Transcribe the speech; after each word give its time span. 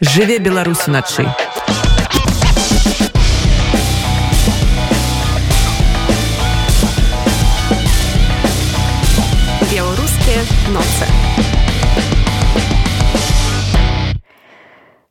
жыве 0.00 0.38
беларусь 0.38 0.86
уначы 0.86 1.26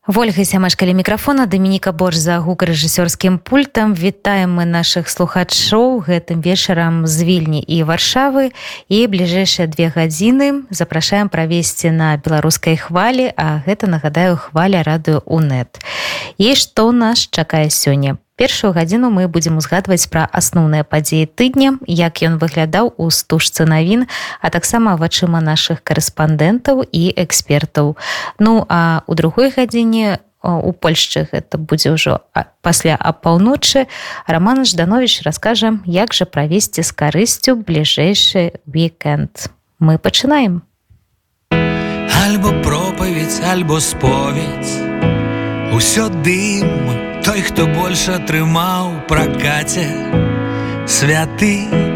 Вольга 0.08 0.46
сямашкалі 0.46 0.94
мікрафона 0.94 1.46
Дамініка 1.46 1.92
Борж 1.92 2.16
за 2.16 2.38
гукарэжысёрскім 2.38 3.40
пультам. 3.42 3.98
Вітаем 3.98 4.54
мы 4.54 4.66
наших 4.66 5.10
слухачоў 5.10 6.06
гэтым 6.06 6.46
вечарам 6.46 7.08
з 7.10 7.26
вільні 7.26 7.66
і 7.66 7.82
варшавы. 7.90 8.54
І 8.86 9.10
бліжэйшыя 9.10 9.66
две 9.66 9.90
гадзіны 9.90 10.70
запрашаем 10.70 11.26
правесці 11.26 11.90
на 11.90 12.22
беларускай 12.22 12.78
хвалі 12.78 13.34
а 13.34 13.66
гэта 13.66 13.90
нагадаю 13.90 14.38
хваля 14.38 14.86
радыё 14.86 15.26
унет 15.26 15.82
і 16.38 16.54
што 16.54 16.92
нас 16.94 17.26
чакае 17.26 17.74
сёння 17.74 18.22
першую 18.36 18.74
гадзіну 18.74 19.10
мы 19.10 19.28
будзем 19.28 19.58
узгадваць 19.58 20.08
пра 20.12 20.28
асноўныя 20.28 20.84
падзеі 20.84 21.26
тыдня 21.26 21.80
як 21.88 22.22
ён 22.22 22.38
выглядаў 22.38 22.94
у 22.98 23.10
стужцы 23.10 23.66
навін 23.66 24.06
а 24.42 24.52
таксама 24.52 24.96
вачыма 25.00 25.40
наших 25.40 25.84
корэспандэнтаў 25.84 26.84
і 26.84 27.04
экспертаў. 27.16 27.96
Ну 28.40 28.66
а 28.70 29.02
у 29.08 29.16
другой 29.16 29.52
гадзіне 29.56 30.20
у 30.44 30.72
польшчы 30.74 31.26
гэта 31.32 31.58
будзе 31.58 31.96
ўжо 31.96 32.22
пасля 32.62 32.94
апаўночы 33.00 33.88
роман 34.28 34.66
жданович 34.66 35.24
раскажам 35.26 35.82
як 35.88 36.14
жа 36.14 36.30
правесці 36.30 36.84
з 36.84 36.92
карысцю 36.92 37.56
бліжэйшы 37.56 38.62
вікенд 38.68 39.50
мы 39.80 39.98
пачынаем. 39.98 40.62
Альбо 42.26 42.54
пропаведь 42.62 43.42
альбо 43.42 43.80
споведь 43.80 44.72
усё 45.74 46.10
дым 46.10 47.15
той 47.26 47.42
хто 47.42 47.64
больш 47.66 48.04
атрымаў 48.14 48.92
пракаце 49.10 49.86
святы 50.86 51.54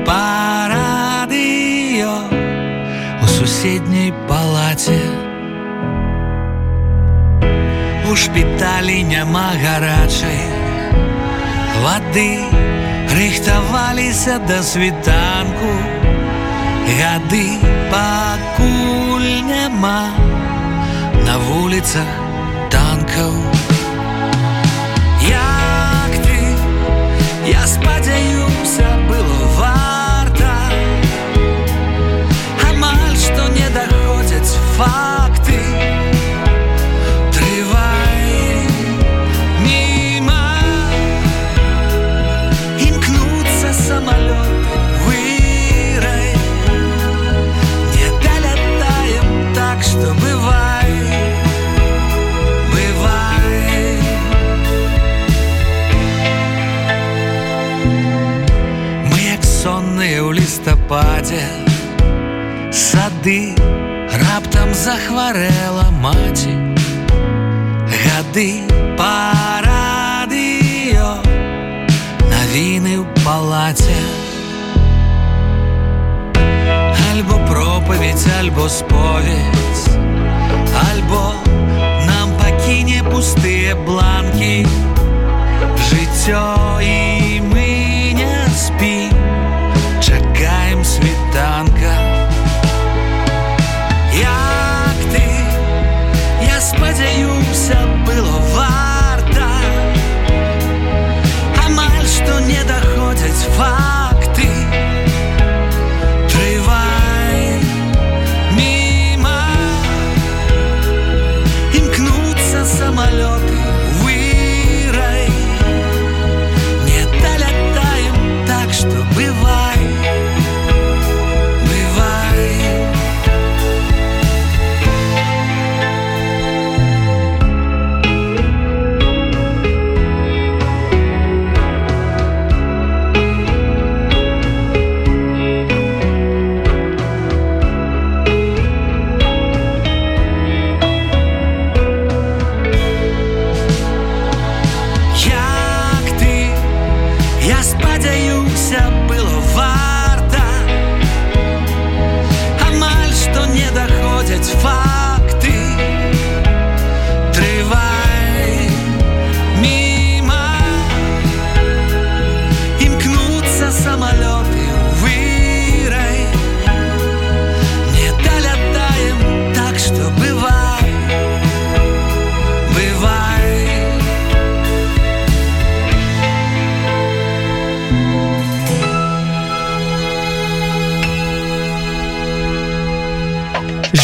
парадыё 0.07 2.15
у 3.21 3.29
суседняй 3.35 4.09
палаце. 4.31 4.97
У 8.09 8.17
шпіталі 8.23 8.97
няма 9.11 9.45
гарачай 9.61 10.41
вады 11.85 12.33
рыхтаваліся 13.13 14.41
да 14.49 14.59
світанку 14.65 15.71
гады 16.97 17.45
пакуль 17.93 19.31
няма 19.53 20.01
на 21.21 21.37
вуліцах 21.45 22.13
танкаў. 22.73 23.33
у 23.53 23.58
Я 27.49 27.65
спадзяюся 27.65 29.08
лістападзе 61.19 61.43
сады 62.71 63.55
раптам 64.21 64.73
захварэла 64.73 65.91
маці. 66.01 66.55
Гады 67.91 68.63
парадыё 68.97 69.89
навіны 72.31 73.03
ў 73.03 73.05
палаце. 73.25 73.99
Альбо 77.11 77.35
пропаведь 77.47 78.27
альбо 78.39 78.69
споведь 78.69 79.83
альбо 80.89 81.33
нам 82.07 82.31
пакіне 82.39 83.03
пустыя 83.03 83.75
бланкі. 83.75 84.65
Жыццё 85.89 86.79
і 86.79 87.18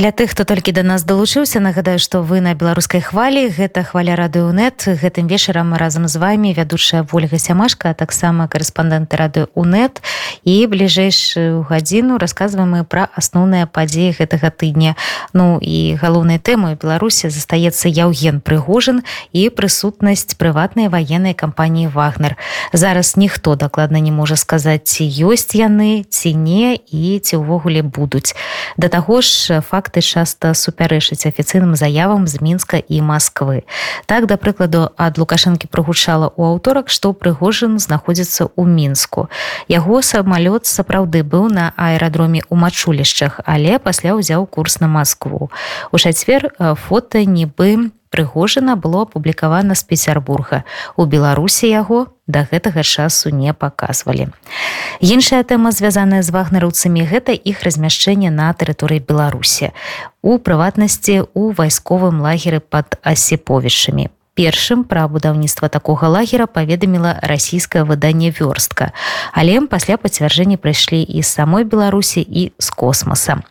для 0.00 0.12
тых 0.12 0.30
хто 0.30 0.44
толькі 0.48 0.72
до 0.72 0.82
нас 0.82 1.04
далучыўся 1.04 1.60
нагадаю 1.60 1.98
что 1.98 2.22
вы 2.22 2.40
на 2.40 2.54
беларускай 2.54 3.02
хвалі. 3.04 3.52
Гэта 3.52 3.84
хваля 3.84 4.16
радыонет 4.16 4.88
гэтым 4.88 5.28
вечарам 5.28 5.74
разам 5.76 6.08
з 6.08 6.16
вами 6.16 6.56
вядучая 6.56 7.04
ольга 7.12 7.36
сямашка 7.36 7.92
таксама 7.92 8.48
корэспандэнты 8.48 9.16
рады 9.20 9.46
унет 9.52 10.00
і 10.40 10.64
бліжэйшую 10.72 11.68
гадзіну 11.68 12.16
рассказываем 12.16 12.88
пра 12.88 13.12
асноўныя 13.12 13.68
падзеі 13.68 14.16
гэтага 14.16 14.48
тыдня. 14.48 14.96
Ну 15.36 15.60
і 15.60 16.00
галоўнай 16.00 16.40
тэмой 16.40 16.80
беларусі 16.80 17.28
застаецца 17.28 17.92
яўген 17.92 18.40
прыгожан 18.40 19.04
і 19.36 19.52
прысутнасць 19.52 20.32
прыватнай 20.40 20.88
военной 20.88 21.36
кампаніі 21.36 21.92
вагнер 21.92 22.40
зараз 22.72 23.20
ніхто 23.20 23.52
дакладна 23.52 24.00
не 24.00 24.16
можа 24.16 24.40
сказаць 24.40 24.88
ці 24.88 25.04
ёсць 25.04 25.52
яны 25.52 26.08
ці 26.08 26.32
не 26.32 26.80
і 26.88 27.20
ці 27.20 27.36
ўвогуле 27.36 27.84
будуць. 27.84 28.32
Да 28.80 28.88
таго 28.88 29.20
ж 29.20 29.60
факт 29.60 29.89
факты 29.90 30.06
часта 30.06 30.54
супярэчыць 30.54 31.26
афіцыйным 31.26 31.74
заявам 31.74 32.26
з 32.30 32.38
мінска 32.40 32.78
і 32.78 33.02
Масквы. 33.02 33.66
Так 34.06 34.30
да 34.30 34.38
прыкладу 34.38 34.94
ад 34.94 35.18
лукашэнкі 35.18 35.66
прыгучала 35.66 36.30
ў 36.30 36.54
аўторак, 36.54 36.86
што 36.86 37.10
прыгожын 37.10 37.82
знаходзіцца 37.82 38.54
ў 38.54 38.62
мінску. 38.70 39.26
Яго 39.66 39.98
самалёт 39.98 40.70
сапраўды 40.70 41.26
быў 41.26 41.50
на 41.50 41.74
аэрадроме 41.74 42.46
ў 42.46 42.54
мачулішчах, 42.54 43.42
але 43.42 43.82
пасля 43.82 44.14
ўзяў 44.14 44.46
курс 44.46 44.78
на 44.78 44.86
Маскву. 44.86 45.50
У 45.90 45.98
чацвер 45.98 46.54
фота 46.86 47.26
нібы 47.26 47.90
прыгожана 48.10 48.76
было 48.76 49.02
апублікавана 49.06 49.74
з 49.74 49.82
пецярбурга. 49.86 50.62
У 50.96 51.06
беларусі 51.06 51.70
яго 51.70 52.06
да 52.26 52.46
гэтага 52.50 52.82
часу 52.82 53.30
не 53.30 53.54
паказвалі. 53.54 54.28
Іншая 55.00 55.42
тэма 55.42 55.72
звязаная 55.72 56.22
з 56.22 56.30
вагнараўцамі 56.30 57.06
гэта 57.06 57.32
іх 57.32 57.62
размяшчэнне 57.66 58.30
на 58.30 58.52
тэрыторыі 58.52 59.00
беларусі. 59.00 59.72
У 60.22 60.38
прыватнасці 60.38 61.26
у 61.34 61.50
вайсковым 61.50 62.20
лагеры 62.20 62.60
под 62.60 62.98
асеповішамі 63.02 64.10
першым 64.34 64.84
пра 64.84 65.08
будаўніцтва 65.08 65.68
такога 65.68 66.08
лагера 66.08 66.46
паведаміла 66.46 67.18
расійскае 67.22 67.84
выданне 67.84 68.30
вёрстка. 68.30 68.92
Але 69.32 69.60
пасля 69.66 69.96
пацвярджэння 69.96 70.56
прыйшлі 70.56 71.02
і 71.02 71.22
самой 71.22 71.64
беларусі 71.64 72.20
і 72.22 72.52
з 72.58 72.68
космоса 72.70 73.42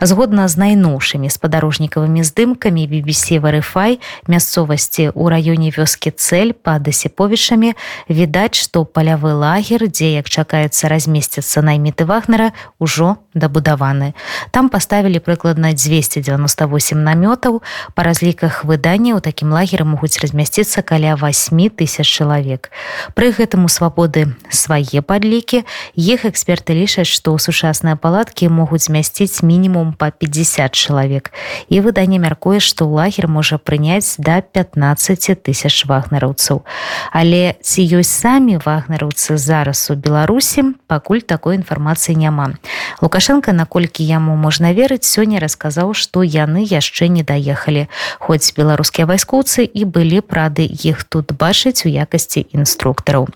згодна 0.00 0.48
з 0.48 0.56
найноўшымі 0.60 1.30
спадарожнікавымі 1.30 2.22
здымкамі 2.22 2.86
BBC 2.86 3.40
варыфай 3.40 3.98
мясцовасці 4.28 5.10
ў 5.12 5.24
раёне 5.32 5.72
вёскі 5.72 6.12
цель 6.12 6.52
па 6.52 6.78
дасеповішамі 6.78 7.74
відаць 8.08 8.56
што 8.60 8.84
палявы 8.84 9.32
лагер 9.32 9.88
дзе 9.88 10.16
як 10.20 10.28
чакаецца 10.28 10.88
размесціцца 10.92 11.62
найміты 11.64 12.04
вагнера 12.04 12.52
ўжо 12.78 13.16
дабудаваны 13.34 14.12
там 14.52 14.68
паставілі 14.68 15.20
прыкладна 15.20 15.72
298 15.72 17.00
намётаў 17.00 17.62
па 17.94 18.02
разліках 18.02 18.64
выдання 18.64 19.16
ў 19.16 19.20
такім 19.20 19.52
лагеры 19.52 19.84
могуць 19.84 20.20
размясціцца 20.26 20.82
каля 20.82 21.14
8 21.14 21.70
тысяч 21.70 22.10
чалавек. 22.10 22.74
Пры 23.14 23.30
гэтым 23.30 23.64
у 23.64 23.70
свабоды 23.70 24.34
свае 24.50 25.00
падлікі 25.06 25.62
іх 25.94 26.26
эксперты 26.26 26.74
лічаць, 26.74 27.06
што 27.06 27.38
сучасныя 27.38 27.94
палаткі 27.94 28.50
могуць 28.50 28.90
змясціць 28.90 29.46
мінімум 29.46 29.94
па 29.94 30.10
50 30.10 30.74
чалавек. 30.74 31.30
І 31.70 31.80
выданне 31.80 32.18
мяркуе, 32.18 32.58
што 32.58 32.90
лагер 32.90 33.30
можа 33.30 33.58
прыняць 33.62 34.18
да 34.18 34.42
15 34.42 35.38
тысяч 35.46 35.86
вагнараўцаў. 35.86 36.66
Але 37.12 37.54
ці 37.62 37.86
ёсць 37.86 38.10
самі 38.10 38.58
вагнараўцы 38.58 39.38
зараз 39.38 39.86
у 39.90 39.94
Беларусі, 39.94 40.74
пакуль 40.90 41.22
такой 41.22 41.56
інфармацыі 41.62 42.18
няма. 42.18 42.58
Лукашенко, 43.00 43.52
наколькі 43.52 44.02
яму 44.02 44.34
можна 44.34 44.72
верыць, 44.72 45.06
сёння 45.06 45.38
расказаў, 45.38 45.94
што 45.94 46.26
яны 46.26 46.66
яшчэ 46.66 47.06
не 47.08 47.22
даехалі. 47.22 47.86
Хоць 48.18 48.50
беларускія 48.56 49.06
вайскоўцы 49.06 49.62
і 49.62 49.84
былі 49.84 50.15
былі 50.16 50.24
б 50.24 50.32
рады 50.32 50.64
іх 50.64 51.04
тут 51.04 51.36
бачыць 51.36 51.84
у 51.84 51.88
якасці 51.92 52.46
інструктараў. 52.52 53.28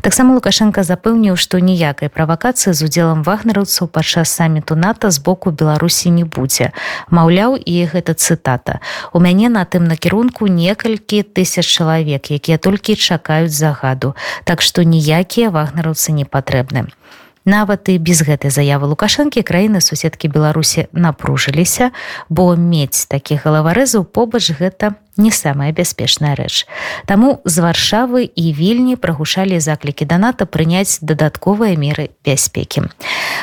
Таксама 0.00 0.34
Лукашенко 0.34 0.80
запэўніў, 0.80 1.36
што 1.36 1.60
ніякай 1.60 2.08
правакацыі 2.08 2.72
з 2.72 2.88
удзелам 2.88 3.22
вагнераўцаў 3.22 3.88
падчас 3.88 4.32
саміту 4.32 4.74
НАТО 4.76 5.10
з 5.10 5.18
боку 5.20 5.50
Беларусі 5.50 6.10
не 6.10 6.24
будзе. 6.24 6.72
Маўляў 7.10 7.60
і 7.60 7.84
гэта 7.92 8.16
цытата. 8.16 8.80
У 9.12 9.20
мяне 9.20 9.48
на 9.48 9.64
тым 9.68 9.84
накірунку 9.84 10.48
некалькі 10.48 11.22
тысяч 11.22 11.68
чалавек, 11.68 12.30
якія 12.30 12.56
толькі 12.56 12.96
чакаюць 12.96 13.52
загаду, 13.52 14.14
Так 14.44 14.62
што 14.62 14.82
ніякія 14.82 15.50
вагнераўцы 15.50 16.12
не 16.12 16.24
патрэбны. 16.24 16.88
Нават 17.44 17.88
і 17.92 18.00
без 18.00 18.24
гэтай 18.24 18.48
заявы 18.48 18.88
лукашэнкі 18.88 19.44
краіны 19.44 19.84
суседкі 19.84 20.32
беларусі 20.32 20.88
напружыліся 20.96 21.92
бо 22.32 22.56
мець 22.56 23.04
такіх 23.04 23.44
галаварэзаў 23.44 24.08
побач 24.08 24.48
гэта 24.56 24.96
не 25.16 25.30
самая 25.30 25.72
бяспечная 25.72 26.34
рэч. 26.34 26.66
Таму 27.06 27.40
з 27.44 27.58
варшавы 27.58 28.24
і 28.26 28.52
вільні 28.52 28.96
прагушалі 28.96 29.60
заклікі 29.60 30.04
даната 30.04 30.46
прыняць 30.46 30.98
дадатковыя 31.00 31.76
меры 31.78 32.10
бяспекі. 32.24 32.90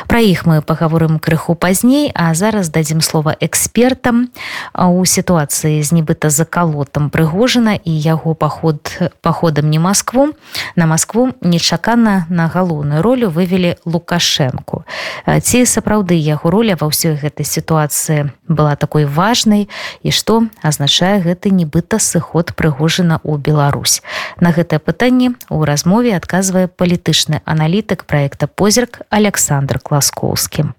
Пра 0.08 0.20
іх 0.20 0.46
мы 0.46 0.62
пагаворым 0.62 1.20
крыху 1.20 1.56
пазней, 1.56 2.12
а 2.14 2.34
зараз 2.34 2.70
дадзім 2.70 3.02
слова 3.02 3.36
экспертам 3.40 4.30
у 4.76 5.06
сітуацыі 5.06 5.82
з 5.84 5.92
нібыта 5.96 6.30
закалотам 6.30 7.10
прыгожана 7.10 7.80
і 7.80 7.92
яго 7.92 8.36
паход 8.36 8.92
паходам 9.22 9.70
не 9.70 9.80
Маскву. 9.80 10.36
На 10.76 10.86
Маскву 10.86 11.32
нечакана 11.42 12.26
на 12.30 12.48
галоўную 12.48 13.02
ролю 13.02 13.30
вывелі 13.30 13.78
лукашэнку. 13.86 14.84
Ці 15.26 15.66
сапраўды 15.66 16.20
яго 16.20 16.52
роля 16.52 16.76
ва 16.76 16.92
ўсёй 16.92 17.16
гэтай 17.16 17.46
сітуацыі 17.46 18.32
была 18.48 18.76
такой 18.76 19.06
важнай 19.06 19.70
і 20.04 20.12
што 20.12 20.44
азначае 20.62 21.22
гэты 21.24 21.52
не 21.52 21.61
нібыта 21.62 22.02
сыход 22.02 22.52
прыгожана 22.58 23.22
ў 23.22 23.38
Беларусь. 23.38 24.02
На 24.42 24.52
гэтае 24.52 24.81
пытанне 24.81 25.38
ў 25.48 25.60
размове 25.69 26.18
адказвае 26.18 26.68
палітычны 26.68 27.46
аналітык 27.46 28.10
проекта 28.10 28.50
позірк 28.50 29.06
Александр 29.13 29.78
Класкоўскі. 29.80 30.74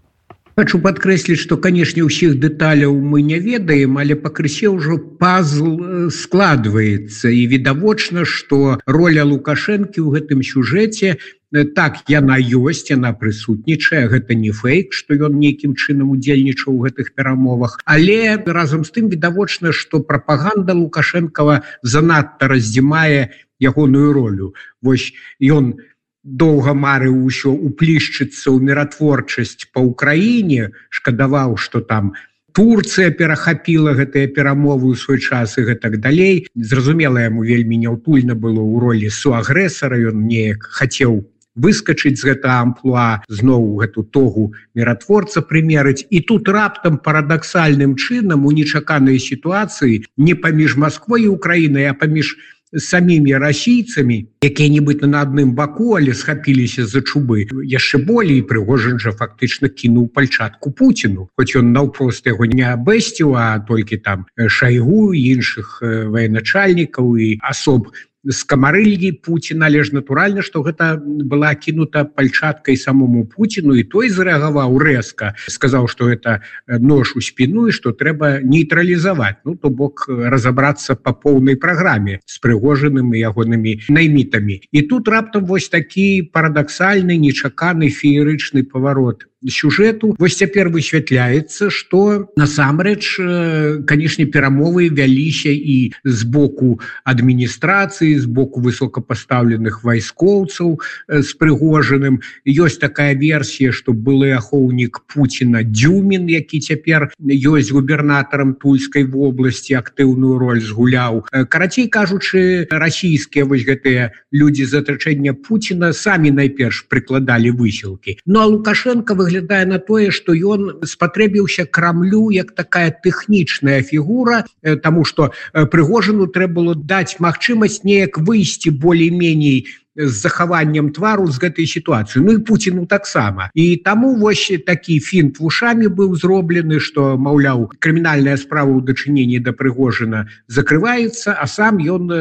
Хочу 0.56 0.78
падкрэсліць, 0.84 1.40
што 1.40 1.56
канешне 1.56 2.04
ўсіх 2.04 2.37
дэталяў 2.40 2.96
мы 3.12 3.22
не 3.26 3.38
ведаем, 3.40 3.96
але 3.99 4.16
пакрысе 4.16 4.69
ўжо 4.69 4.99
пазл 5.22 5.69
э, 5.81 6.10
складваецца 6.12 7.32
і 7.32 7.43
відавочна, 7.52 8.25
што 8.28 8.78
роля 8.87 9.25
Лукашэнкі 9.25 9.99
ў 10.04 10.08
гэтым 10.19 10.44
сюжэце 10.44 11.16
Э, 11.52 11.64
так 11.64 12.08
яна 12.08 12.38
ёсць 12.40 12.88
яна 12.88 13.12
прысутнічае 13.12 14.08
гэта 14.08 14.34
не 14.43 14.52
фейк 14.56 14.96
что 14.96 15.12
ён 15.28 15.37
нейкім 15.37 15.76
чынам 15.76 16.12
удзельнічаў 16.16 16.72
у 16.72 16.82
гэтых 16.88 17.12
перамовах. 17.12 17.76
Але 17.84 18.40
разам 18.40 18.84
з 18.88 18.96
тым 18.96 19.12
відавочна 19.12 19.72
что 19.76 20.00
прапаганда 20.00 20.72
лукашэнкова 20.72 21.60
занадта 21.82 22.48
раздзімае 22.48 23.37
ягоную 23.60 24.12
ролю. 24.16 24.55
Вось 24.81 25.12
ён 25.38 25.76
доўга 26.24 26.74
марыў 26.74 27.14
усё 27.28 27.50
уплішчыцца 27.50 28.46
ў 28.50 28.58
міратворчасць 28.69 29.66
по 29.74 29.82
ўкраіне 29.88 30.70
шкадаваў 30.90 31.56
что 31.56 31.80
там 31.80 32.14
Турцыя 32.52 33.10
перахапіла 33.16 33.96
гэтыя 33.96 34.28
перамовы 34.28 34.92
ў 34.92 34.96
свой 35.00 35.19
час 35.19 35.56
і 35.56 35.64
гэтак 35.72 35.96
далей. 36.04 36.44
Зразумела 36.52 37.24
яму 37.24 37.48
вельмі 37.48 37.80
няўтульна 37.80 38.36
было 38.36 38.60
ў 38.60 38.76
ролі 38.76 39.08
суагрэсара 39.08 39.96
ён 40.12 40.28
неяк 40.28 40.69
хацеў 40.69 41.24
выскочыць 41.56 42.16
з 42.20 42.28
гэта 42.28 42.60
амплуа 42.60 43.24
зноў 43.28 43.64
гэту 43.80 44.04
тогу 44.04 44.52
міратворца 44.76 45.40
прымерыць. 45.40 46.04
І 46.08 46.20
тут 46.28 46.48
раптам 46.48 47.00
парадаксальным 47.00 47.96
чынам 47.96 48.44
у 48.44 48.52
нечаканай 48.52 49.16
сітуацыі 49.16 50.04
не 50.16 50.34
паміж 50.34 50.76
Москвой 50.76 51.24
і 51.24 51.32
Украінай 51.36 51.88
а 51.88 51.94
паміж 51.96 52.36
самімі 52.76 53.36
расійцамі 53.36 54.29
якія-небыт 54.43 55.02
на 55.06 55.22
адным 55.22 55.55
баку 55.55 55.96
але 55.96 56.14
схапіліся 56.14 56.86
за 56.86 57.00
чубы. 57.02 57.48
Яшчэ 57.64 58.02
болей 58.05 58.43
прыгожан 58.43 58.98
жа 58.98 59.12
фактычна 59.12 59.69
кінуў 59.69 60.08
пальчатку 60.12 60.70
Пуціну 60.70 61.29
хоць 61.36 61.52
ён 61.56 61.72
наўпрост 61.72 62.26
яго 62.26 62.46
не 62.46 62.64
абэсціў 62.64 63.36
а 63.36 63.58
толькі 63.69 64.00
там 64.00 64.26
шайгу 64.36 65.12
іншых 65.12 65.79
военачальнікаў 65.82 67.17
і 67.17 67.29
асоб 67.43 67.93
на 67.93 68.11
з 68.24 68.43
камарыльгі 68.46 69.12
Пуціна 69.22 69.67
але 69.67 69.82
ж 69.84 69.94
натуральна 69.94 70.43
што 70.43 70.62
гэта 70.62 70.98
была 71.02 71.55
кінута 71.55 72.05
пальчаткай 72.05 72.76
самому 72.76 73.24
Пуціну 73.26 73.74
і 73.74 73.82
той 73.82 74.08
зарэагаваў 74.14 74.79
рэзка 74.79 75.34
сказаў 75.48 75.88
што 75.91 76.08
это 76.10 76.41
нож 76.69 77.14
у 77.19 77.20
спіну 77.20 77.67
і 77.69 77.72
што 77.74 77.93
трэба 77.93 78.41
нейтралізаваць. 78.46 79.43
Ну 79.44 79.56
то 79.56 79.70
бок 79.70 80.06
разаобрацца 80.08 80.94
по 80.94 81.12
поўнай 81.12 81.56
праграме 81.56 82.20
з 82.26 82.38
прыгожанымі 82.38 83.19
ягонымі 83.19 83.88
наймітамі. 83.88 84.62
І 84.70 84.82
тут 84.82 85.08
раптам 85.08 85.44
вось 85.44 85.69
такі 85.69 86.31
парадаксальны 86.32 87.19
нечаканы 87.19 87.91
феерычны 87.91 88.62
паварот 88.62 89.26
сюжэту 89.49 90.15
вось 90.19 90.37
цяпер 90.37 90.69
высвятляецца 90.69 91.70
что 91.70 92.31
насамрэч 92.37 93.84
канешне 93.87 94.27
перамовы 94.27 94.89
вяліся 94.89 95.51
і 95.51 95.93
з 96.05 96.25
боку 96.25 96.81
адміністрацыі 97.05 98.19
з 98.19 98.27
боку 98.27 98.63
высокопастаўленых 98.63 99.82
вайскоўцаў 99.82 100.81
з 101.08 101.31
прыгожаным 101.39 102.22
ёсць 102.46 102.79
такая 102.79 103.15
версія 103.15 103.72
что 103.72 103.93
былы 103.93 104.32
ахоўнік 104.39 105.03
Пуціна 105.13 105.63
дзюмін 105.63 106.29
які 106.31 106.61
цяпер 106.61 107.11
ёсць 107.20 107.72
губернатарам 107.72 108.55
тульской 108.55 109.05
вобласці 109.05 109.75
актыўную 109.75 110.39
роль 110.39 110.63
згуляў. 110.63 111.27
Карацей 111.49 111.89
кажучы 111.89 112.67
расійскія 112.70 113.44
вось 113.44 113.67
гэтыя 113.67 114.13
людзі 114.32 114.65
з 114.65 114.82
атачэння 114.82 115.34
Пуціна 115.34 115.93
самі 115.93 116.31
найперш 116.31 116.87
прыкладалі 116.89 117.51
высілкі 117.51 118.19
Ну 118.27 118.41
а 118.41 118.46
лукашенко 118.46 119.15
выглядае 119.15 119.31
выглядае 119.32 119.65
на 119.67 119.79
тое 119.79 120.10
что 120.10 120.32
ён 120.34 120.84
спатрэбіўся 120.84 121.65
крамлю 121.65 122.31
як 122.31 122.53
такая 122.53 122.93
тэхнічная 122.93 123.82
фігура 123.82 124.44
тому 124.82 125.05
что 125.05 125.32
прыгожану 125.53 126.27
трэба 126.27 126.53
было 126.53 126.74
даць 126.74 127.17
магчымасць 127.19 127.84
неяк 127.84 128.19
выйсці 128.19 128.70
болей-меней 128.70 129.67
з 129.96 130.08
захаваннем 130.08 130.93
твару 130.93 131.29
з 131.29 131.36
гэтай 131.36 131.69
сітуацыі. 131.69 132.24
Ну 132.24 132.32
і 132.32 132.39
Пуціну 132.39 132.86
таксама. 132.86 133.51
І 133.55 133.77
таму 133.77 134.17
вось 134.17 134.53
такі 134.67 135.01
фінт 135.01 135.36
вушамі 135.41 135.93
быў 135.93 136.17
зроблены 136.17 136.81
што 136.81 137.17
маўляў 137.20 137.69
крымінальная 137.77 138.36
справа 138.41 138.72
ў 138.72 138.81
дачыненні 138.89 139.44
да 139.44 139.53
прыгожана 139.53 140.24
закрываецца 140.48 141.36
а 141.36 141.44
сам 141.44 141.77
ён 141.77 142.08
э, 142.08 142.20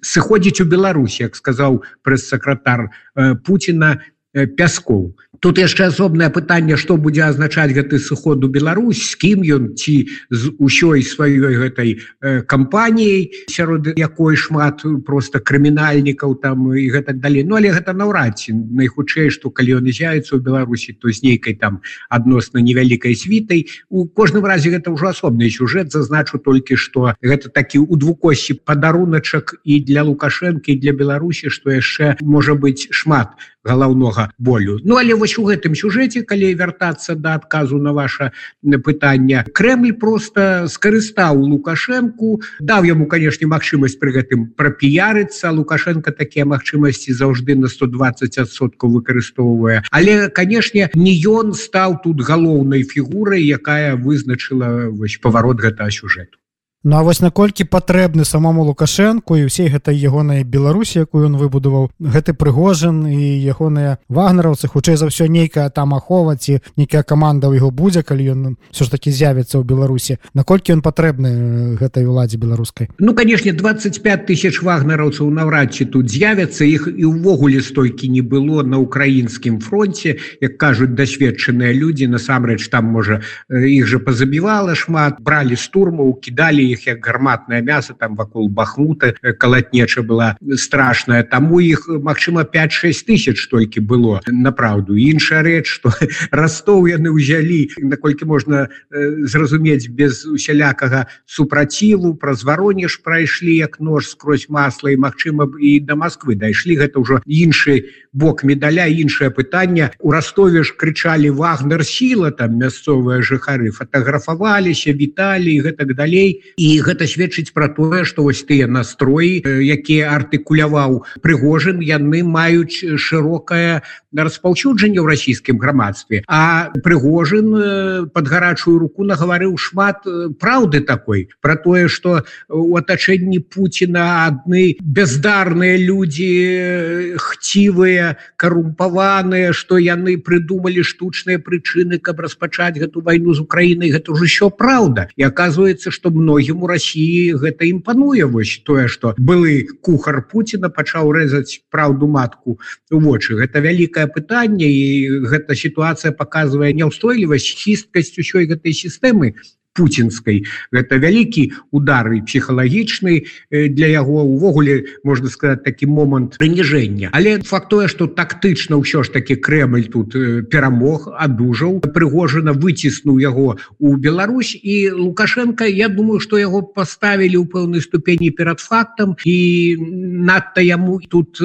сыходзіць 0.00 0.64
у 0.64 0.66
Беларусі 0.68 1.28
як 1.28 1.36
сказаў 1.36 1.84
прэс-сакратар 2.00 2.88
э, 2.88 3.36
Пуціна 3.44 4.00
э, 4.32 4.48
пяскоў 4.48 5.12
тут 5.42 5.58
яшчэ 5.58 5.90
асобнае 5.90 6.30
пытанне 6.30 6.78
што 6.78 6.94
будзе 6.96 7.26
азначаць 7.26 7.74
гэты 7.74 7.98
сыход 7.98 8.44
у 8.46 8.48
Беларусь 8.48 9.02
з 9.02 9.18
кім 9.18 9.42
ён 9.42 9.64
ці 9.74 10.06
з 10.30 10.54
усёй 10.62 11.02
сваёй 11.02 11.58
гэтай 11.58 11.98
э, 11.98 12.46
кампаніяй 12.46 13.50
сярод 13.50 13.90
якой 13.98 14.38
шмат 14.38 14.86
просто 15.04 15.42
крымінальнікаў 15.42 16.38
там 16.38 16.70
і 16.70 16.86
гэтак 16.94 17.18
далей. 17.18 17.42
Ну 17.42 17.58
але 17.58 17.74
гэта 17.74 17.90
наўрад 17.90 18.38
ці 18.38 18.54
найхутчэй 18.54 19.34
што 19.34 19.50
калі 19.50 19.82
ён 19.82 19.90
з'яецца 19.90 20.38
ў 20.38 20.40
Беларусі 20.46 20.94
то 20.94 21.10
з 21.10 21.26
нейкай 21.26 21.58
там 21.58 21.82
адносна 22.06 22.62
невялікай 22.62 23.18
світай. 23.18 23.66
У 23.90 24.06
кожным 24.06 24.46
разе 24.46 24.70
гэта 24.70 24.94
ўжо 24.94 25.10
асобны 25.10 25.50
сюжэт 25.50 25.90
зазначу 25.90 26.38
толькі 26.38 26.78
што 26.78 27.18
гэта 27.18 27.50
такі 27.50 27.82
у 27.82 27.98
двукосці 27.98 28.62
падаруначак 28.62 29.58
і 29.66 29.82
для 29.82 30.06
лукашэнкі 30.06 30.78
для 30.78 30.94
Беларусі 30.94 31.50
што 31.50 31.74
яшчэ 31.74 32.22
можа 32.22 32.54
быць 32.54 32.86
шмат 32.94 33.34
галаўнога 33.64 34.30
болю. 34.38 34.78
Ну 34.84 34.96
але 34.96 35.14
вось 35.14 35.38
у 35.38 35.44
гэтым 35.46 35.74
сюжэце 35.74 36.22
калі 36.22 36.52
вяртацца 36.54 37.14
да 37.14 37.34
адказу 37.34 37.78
на 37.78 37.92
ваше 37.92 38.32
пытанне 38.62 39.44
Крэль 39.54 39.92
просто 39.92 40.66
скарыстаў 40.68 41.38
лукашэнку 41.38 42.42
даў 42.60 42.84
яму 42.84 43.06
канешне 43.06 43.46
магчымасць 43.46 43.98
пры 44.02 44.12
гэтым 44.18 44.52
прапіярыцца. 44.58 45.50
Лукашенко 45.54 46.12
такія 46.12 46.44
магчымасці 46.44 47.14
заўжды 47.14 47.56
на 47.56 47.70
120соткаў 47.72 48.98
выкарыстоўвае. 48.98 49.82
Але 49.90 50.28
канешне 50.28 50.90
не 50.94 51.14
ён 51.26 51.54
стаў 51.54 52.02
тут 52.04 52.20
галоўнай 52.20 52.82
фігурай 52.82 53.42
якая 53.42 53.96
вызначыла 53.96 54.90
вось 54.90 55.18
паварот 55.22 55.60
гэтага 55.60 55.90
сюжэту 55.90 56.41
Ну 56.84 56.96
а 56.96 57.02
вось 57.06 57.20
наколькі 57.22 57.62
патрэбны 57.62 58.24
самому 58.26 58.66
лукашэнку 58.66 59.38
і 59.38 59.46
ўсей 59.46 59.70
гэтай 59.70 59.94
ягонай 59.94 60.42
беларусі 60.42 61.06
якую 61.06 61.30
ён 61.30 61.38
выбудаваў 61.38 61.94
гэты 61.94 62.34
прыгожан 62.34 63.06
і 63.06 63.22
ягоныя 63.46 64.02
вагнераўцы 64.10 64.66
хутчэй 64.66 64.98
за 64.98 65.06
ўсё 65.06 65.30
нейкая 65.30 65.70
там 65.70 65.94
ахова 65.94 66.34
ці 66.34 66.58
нейкая 66.74 67.06
каманда 67.06 67.54
ў 67.54 67.62
яго 67.62 67.70
будзе 67.70 68.02
калі 68.02 68.26
ён 68.34 68.40
все 68.74 68.82
ж 68.82 68.90
таки 68.90 69.14
з'явіцца 69.14 69.62
ў 69.62 69.62
беларусі. 69.62 70.18
Наколькі 70.34 70.74
ён 70.74 70.82
патрэбны 70.82 71.78
гэтай 71.78 72.02
уладзе 72.02 72.42
беларускай? 72.42 72.90
Ну 72.98 73.14
канешне 73.14 73.54
25 73.54 74.26
тысяч 74.26 74.58
вагнераўцаў 74.58 75.30
наўрад 75.30 75.70
ці 75.78 75.86
тут 75.86 76.10
з'явяцца 76.10 76.66
іх 76.66 76.90
і 76.90 77.06
ўвогуле 77.14 77.62
столькі 77.62 78.10
не 78.10 78.26
было 78.26 78.66
на 78.66 78.82
украінскім 78.82 79.62
фронте 79.62 80.18
як 80.42 80.58
кажуць 80.58 80.98
дасведчаныя 80.98 81.70
людзі 81.70 82.10
насамрэч 82.10 82.66
там 82.74 82.90
можа 82.90 83.22
іх 83.46 83.86
же 83.86 84.02
пазабівала 84.02 84.74
шмат 84.74 85.22
бралі 85.22 85.54
штурмаў 85.54 86.18
кідалі 86.18 86.71
іх 86.72 86.86
як 86.86 87.04
гарматное 87.04 87.60
мясо 87.62 87.94
там 87.94 88.16
вакол 88.16 88.48
бахмута 88.48 89.14
калатнеча 89.38 90.02
была 90.02 90.36
страшная. 90.56 91.22
Таму 91.22 91.60
іх 91.60 91.88
Мачыма 91.88 92.44
5-6 92.44 93.06
тысяч 93.06 93.48
толькі 93.48 93.80
было 93.80 94.20
направду 94.26 94.96
іншая 94.96 95.42
рэч 95.42 95.66
что 95.66 95.92
ростов 96.30 96.88
яны 96.88 97.12
ўзялі 97.12 97.68
наколькі 97.82 98.24
можна 98.24 98.68
зразумець 98.90 99.88
без 99.88 100.24
усялякага 100.26 101.06
супраціву 101.26 102.14
праз 102.14 102.44
варонеж 102.44 102.96
прайшлі 103.04 103.56
як 103.56 103.80
нож 103.80 104.08
скрозь 104.08 104.46
масла 104.48 104.90
і 104.90 104.96
Мачыма 104.96 105.48
і 105.60 105.80
до 105.80 105.96
Москвы 105.96 106.36
дайшлі. 106.36 106.76
Гэта 106.78 107.00
ўжо 107.00 107.20
іншы 107.26 107.92
бок 108.12 108.44
медаля 108.44 108.86
іншае 108.86 109.30
пытанне. 109.30 109.90
У 109.98 110.12
ростове 110.12 110.62
ж 110.62 110.74
крычалі 110.76 111.30
вагнер 111.30 111.84
сіла 111.84 112.30
там 112.30 112.58
мясцовыя 112.60 113.22
жыхары 113.22 113.72
фотографаваліся 113.72 114.92
віталі 114.92 115.60
гэтак 115.64 115.94
далей 115.94 116.42
і 116.62 116.68
гэта 116.86 117.08
сведчыць 117.10 117.54
пра 117.56 117.68
тое 117.76 118.02
што 118.08 118.26
вось 118.26 118.42
тыя 118.48 118.68
настроі 118.76 119.32
якія 119.76 120.12
артыкуляваў 120.18 121.00
прыгожин 121.26 121.82
яны 121.82 122.22
маюць 122.36 122.78
шырокае 123.06 123.82
распаўсюджанне 124.14 125.00
ў 125.00 125.06
расійскім 125.08 125.58
грамадстве. 125.58 126.22
А 126.28 126.70
прыгожин 126.84 128.10
под 128.12 128.28
гарачую 128.28 128.78
руку 128.78 129.04
нагаварыў 129.04 129.56
шмат 129.56 130.04
праўды 130.38 130.80
такой 130.80 131.28
про 131.40 131.56
тое 131.56 131.88
что 131.88 132.22
у 132.48 132.76
атачэнні 132.76 133.40
Пуціна 133.48 134.28
адны 134.28 134.76
бездарныя 134.78 135.80
людзі 135.80 137.16
хцівыя 137.16 138.16
карумпаваныя 138.36 139.52
что 139.52 139.78
яны 139.78 140.18
придумали 140.18 140.82
штучныя 140.82 141.38
прычыны 141.40 141.98
каб 141.98 142.20
распачаць 142.20 142.76
гэту 142.78 143.00
вайну 143.00 143.34
з 143.34 143.40
Украінай. 143.40 143.90
Гэта 143.90 144.12
ўжо 144.12 144.24
еще 144.24 144.50
праўда. 144.50 145.08
І 145.16 145.24
оказывается 145.24 145.90
что 145.90 146.10
многі 146.10 146.52
многім 146.52 146.62
у 146.62 146.66
Росіі 146.66 147.34
гэта 147.34 147.64
імпануе. 147.64 148.24
Вось 148.24 148.62
тое 148.64 148.88
что 148.88 149.14
былы 149.18 149.68
кухар 149.80 150.22
Пуціна 150.26 150.68
пачаў 150.68 151.12
рэзаць 151.12 151.62
праўду 151.70 152.06
матку 152.06 152.58
вочы. 152.90 153.36
Гэта 153.36 153.60
вялікае 154.02 154.14
пытанне 154.14 154.66
і 154.66 155.20
гэта 155.30 155.54
сітуацыя 155.54 156.12
показывае 156.12 156.72
няўстойлівасць 156.74 157.54
хісткасць 157.62 158.18
усёй 158.18 158.46
гэтай 158.50 158.72
сістэмы 158.72 159.34
путинской 159.74 160.44
это 160.72 160.98
вялікі 160.98 161.52
удар 161.70 162.12
і 162.12 162.20
псіхалагічны 162.20 163.24
для 163.50 163.86
яго. 163.86 164.24
Увогуле 164.24 164.84
можна 165.04 165.28
сказать 165.28 165.64
такі 165.64 165.86
момант 165.86 166.36
прыніжэння. 166.38 167.08
Але 167.12 167.40
факт 167.40 167.68
тое 167.72 167.88
что 167.88 168.06
тактычна 168.06 168.76
ўсё 168.76 169.02
ж 169.02 169.12
таки 169.12 169.36
Крэль 169.36 169.88
тут 169.88 170.12
перамог 170.52 171.08
адужаў. 171.16 171.80
Прыгожана 171.80 172.52
выціснуў 172.52 173.18
яго 173.20 173.56
у 173.78 173.96
Беларусь 173.96 174.52
і 174.56 174.90
лукашенко 174.90 175.64
Я 175.64 175.88
думаю 175.88 176.20
что 176.20 176.36
яго 176.36 176.62
поставілі 176.62 177.40
ў 177.40 177.46
пэўнай 177.48 177.80
ступені 177.80 178.30
перад 178.30 178.60
фактам. 178.60 179.16
І 179.24 179.76
надта 179.80 180.60
яму 180.60 181.00
тут 181.00 181.40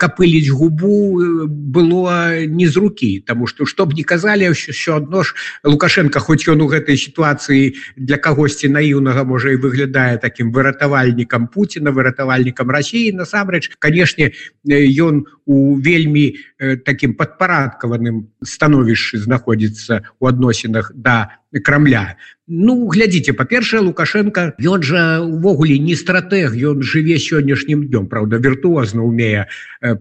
капыліць 0.00 0.48
губу 0.48 1.20
было 1.48 2.44
не 2.46 2.66
з 2.68 2.76
руки 2.76 3.22
тому 3.26 3.46
что 3.46 3.66
чтоб 3.66 3.92
не 3.92 4.04
казалі 4.04 4.48
все 4.50 4.96
адно 4.96 5.22
ж 5.22 5.34
лукашенко 5.64 6.20
хоть 6.20 6.48
ён 6.48 6.62
у 6.62 6.68
гэтай 6.68 6.96
ситуации 6.96 7.41
сітуацыі 7.42 7.74
для 7.96 8.18
кагосьці 8.18 8.68
наіўнага 8.68 9.24
можа 9.24 9.50
і 9.50 9.56
выглядае 9.56 10.18
таким 10.18 10.52
выратавальнікам 10.52 11.48
Пуціна 11.48 11.90
выратавальнікам 11.90 12.70
Росіі 12.70 13.12
насамрэч 13.12 13.74
канешне 13.78 14.32
ён 14.66 15.26
у 15.46 15.76
вельмі 15.76 16.38
таким 16.84 17.14
падпарадкаваным 17.14 18.30
становішчы 18.42 19.18
знаходзіцца 19.18 20.02
у 20.20 20.26
адносінах 20.26 20.92
да 20.94 21.41
крамля. 21.60 22.16
Ну 22.48 22.90
глядзіце 22.90 23.32
па-першае 23.38 23.80
лукашенко 23.86 24.42
ён 24.58 24.82
жа 24.82 25.22
увогуле 25.22 25.78
не 25.78 25.94
стратег 25.96 26.52
ён 26.52 26.82
жыве 26.82 27.16
сённяшнім 27.16 27.86
днём 27.86 28.08
Праўда 28.10 28.42
віртуозна 28.42 29.02
умее 29.06 29.46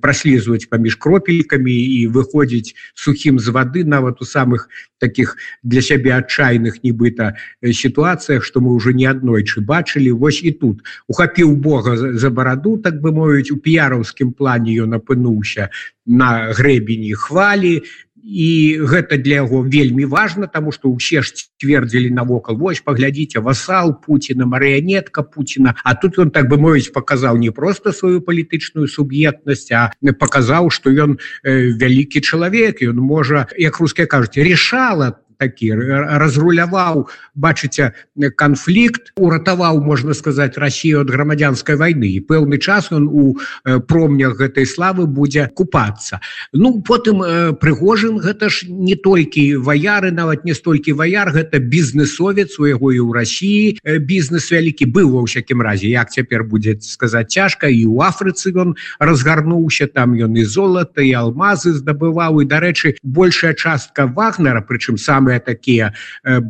праслізваць 0.02 0.66
паміж 0.66 0.98
кропелькамі 0.98 1.72
і 1.72 2.08
выходзіць 2.10 2.74
сухім 2.96 3.40
з 3.40 3.54
вады 3.54 3.86
нават 3.86 4.22
у 4.22 4.26
самых 4.26 4.68
таких 4.98 5.38
для 5.64 5.82
сябе 5.82 6.18
адчайных 6.18 6.82
нібыта 6.84 7.38
сітуацыях 7.62 8.44
што 8.44 8.60
мы 8.60 8.74
ўжо 8.74 8.92
не 8.92 9.06
аднойчы 9.06 9.62
бачылі. 9.62 10.12
Вось 10.12 10.42
і 10.44 10.52
тут. 10.52 10.82
Ухапіў 11.08 11.56
Бога 11.56 11.96
за 11.96 12.30
бараду 12.30 12.78
так 12.78 13.02
бы 13.02 13.14
мовіць 13.14 13.52
у 13.54 13.58
піяраўскім 13.58 14.34
плане 14.34 14.76
ён 14.82 14.98
апынуўся 14.98 15.70
на 16.06 16.52
грэбені 16.58 17.14
хвалі 17.14 17.86
і 18.24 18.80
гэта 18.86 19.18
для 19.18 19.42
яго 19.44 19.62
вельмі 19.64 20.06
важно 20.06 20.48
тому 20.48 20.72
что 20.72 20.90
усе 20.90 21.22
ж 21.22 21.34
цвердзілі 21.62 22.12
навокал 22.12 22.58
вось 22.58 22.82
паглядзіце 22.82 23.40
васал 23.40 23.98
Пуціна 24.02 24.46
марыянетка 24.46 25.24
Пуціна 25.24 25.76
А 25.84 25.96
тут 25.96 26.20
он 26.20 26.32
так 26.32 26.50
бы 26.50 26.58
мовіць 26.58 26.94
показаў 26.94 27.38
не 27.38 27.52
просто 27.52 27.92
сваю 27.92 28.22
палітычную 28.22 28.88
суб'ектнасць 28.88 29.72
а 29.72 29.92
показаў 30.20 30.70
что 30.70 30.90
ён 30.90 31.18
э, 31.44 31.74
вялікі 31.74 32.22
чалавек 32.22 32.82
ён 32.82 32.98
можа 33.02 33.48
як 33.58 33.80
руская 33.80 34.06
кажуць 34.06 34.38
решала 34.38 35.22
такі 35.42 35.74
разруляваў 36.22 37.08
бачыце 37.34 37.92
канфлікт 38.38 39.12
уратаваў 39.18 39.82
можна 39.82 40.14
сказаць 40.14 40.62
Россию 40.62 41.02
от 41.02 41.10
грамадзянской 41.10 41.76
войны 41.82 42.14
і 42.14 42.22
пэўны 42.22 42.62
час 42.62 42.92
он 42.94 43.10
у 43.10 43.42
промнях 43.90 44.38
гэтай 44.38 44.70
славы 44.70 45.08
будзе 45.10 45.50
купацца. 45.50 46.22
Ну 46.54 46.82
потым 46.86 47.26
прыгожин 47.58 48.22
гэта 48.22 48.54
ж 48.54 48.70
не 48.70 48.96
толькі 48.96 49.58
ваяры 49.66 50.12
нават 50.12 50.46
не 50.46 50.54
столькі 50.54 50.94
ваяр 50.94 51.34
гэта 51.34 51.58
бізнесовец 51.60 52.60
у 52.60 52.70
яго 52.70 52.94
і 52.94 53.02
ў 53.02 53.10
России 53.18 53.66
бізнес 53.82 54.52
вялікі 54.52 54.86
быў 54.94 55.18
ва 55.18 55.26
ўсякім 55.26 55.66
разе 55.66 55.90
як 55.90 56.14
цяпер 56.14 56.46
будзе 56.46 56.78
сказаць 56.86 57.34
цяжка 57.34 57.72
і 57.72 57.86
у 57.90 58.02
Афрыцы 58.06 58.54
ён 58.54 58.76
разгарнуўся 59.00 59.88
там 59.88 60.14
ён 60.14 60.38
і 60.38 60.46
золата 60.46 61.02
і 61.02 61.12
алмазы 61.18 61.74
здабываў 61.74 62.44
і 62.44 62.50
дарэчы 62.52 62.96
большая 63.02 63.54
частка 63.54 64.06
вагнера 64.06 64.62
прычым 64.62 64.98
самый 64.98 65.31
самыя 65.32 65.40
такія 65.40 65.94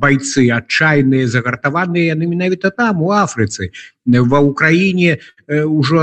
бойцы 0.01 0.49
адчайныя 0.49 1.27
загартаваныя 1.27 2.13
яны 2.17 2.25
менавіта 2.25 2.71
там 2.71 3.01
у 3.01 3.11
Афрыцы 3.13 3.69
ва 4.05 4.39
ўкраіне 4.41 5.21
ўжо 5.51 5.99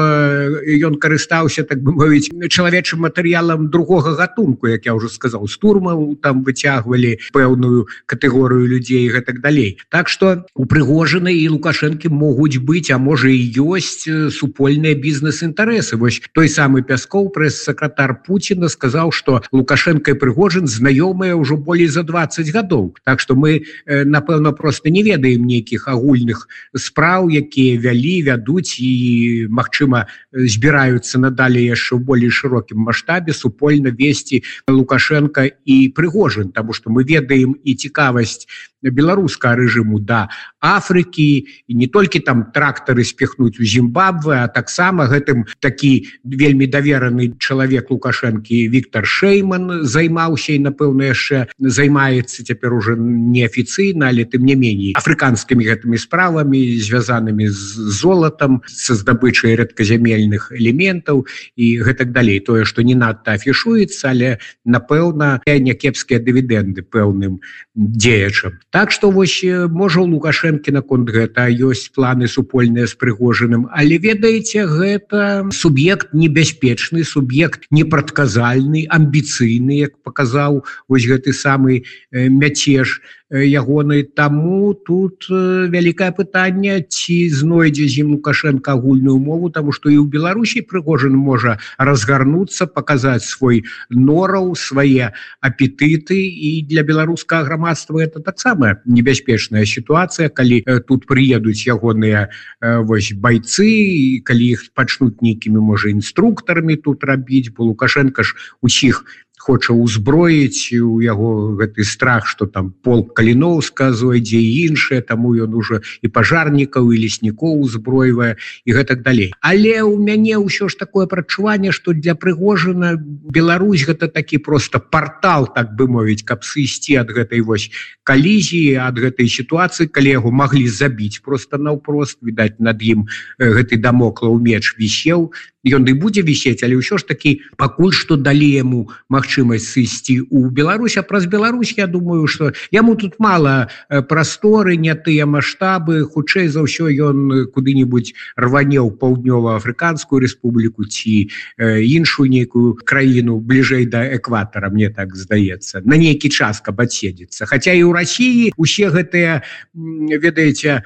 ён 0.85 1.01
карыстаўся 1.01 1.65
так 1.65 1.81
бы 1.81 1.97
мовіць 1.97 2.29
чалавечым 2.53 3.01
матэрыялам 3.09 3.71
другога 3.73 4.13
гатунку 4.13 4.69
як 4.69 4.85
я 4.85 4.95
уже 4.95 5.09
сказал 5.09 5.49
стурмаў 5.49 6.21
там 6.21 6.45
выцягвалі 6.45 7.17
пэўную 7.33 7.89
катэгорыю 8.05 8.69
людзей 8.69 9.09
гэтак 9.09 9.41
далей. 9.41 9.79
Так 9.89 10.09
что 10.09 10.45
у 10.55 10.67
прыгожаны 10.69 11.33
і 11.33 11.49
лукашэнкі 11.57 12.13
могуць 12.13 12.61
быць 12.61 12.93
а 12.93 12.99
можа 12.99 13.33
і 13.33 13.41
ёсць 13.57 14.05
супольныя 14.37 14.95
бізнес-інтарэсы. 14.95 15.97
Вось 15.97 16.21
той 16.37 16.49
самы 16.49 16.85
пяскоў 16.85 17.33
прэс-сакратар 17.33 18.21
Пуціна 18.27 18.69
сказаў 18.69 19.13
что 19.13 19.41
лукашенко 19.53 20.15
прыгожин 20.15 20.69
знаёмыя 20.69 21.33
ўжо 21.41 21.57
болей 21.57 21.89
за 21.89 22.03
20 22.03 22.53
гадоў. 22.53 22.97
Так 23.05 23.21
что 23.21 23.35
мы 23.35 23.65
напэўна 23.89 24.53
просто 24.53 24.91
не 24.91 25.03
ведаем 25.03 25.49
нейкіх 25.49 25.89
агульных 25.89 26.49
спраў 26.77 27.33
якія 27.33 27.81
вялі 27.81 28.23
вядуць 28.29 28.77
і 28.77 29.38
Мачыма 29.47 30.11
збіраюцца 30.33 31.23
надалей 31.23 31.71
яшчэ 31.71 31.95
ў 31.95 32.03
болей 32.03 32.33
шырокім 32.35 32.83
маштабе 32.89 33.37
супольна 33.37 33.95
весці 33.95 34.43
лукашенко 34.67 35.47
і 35.47 35.77
прыгожин 35.95 36.51
тому 36.51 36.73
что 36.73 36.91
мы 36.91 37.05
ведаем 37.05 37.55
і 37.63 37.75
цікавасць 37.75 38.51
беларускага 38.83 39.59
рэжыму 39.59 39.99
да 39.99 40.29
Афрыкі 40.63 41.47
і 41.67 41.73
не 41.75 41.87
толькі 41.87 42.19
там 42.23 42.51
трактары 42.55 43.05
спехнуць 43.05 43.59
у 43.59 43.65
Зімбабве 43.65 44.43
а 44.43 44.49
таксама 44.49 45.07
гэтым 45.11 45.47
такі 45.59 46.07
вельмі 46.23 46.67
давераны 46.67 47.35
чалавек 47.39 47.91
лукашэнкі 47.91 48.69
Віктор 48.71 49.07
Шейман 49.07 49.83
займаўся 49.83 50.55
і 50.55 50.63
напэўна 50.71 51.11
яшчэ 51.11 51.51
займаецца 51.59 52.47
цяпер 52.47 52.75
уже 52.75 52.95
неафіцыйна 52.99 54.15
але 54.15 54.25
тым 54.25 54.47
не 54.47 54.55
меней 54.55 54.95
афрыканскімі 54.95 55.67
гэтымі 55.67 55.99
справамі 55.99 56.63
звязанымі 56.79 57.51
з 57.51 57.91
золатам 57.99 58.63
са 58.67 58.95
здабычай 59.29 59.57
рэдказямельных 59.57 60.53
элементаў 60.53 61.27
і 61.57 61.67
гэтак 61.85 62.13
далей. 62.13 62.41
Тое 62.41 62.65
што 62.65 62.83
не 62.83 62.95
надта 62.95 63.37
афішуецца 63.37 64.11
але 64.11 64.39
напэўна 64.65 65.41
някепскія 65.47 66.21
дывідэнды 66.21 66.83
пэўным 66.83 67.41
дзеячам. 67.75 68.59
Так 68.71 68.91
что 68.91 69.11
вось 69.11 69.45
можа 69.45 70.01
лукашэнкі 70.01 70.73
наконт 70.73 71.11
гэта 71.11 71.49
ёсць 71.49 71.93
планы 71.93 72.29
супольныя 72.29 72.87
з 72.87 72.97
прыгожаным 72.97 73.69
але 73.73 73.99
ведаеце 73.99 74.65
гэта 74.65 75.49
суб'ект 75.53 76.15
небяспечны 76.15 77.05
суб'ект 77.05 77.69
непрадказальны 77.71 78.87
амбіцыйны 78.89 79.85
як 79.85 80.01
паказаў 80.03 80.65
вось 80.89 81.05
гэты 81.05 81.33
самы 81.33 81.85
мяцеж 82.13 83.01
ягонай 83.31 84.03
таму 84.03 84.73
тут 84.73 85.29
вялікае 85.29 86.13
пытанне 86.17 86.81
ці 86.89 87.29
знойдзе 87.29 87.85
зім 87.85 88.17
лукашенко 88.17 88.73
агульную 88.73 89.19
мову 89.19 89.51
тому 89.51 89.73
что 89.73 89.93
і 89.93 90.01
ў 90.01 90.09
беларусі 90.09 90.65
прыгожан 90.65 91.13
можа 91.13 91.59
разгарнуцца 91.77 92.67
показаць 92.67 93.29
свой 93.29 93.65
нораў 93.91 94.57
свае 94.57 95.13
апетыты. 95.41 96.17
І 96.17 96.65
для 96.65 96.83
беларускага 96.83 97.45
грамадства 97.45 98.01
это 98.01 98.21
таксама 98.21 98.81
небяспечная 98.85 99.65
сітуацыя 99.69 100.33
калі 100.33 100.65
тут 100.89 101.05
прыедуць 101.05 101.69
ягоныя 101.69 102.33
вось 102.61 103.13
байцы 103.13 104.25
калі 104.25 104.45
іх 104.57 104.73
пачнуць 104.73 105.21
нейкімі 105.21 105.61
можа 105.61 105.93
інструктарамі 105.93 106.77
тут 106.77 107.05
рабіць 107.05 107.53
бо 107.53 107.69
лукашенко 107.69 108.23
ж 108.23 108.35
усіх 108.65 109.05
хоча 109.39 109.73
ўзброіць 109.73 110.75
у 110.83 111.01
яго 111.01 111.55
гэты 111.57 111.85
страх 111.85 112.27
что 112.27 112.47
там 112.47 112.71
пол 112.83 113.07
каліноўска 113.07 113.93
зойдзе 113.93 114.39
іншае 114.39 115.01
таму 115.01 115.35
ён 115.39 115.55
уже 115.55 115.81
і 116.03 116.09
пажарнікаў 116.09 116.91
і 116.93 117.01
леснікоў 117.07 117.63
узброівае 117.63 118.37
і 118.65 118.71
гэтак 118.73 119.03
далей. 119.03 119.33
Але 119.41 119.83
у 119.83 119.97
мяне 119.97 120.37
ўсё 120.37 120.69
ж 120.69 120.77
такое 120.77 121.07
прачуванне 121.07 121.73
что 121.73 121.93
для 121.93 122.15
прыгожана 122.15 122.99
Беларусь 122.99 123.87
гэта 123.87 124.09
такі 124.09 124.39
просто 124.39 124.79
портал 124.79 125.49
так 125.55 125.75
бы 125.79 125.89
мовіць 125.89 126.27
каб 126.27 126.43
сысці 126.45 126.99
ад 127.01 127.15
гэтай 127.15 127.41
вось 127.41 127.71
калізіі 128.03 128.83
ад 128.83 128.99
гэтай 128.99 129.29
сітуацыі 129.31 129.89
калі 129.89 130.19
яго 130.19 130.31
маглі 130.31 130.69
забіць. 130.69 131.23
Просто 131.23 131.59
наўпрост 131.59 132.19
відаць 132.23 132.59
над 132.59 132.83
ім 132.83 133.07
гэты 133.39 133.79
дамокла 133.79 134.29
ў 134.29 134.39
меч 134.43 134.75
вісеў 134.77 135.33
ён 135.73 135.89
і 135.89 135.95
будзе 135.95 136.23
вісець 136.23 136.63
але 136.65 136.81
ўсё 136.81 136.99
ж 136.99 137.07
такі 137.09 137.41
пакуль 137.57 137.93
што 137.93 138.17
далі 138.17 138.49
яму 138.49 138.91
магчымасць 139.09 139.69
сысці 139.77 140.25
у 140.31 140.51
Беларусь. 140.51 140.97
А 140.97 141.03
праз 141.03 141.27
Беларусь 141.27 141.75
Я 141.77 141.87
думаю 141.87 142.27
что 142.27 142.53
яму 142.71 142.97
тут 142.97 143.19
мало 143.19 143.69
прасторы 143.89 144.77
не 144.77 144.95
тыя 144.95 145.27
маштабы 145.27 146.05
хутчэй 146.05 146.49
за 146.49 146.65
ўсё 146.65 146.89
ён 146.91 147.51
куды-нибудь 147.53 148.15
рване 148.37 148.81
ў 148.81 148.91
паўднёва-афрыканскую 148.97 150.21
Республіку 150.21 150.85
ці 150.85 151.29
іншую 151.61 152.29
нейкую 152.29 152.81
краіну 152.85 153.39
бліжэй 153.41 153.87
да 153.87 154.05
экватара 154.17 154.71
мне 154.71 154.91
так 154.91 155.17
здаецца 155.17 155.83
на 155.85 155.97
нейкі 155.97 156.29
час 156.29 156.61
каб 156.61 156.81
адседзецца 156.81 157.47
Хаця 157.47 157.73
і 157.73 157.83
ў 157.85 157.93
Росіі 157.93 158.53
усе 158.57 158.91
гэтыя 158.91 159.43
ведаеце 159.75 160.83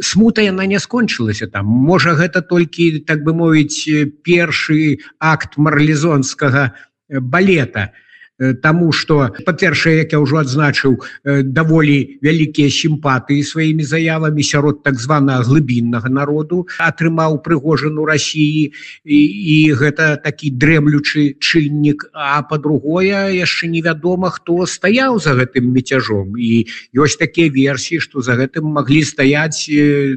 смута 0.00 0.42
яна 0.42 0.66
не 0.66 0.78
скончылася 0.80 1.46
там. 1.46 1.66
Можа 1.66 2.14
гэта 2.16 2.40
толькі 2.40 3.04
так 3.04 3.22
бы 3.24 3.34
мовіць 3.34 3.84
першы 4.26 4.98
акт 5.22 5.56
марлезонскага 5.56 6.72
балета 7.08 7.92
Таму 8.36 8.92
что 8.92 9.32
па-першае 9.48 10.04
як 10.04 10.12
я 10.12 10.20
ўжо 10.20 10.44
адзначыў 10.44 11.00
даволі 11.24 12.20
вялікія 12.20 12.68
сімпатыі 12.68 13.40
сваімі 13.40 13.80
заявамі 13.80 14.44
сярод 14.44 14.82
так 14.84 15.00
звана 15.00 15.40
глыбіннага 15.40 16.12
народу 16.12 16.68
атрымаў 16.76 17.40
прыгожану 17.40 18.04
Росіі 18.04 18.76
і, 19.08 19.16
і 19.16 19.56
гэта 19.72 20.20
такі 20.20 20.52
дрэмлючы 20.52 21.40
чыннік. 21.40 22.12
А 22.12 22.44
по-другое 22.44 23.32
яшчэ 23.32 23.72
невядома 23.72 24.28
хто 24.28 24.68
стаяў 24.68 25.16
за 25.16 25.32
гэтым 25.32 25.72
мецяжом 25.72 26.36
і 26.36 26.68
ёсць 26.92 27.16
такія 27.16 27.48
версіі 27.48 28.04
што 28.04 28.20
за 28.20 28.36
гэтым 28.36 28.68
маглі 28.68 29.00
стаяць 29.00 29.64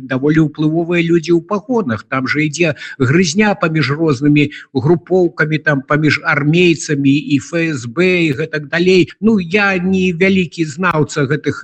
даволі 0.04 0.52
ўплывовыя 0.52 1.00
людзі 1.00 1.40
ў 1.40 1.48
паходах 1.48 2.04
там 2.04 2.28
же 2.28 2.44
ідзе 2.44 2.76
грызня 3.00 3.56
паміж 3.56 3.96
рознымі 3.96 4.52
групоўкамі 4.76 5.64
там 5.64 5.88
паміж 5.88 6.20
армейцамі 6.28 7.16
і 7.16 7.40
ФСБ 7.40 8.09
і 8.26 8.34
гэтак 8.34 8.68
далей. 8.68 9.10
Ну 9.22 9.40
я 9.40 9.78
не 9.78 10.12
вялікі 10.14 10.66
знаўца 10.66 11.26
гэтых 11.30 11.64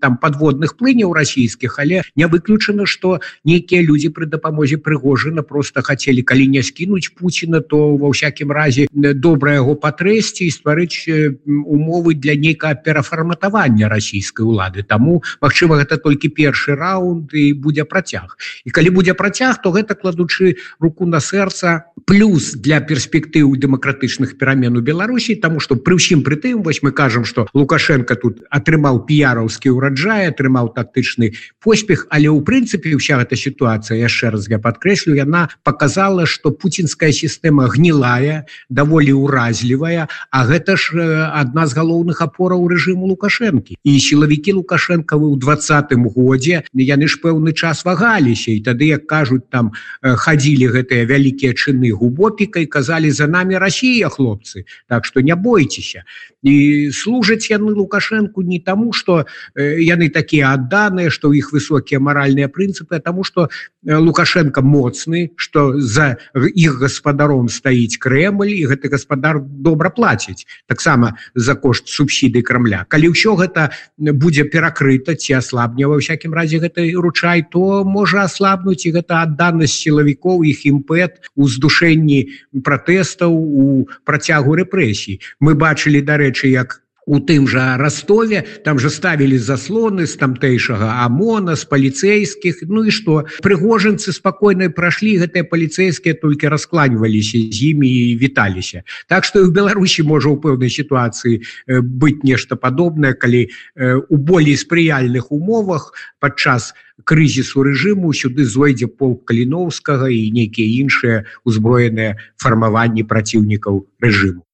там 0.00 0.18
подводных 0.18 0.76
плыняў 0.76 1.12
расійскіх 1.12 1.78
але 1.78 2.02
не 2.16 2.26
выключана 2.26 2.86
что 2.86 3.20
нейкія 3.44 3.82
людзі 3.82 4.08
пры 4.12 4.26
дапамозе 4.26 4.78
прыгожана 4.78 5.42
просто 5.42 5.82
хотели 5.82 6.22
калі 6.22 6.48
не 6.48 6.62
скінуць 6.62 7.10
Пуціна 7.18 7.60
то 7.60 7.96
ва 7.96 8.12
ўсякім 8.12 8.52
разе 8.52 8.86
добра 8.92 9.54
яго 9.58 9.74
патрэсці 9.74 10.44
і 10.44 10.54
стварыць 10.54 11.08
умовы 11.46 12.14
для 12.14 12.34
нейкага 12.34 12.74
перафарматавання 12.84 13.88
расійскай 13.88 14.44
улады. 14.44 14.82
Таму 14.82 15.22
Мачыма 15.40 15.78
гэта 15.80 15.98
толькі 16.02 16.28
першы 16.34 16.74
раунд 16.76 17.32
і 17.32 17.52
будзе 17.52 17.84
працяг. 17.84 18.36
І 18.64 18.70
калі 18.70 18.90
будзе 18.98 19.14
працяг 19.14 19.62
то 19.62 19.72
гэта 19.72 19.94
кладучы 19.94 20.56
руку 20.80 21.06
на 21.06 21.20
сэрца 21.20 21.94
плюс 22.04 22.52
для 22.54 22.80
перспектыў 22.80 23.54
дэмакратычных 23.56 24.36
перамен 24.38 24.76
у 24.76 24.82
Беларусі 24.82 25.36
тому 25.36 25.60
что 25.60 25.76
пры 25.78 25.98
ўсім 25.98 26.22
пры 26.26 26.36
тым 26.42 26.62
вось 26.62 26.82
мы 26.82 26.92
кажам 26.92 27.24
что 27.24 27.46
лукашенко 27.54 28.14
тут 28.16 28.42
атрымаў 28.50 29.04
піяраўскі 29.06 29.74
ўраджай 29.74 30.28
атрымаў 30.30 30.74
тактычны 30.74 31.34
поспех 31.62 32.06
але 32.10 32.28
ў 32.28 32.42
прынцыпе 32.42 32.96
вся 32.98 33.22
эта 33.22 33.36
сітуацыя 33.36 33.98
яшчэ 33.98 34.34
раз 34.34 34.48
я 34.48 34.58
подкрэслю 34.58 35.14
яна 35.14 35.48
показала 35.62 36.26
что 36.26 36.50
путинская 36.50 37.12
сістэма 37.12 37.68
гнілая 37.72 38.46
даволі 38.68 39.12
уразлівая 39.12 40.08
А 40.30 40.44
гэта 40.44 40.76
ж 40.76 41.00
адна 41.32 41.66
з 41.66 41.76
галоўных 41.76 42.20
апораў 42.24 42.68
рэжыму 42.68 43.08
лукашэнкі. 43.12 43.78
І 43.84 43.92
сілавікі 43.98 44.60
лукашэнкавы 44.60 45.26
ў 45.32 45.36
двадцатым 45.40 46.08
годзе 46.08 46.64
яны 46.74 47.08
ж 47.08 47.20
пэўны 47.22 47.52
час 47.52 47.84
вагаліся 47.84 48.52
і 48.52 48.60
тады 48.60 48.92
як 48.92 49.06
кажуць 49.08 49.48
там 49.48 49.72
хадзілі 50.02 50.68
гэтыя 50.76 51.08
вялікія 51.08 51.52
чыны 51.56 51.92
губопікай 51.92 52.66
казалі 52.66 53.10
за 53.10 53.26
нами 53.26 53.54
Россия 53.54 54.08
хлопцы 54.08 54.64
так 54.88 55.04
что 55.04 55.20
не 55.20 55.36
бойте 55.36 55.67
бойтеся 55.68 56.04
і 56.42 56.90
служаць 56.94 57.50
яны 57.50 57.74
лукашэнку 57.74 58.42
не 58.42 58.60
таму 58.60 58.92
что 58.92 59.26
яны 59.56 60.08
такія 60.08 60.54
адданыя 60.54 61.10
что 61.10 61.28
у 61.28 61.34
іх 61.34 61.52
высокія 61.52 62.00
маральныя 62.00 62.48
прынцыпы 62.48 63.00
тому 63.00 63.24
что 63.24 63.48
лукашенко 63.82 64.62
моцны 64.62 65.30
что 65.36 65.80
за 65.80 66.16
іх 66.34 66.78
гаспадаром 66.78 67.48
стаіць 67.48 67.98
Крemль 67.98 68.54
і 68.54 68.66
гэты 68.70 68.88
гаспадар 68.88 69.42
добра 69.42 69.90
плаціць 69.90 70.46
таксама 70.66 71.18
за 71.34 71.54
кошт 71.54 71.88
субсіды 71.88 72.42
крамля 72.42 72.86
калі 72.88 73.12
ўсё 73.12 73.34
гэта 73.34 73.74
будзе 73.98 74.44
перакрыта 74.46 75.18
ці 75.18 75.42
аслабне 75.42 75.90
ва 75.90 75.98
всякім 75.98 76.32
разе 76.32 76.62
гэтай 76.62 76.94
ручай 76.94 77.42
то 77.42 77.84
можа 77.84 78.30
аслабнуць 78.30 78.86
і 78.86 78.94
гэта 78.94 79.26
адданасць 79.26 79.74
сілавікоў 79.74 80.46
іх 80.46 80.64
імпэт 80.70 81.34
у 81.34 81.50
здушэнні 81.50 82.62
пратэстаў 82.62 83.34
у 83.34 83.90
працягу 84.06 84.54
рэпрэсій 84.54 85.18
мы 85.40 85.57
бачылі 85.58 86.04
дарэчы 86.12 86.54
як 86.54 86.82
у 87.08 87.18
тым 87.24 87.48
жа 87.48 87.76
ростове 87.80 88.44
там 88.64 88.78
же 88.78 88.90
ставілі 88.92 89.40
заслоны 89.40 90.04
з 90.04 90.20
тамтэйшага 90.20 91.00
амона 91.08 91.56
з 91.56 91.64
паліцейскіх 91.64 92.68
Ну 92.68 92.84
і 92.84 92.92
што? 92.92 93.24
Прыгожанцы 93.40 94.12
спакойна 94.12 94.68
прайшлі 94.68 95.16
гэтыя 95.24 95.48
паліцейскія 95.48 96.20
толькі 96.20 96.52
раскланіваліся 96.52 97.40
з 97.48 97.72
імі 97.72 97.88
і 97.88 98.16
віталіся. 98.20 98.84
Так 99.08 99.24
што 99.24 99.40
і 99.40 99.48
в 99.48 99.56
Беларусі 99.56 100.04
можа 100.04 100.28
ў 100.28 100.36
пэўнай 100.36 100.68
сітуацыі 100.68 101.40
быць 101.80 102.20
нешта 102.28 102.60
падобнае 102.60 103.16
калі 103.16 103.48
у 104.12 104.16
болей 104.20 104.60
спрыяльных 104.60 105.32
умовах 105.32 105.96
падчас 106.20 106.76
крызісу 107.08 107.64
рэжыму 107.64 108.12
сюды 108.12 108.44
зойдзе 108.44 108.92
полк 108.92 109.24
каліновскага 109.24 110.12
і 110.12 110.28
нейкія 110.36 110.84
іншыя 110.84 111.24
узброеныя 111.48 112.20
фармаванні 112.36 113.08
праціўнікаў 113.08 113.86
рэжыму 114.04 114.44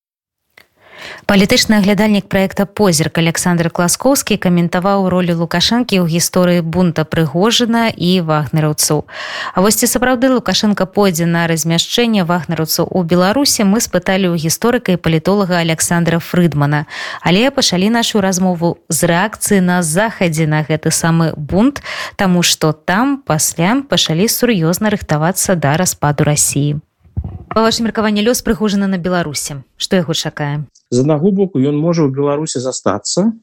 палітычны 1.27 1.81
аглядальнік 1.81 2.29
проекта 2.29 2.67
позірк 2.67 3.19
александр 3.19 3.71
класкоўскі 3.71 4.37
каментаваў 4.37 5.09
ролю 5.09 5.39
лукашэнкі 5.45 6.03
ў 6.03 6.07
гісторыі 6.09 6.61
бунта 6.61 7.05
прыгожана 7.05 7.89
і 7.91 8.21
вагнераўцаў 8.21 9.05
А 9.55 9.61
вось 9.61 9.77
ці 9.77 9.87
сапраўды 9.87 10.29
лукашенко 10.29 10.87
пойдзе 10.87 11.27
на 11.27 11.47
размяшчэнне 11.47 12.25
вагнераўцаў 12.25 12.89
у 12.91 13.03
беларусі 13.03 13.65
мы 13.69 13.81
спыталі 13.81 14.33
ў 14.33 14.37
гісторыка 14.41 14.95
і 14.95 15.01
палітолага 15.01 15.61
александра 15.61 16.19
фрыдмана. 16.19 16.87
Але 17.21 17.51
пачалі 17.51 17.91
нашу 17.91 18.21
размову 18.21 18.79
з 18.89 19.11
рэакцыі 19.11 19.61
на 19.61 19.83
захадзе 19.83 20.47
на 20.47 20.63
гэты 20.63 20.91
самы 20.91 21.33
бунт 21.37 21.83
таму 22.17 22.43
што 22.43 22.73
там 22.73 23.23
пасля 23.23 23.83
пачалі 23.89 24.29
сур'ёзна 24.29 24.91
рыхтавацца 24.91 25.55
да 25.55 25.77
распаду 25.77 26.25
рассіі 26.25 26.81
па 27.55 27.63
вашем 27.63 27.87
меркаванне 27.87 28.23
лёс 28.27 28.43
прыгожана 28.43 28.91
на 28.91 28.99
беларусі. 28.99 29.63
Што 29.79 30.03
яго 30.03 30.15
чакае 30.15 30.67
з 30.95 31.03
аднаго 31.03 31.35
боку 31.35 31.59
ён 31.59 31.75
можа 31.75 32.07
ў 32.07 32.15
беларусі 32.15 32.63
застацца 32.63 33.35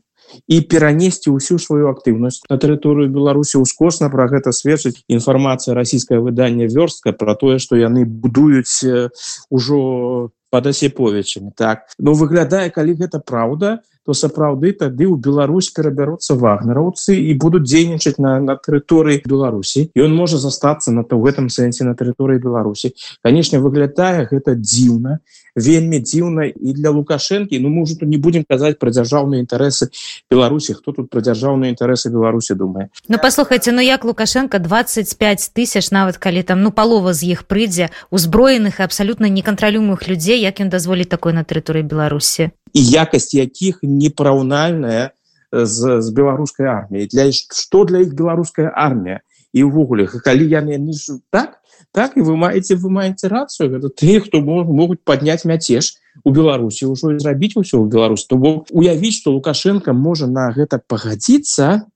і 0.48 0.58
перанесці 0.72 1.34
ўсю 1.36 1.60
сваю 1.60 1.92
актыўнасць 1.92 2.48
на 2.48 2.56
тэрыторыю 2.56 3.12
беларусі 3.12 3.60
ускосна 3.60 4.08
про 4.14 4.28
гэта 4.32 4.56
сведчыць 4.56 5.04
інфармацыя 5.12 5.76
расійскае 5.76 6.24
выданне 6.24 6.72
вёрстка 6.72 7.12
про 7.12 7.36
тое 7.36 7.60
што 7.60 7.76
яны 7.76 8.08
будуюць 8.08 9.12
ужо 9.52 9.80
под 10.52 10.68
асеповічамі 10.68 11.52
так? 11.56 11.88
Но 12.00 12.14
выглядае 12.14 12.70
калі 12.72 12.96
гэта 13.00 13.20
праўда 13.20 13.80
то 14.06 14.14
сапраўды 14.14 14.74
тады 14.74 15.06
ў 15.06 15.18
Беларусь 15.18 15.70
перабяруцца 15.70 16.36
вагнераўцы 16.36 17.16
і 17.18 17.32
будуць 17.38 17.66
дзейнічаць 17.68 18.18
на, 18.18 18.40
на 18.40 18.58
тэрыторыі 18.58 19.22
Беларусі. 19.26 19.90
Ён 19.96 20.16
можа 20.16 20.42
застацца 20.42 20.92
на 20.92 21.04
то 21.04 21.20
в 21.20 21.28
гэтым 21.28 21.50
сэнсе 21.50 21.86
на 21.86 21.94
тэрыторыі 21.94 22.42
Беларусі. 22.42 22.94
Канешне 23.22 23.62
выглядае 23.62 24.26
гэта 24.32 24.58
дзіўна 24.58 25.22
вельмі 25.56 26.00
дзіўна 26.00 26.48
і 26.48 26.74
для 26.74 26.90
лукашэнкі 26.92 27.60
ну 27.60 27.70
можа 27.70 27.96
тут 28.00 28.10
не 28.10 28.18
будем 28.18 28.44
казаць 28.48 28.80
пра 28.80 28.92
дзяржаўныя 28.92 29.44
інтарэсы 29.44 29.92
Беларусі 30.32 30.80
хто 30.80 30.92
тут 30.92 31.10
пра 31.12 31.22
дзяржаўныя 31.22 31.72
інтарэсы 31.76 32.10
Беларусі 32.10 32.56
думае. 32.56 32.90
Ну 33.08 33.18
паслухайце 33.18 33.72
Ну 33.72 33.82
як 33.82 34.04
лукашенко 34.06 34.60
25 34.60 35.52
тысяч 35.56 35.92
нават 35.92 36.18
калі 36.18 36.44
там 36.44 36.64
ну 36.64 36.72
палова 36.72 37.14
з 37.14 37.36
іх 37.36 37.46
прыйдзе 37.48 37.92
узброеных 38.12 38.80
абсалютна 38.80 39.30
некантралюмых 39.30 40.08
людзей 40.08 40.42
як 40.42 40.60
ён 40.60 40.70
дазволіць 40.70 41.10
такой 41.10 41.34
на 41.34 41.44
тэрыторыі 41.44 41.84
Беларусі 41.84 42.52
і 42.74 42.82
якасць 42.82 43.34
якіх 43.34 43.82
непараўнальная 43.84 45.12
з, 45.52 46.02
з 46.02 46.08
беларускай 46.16 46.68
арміяй 46.68 47.08
для 47.12 47.28
што 47.32 47.84
для 47.86 48.04
іх 48.08 48.16
беларуская 48.16 48.72
армія 48.72 49.22
і 49.54 49.68
ўвогуле 49.68 50.08
калі 50.08 50.48
яны 50.48 50.78
не 50.80 50.96
так 51.30 51.60
так 51.92 52.16
і 52.16 52.24
вы 52.24 52.38
маеце 52.40 52.80
вы 52.80 52.90
маеце 52.90 53.28
рацыю 53.28 53.68
гэта 53.72 53.92
ты 53.92 54.20
хто 54.24 54.40
могуць 54.42 55.04
падняць 55.04 55.44
мяцеж 55.44 56.00
у 56.24 56.32
беларусі 56.32 56.88
ўжо 56.88 57.16
зрабіць 57.20 57.60
усё 57.60 57.84
ў 57.84 57.92
беларус 57.92 58.24
то 58.28 58.40
бок 58.40 58.72
уявіць 58.72 59.20
што 59.20 59.36
лукашенко 59.36 59.92
можа 59.92 60.28
на 60.28 60.52
гэта 60.56 60.80
пагадзіцца 60.80 61.91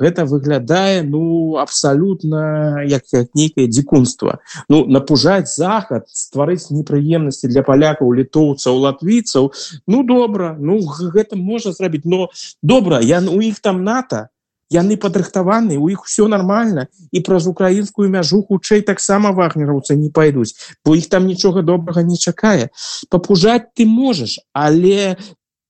гэта 0.00 0.24
выглядае 0.24 1.02
ну 1.02 1.56
абсалютна 1.56 2.82
як, 2.86 3.02
як 3.12 3.28
нейкае 3.34 3.66
дзікунства. 3.68 4.38
Ну 4.68 4.86
напужаць 4.86 5.54
захад 5.54 6.08
стварыць 6.10 6.70
непрыемнасці 6.70 7.48
для 7.48 7.62
палякаў 7.62 8.12
літоўцаў 8.12 8.78
латвійцаў 8.86 9.52
ну 9.86 10.02
добра 10.02 10.56
ну 10.58 10.80
гэта 10.84 11.36
можа 11.36 11.72
зрабіць 11.72 12.04
но 12.04 12.28
добра 12.62 13.00
я 13.00 13.20
у 13.20 13.40
іх 13.40 13.60
там 13.60 13.84
нато 13.84 14.28
яны 14.72 14.96
падрыхтаваны 14.96 15.76
у 15.78 15.88
іх 15.88 16.04
все 16.08 16.26
нормально 16.28 16.86
і 17.12 17.20
праз 17.20 17.46
украінскую 17.46 18.08
мяжу 18.10 18.42
хутчэй 18.42 18.82
таксама 18.82 19.32
вагнераўцы 19.32 19.96
не 19.96 20.10
пайдуць 20.10 20.56
бо 20.84 20.96
іх 20.98 21.08
там 21.08 21.26
нічога 21.26 21.62
добрага 21.62 22.02
не 22.02 22.16
чакае. 22.16 22.70
Папужаць 23.10 23.70
ты 23.74 23.86
можаш 23.86 24.40
але 24.52 25.16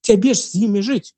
цябе 0.00 0.34
ж 0.34 0.40
з 0.40 0.64
імі 0.68 0.80
жыць 0.80 1.12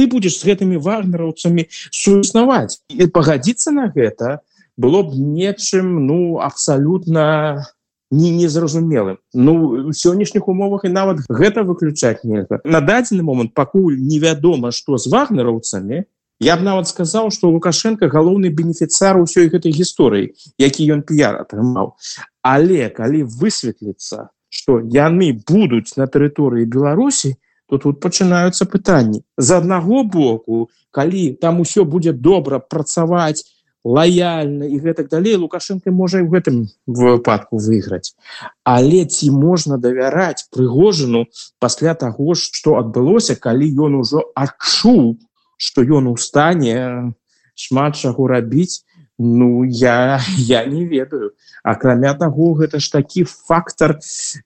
ты 0.00 0.06
будешь 0.06 0.40
с 0.40 0.44
гэтымі 0.48 0.80
вагнераўцамі 0.80 1.68
суіснаваць. 1.92 2.80
І 2.88 3.04
пагадзіцца 3.12 3.68
на 3.76 3.92
гэта 3.92 4.40
было 4.80 5.04
б 5.04 5.12
нечым 5.12 6.08
ну 6.08 6.40
абсалютна 6.40 7.68
не 8.10 8.30
незразумелым. 8.32 9.18
Ну 9.34 9.52
у 9.90 9.92
сённяшніх 9.92 10.48
умовах 10.48 10.88
і 10.88 10.94
нават 10.94 11.20
гэта 11.28 11.68
выключаць 11.68 12.24
нельга. 12.24 12.64
На 12.64 12.80
дадзены 12.80 13.20
момант 13.20 13.52
пакуль 13.52 14.00
невядома 14.00 14.72
што 14.72 14.96
з 14.96 15.12
вагнераўцамі 15.12 16.08
я 16.40 16.56
б 16.56 16.64
нават 16.64 16.88
сказаў 16.88 17.28
что 17.28 17.52
лукашенко 17.52 18.08
галоўны 18.08 18.48
бенефіцар 18.48 19.20
ўсёй 19.20 19.52
гэтай 19.52 19.76
гісторыі 19.76 20.32
які 20.56 20.88
ён 20.96 21.04
п'яр 21.04 21.44
атрымаў. 21.44 21.92
Але 22.40 22.88
калі 22.88 23.28
высветліцца 23.28 24.32
что 24.48 24.80
яны 24.80 25.36
будуць 25.44 25.92
на 26.00 26.08
тэрыторыі 26.08 26.64
беларусі 26.64 27.36
то 27.70 27.78
то 27.78 27.78
тут 27.78 28.00
пачынаюцца 28.02 28.66
пытанні. 28.66 29.22
З 29.38 29.62
аднаго 29.62 30.02
боку 30.02 30.68
калі 30.90 31.38
там 31.38 31.62
усё 31.62 31.86
будзе 31.86 32.12
добра 32.12 32.58
працаваць 32.58 33.46
лояльна 33.86 34.66
і 34.66 34.76
гэтак 34.82 35.06
далей 35.08 35.38
лукашенко 35.38 35.94
можа 35.94 36.18
і 36.18 36.26
в 36.26 36.34
гэтым 36.34 36.66
выпадку 36.86 37.62
выйграць. 37.62 38.18
Але 38.66 39.06
ці 39.06 39.30
можна 39.30 39.78
давяраць 39.78 40.50
прыгожану 40.50 41.30
пасля 41.62 41.94
таго 41.94 42.34
што 42.34 42.74
адбылося 42.82 43.38
калі 43.38 43.70
ён 43.78 44.02
ужо 44.02 44.26
адчуў 44.34 45.14
што 45.56 45.86
ён 45.86 46.10
у 46.10 46.16
стане 46.18 47.14
шмат 47.54 47.94
чаго 47.94 48.26
рабіць 48.26 48.82
Ну 49.22 49.64
я 49.64 50.18
я 50.38 50.64
не 50.64 50.86
ведаю. 50.86 51.32
Акрамя 51.62 52.14
таго 52.14 52.54
гэта 52.56 52.80
ж 52.80 52.88
такі 52.88 53.24
фактор 53.28 53.98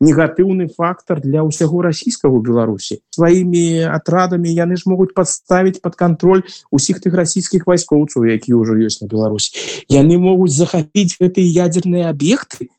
негатыўны 0.02 0.66
фактор 0.66 1.22
для 1.22 1.46
ўсяго 1.46 1.86
расійскага 1.86 2.42
беларусі 2.42 2.98
сваімі 3.14 3.86
атрадамі 3.86 4.50
яны 4.50 4.74
ж 4.74 4.90
могуць 4.90 5.14
подставіць 5.14 5.78
под 5.78 5.94
контроль 5.94 6.42
усіх 6.74 6.98
тых 6.98 7.14
расійскіх 7.14 7.70
вайскоўцаў 7.70 8.26
які 8.26 8.58
ўжо 8.58 8.74
ёсць 8.74 8.98
на 8.98 9.06
Беларусі 9.06 9.54
яны 9.94 10.18
могуць 10.18 10.50
захапіць 10.50 11.22
гэтыя 11.22 11.70
ядерныя 11.70 12.10
аб'екты 12.10 12.74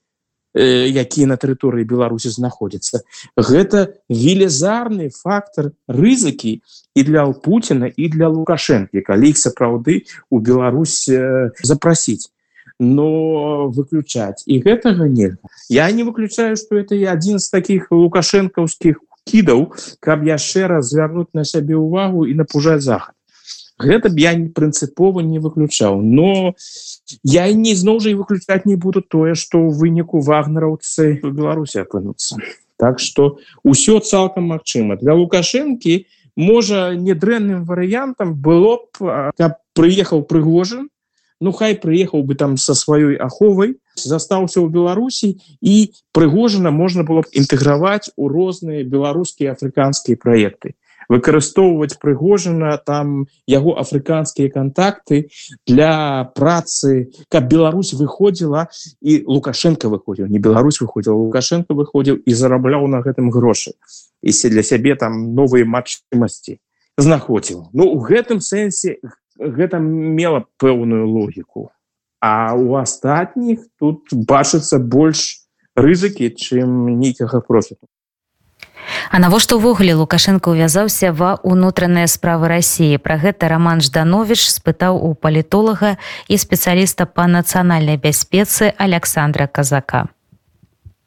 якія 0.56 1.28
на 1.28 1.36
тэрыторыі 1.36 1.84
беларусі 1.84 2.32
знаходзяцца. 2.32 3.04
Гэта 3.36 4.00
велізарны 4.10 5.12
фактор 5.12 5.76
рызыкі 5.88 6.62
і 6.96 7.02
для 7.04 7.28
путина 7.32 7.92
і 7.92 8.10
для 8.10 8.32
лукашэнкі 8.32 9.04
калі 9.04 9.36
іх 9.36 9.38
сапраўды 9.38 10.08
у 10.30 10.40
Беларусь 10.40 11.12
запрасіць. 11.64 12.32
Но 12.80 13.72
выключаць 13.72 14.44
і 14.48 14.60
гэтага 14.60 15.08
нельга. 15.08 15.48
Я 15.70 15.92
не 15.92 16.04
выключаю 16.04 16.56
что 16.58 16.76
это 16.76 16.96
і 16.96 17.08
адзін 17.08 17.40
з 17.40 17.48
таких 17.50 17.88
лукашэнкаўскіх 17.92 19.00
кідаў 19.24 19.74
каб 20.00 20.24
яшчэ 20.28 20.68
раз 20.68 20.92
звярнуць 20.92 21.32
на 21.34 21.44
сябе 21.44 21.76
ўвагу 21.80 22.28
і 22.28 22.36
напужаць 22.36 22.84
захад 22.84 23.15
гэта 23.80 24.10
б 24.10 24.20
я 24.20 24.34
не 24.36 24.50
прынцыпова 24.50 25.20
не 25.20 25.40
выключаў. 25.40 26.02
Но 26.02 26.56
я 27.24 27.52
не 27.54 27.76
зноў 27.76 28.00
жа 28.00 28.12
і 28.12 28.20
выключаць 28.20 28.66
не 28.66 28.76
буду 28.76 29.02
тое 29.02 29.36
што 29.36 29.60
ў 29.60 29.76
выніку 29.76 30.22
вагнераўцы 30.22 31.20
в 31.24 31.32
беларусі 31.32 31.84
апынуцца. 31.84 32.40
Так 32.78 33.00
что 33.00 33.40
ўсё 33.64 34.00
цалкам 34.00 34.52
магчыма. 34.52 35.00
Для 35.00 35.16
лукашэнкі 35.16 36.06
можа 36.36 36.96
недрэнным 36.96 37.64
варыянтам 37.64 38.36
было 38.36 38.84
б 38.92 39.32
каб 39.38 39.60
прыехаў 39.74 40.24
прыгожан 40.28 40.90
ну 41.40 41.52
хай 41.52 41.76
прыехаў 41.76 42.24
бы 42.24 42.36
там 42.36 42.58
со 42.58 42.76
сваёй 42.76 43.16
аховай 43.16 43.76
застаўся 43.96 44.60
ў 44.60 44.72
беларусі 44.72 45.40
і 45.62 45.92
прыгожана 46.12 46.72
можна 46.72 47.04
было 47.08 47.24
б 47.24 47.32
інтэграваць 47.32 48.12
у 48.16 48.28
розныя 48.28 48.84
беларускія 48.84 49.56
афрыканскія 49.56 50.20
праекты 50.20 50.76
выкарыстоўваць 51.10 51.98
прыгожана 52.02 52.78
там 52.78 53.28
яго 53.48 53.78
афрыканскія 53.80 54.50
контакты 54.50 55.30
для 55.68 56.26
працы 56.36 57.12
каб 57.30 57.48
Беларусь 57.50 57.94
выходзіла 57.94 58.68
і 59.02 59.24
лукашенко 59.28 59.90
выходзіў. 59.90 60.28
Не 60.28 60.40
Беларусь 60.40 60.82
выходзіла 60.82 61.16
лукашенко 61.16 61.74
выходзіў 61.74 62.22
і 62.26 62.32
зарабляў 62.34 62.88
на 62.88 63.02
гэтым 63.02 63.30
грошы. 63.30 63.74
Если 64.22 64.50
для 64.50 64.64
сябе 64.64 64.96
там 64.96 65.36
новыя 65.36 65.66
магчымасці 65.66 66.60
знаходзіў. 66.98 67.70
Ну 67.74 67.92
у 67.92 68.00
гэтым 68.00 68.42
сэнсе 68.42 68.98
гэта 69.38 69.80
мела 69.80 70.46
пэўную 70.58 71.06
логіку. 71.08 71.72
А 72.22 72.56
у 72.56 72.76
астатніх 72.80 73.60
тут 73.78 74.10
бачыцца 74.12 74.80
больш 74.80 75.46
рызыкі 75.76 76.32
чым 76.34 76.98
нейкага 76.98 77.44
профіту 77.44 77.86
А 79.12 79.20
навошта 79.20 79.58
ўвогуле 79.58 79.96
лукашенко 79.96 80.54
увязаўся 80.54 81.12
ва 81.12 81.36
унутраныя 81.42 82.08
справы 82.08 82.48
рассіі 82.52 83.02
пра 83.02 83.18
гэта 83.18 83.50
роман 83.50 83.82
жданович 83.82 84.48
спытаў 84.54 85.02
у 85.02 85.14
палітолага 85.14 85.98
і 86.28 86.36
спецыяліста 86.38 87.10
па 87.10 87.28
нацыянальнай 87.28 87.98
бяспецы 87.98 88.74
александра 88.78 89.48
казака. 89.48 90.08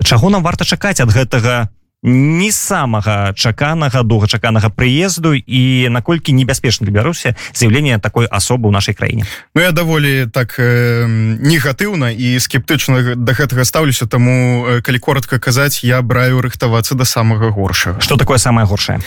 Чаго 0.04 0.30
нам 0.30 0.42
варта 0.42 0.64
чакаць 0.64 1.00
ад 1.00 1.10
гэтага 1.10 1.68
не 2.02 2.52
самага 2.52 3.32
чаканага 3.34 4.02
доўгачаканага 4.02 4.70
прыезду 4.70 5.34
і 5.34 5.88
наколькі 5.90 6.32
небяспечна 6.32 6.86
для 6.86 6.94
беларусі 6.94 7.34
з'яўлення 7.54 7.98
такой 7.98 8.30
асобы 8.30 8.70
ў 8.70 8.72
нашай 8.72 8.94
краіне. 8.94 9.26
Ну 9.54 9.62
я 9.62 9.72
даволі 9.72 10.30
так 10.30 10.54
э, 10.58 11.06
негатыўна 11.42 12.14
і 12.14 12.38
скептычна 12.38 13.18
да 13.18 13.32
гэтага 13.34 13.66
стаўлюся 13.66 14.06
таму 14.06 14.78
калі 14.82 14.98
коротко 14.98 15.38
казаць 15.42 15.82
я 15.82 16.02
браю 16.02 16.40
рыхтавацца 16.40 16.94
да 16.94 17.04
самага 17.04 17.50
горшага. 17.50 18.00
Что 18.00 18.16
такое 18.16 18.38
самое 18.38 18.66
горшае? 18.66 19.02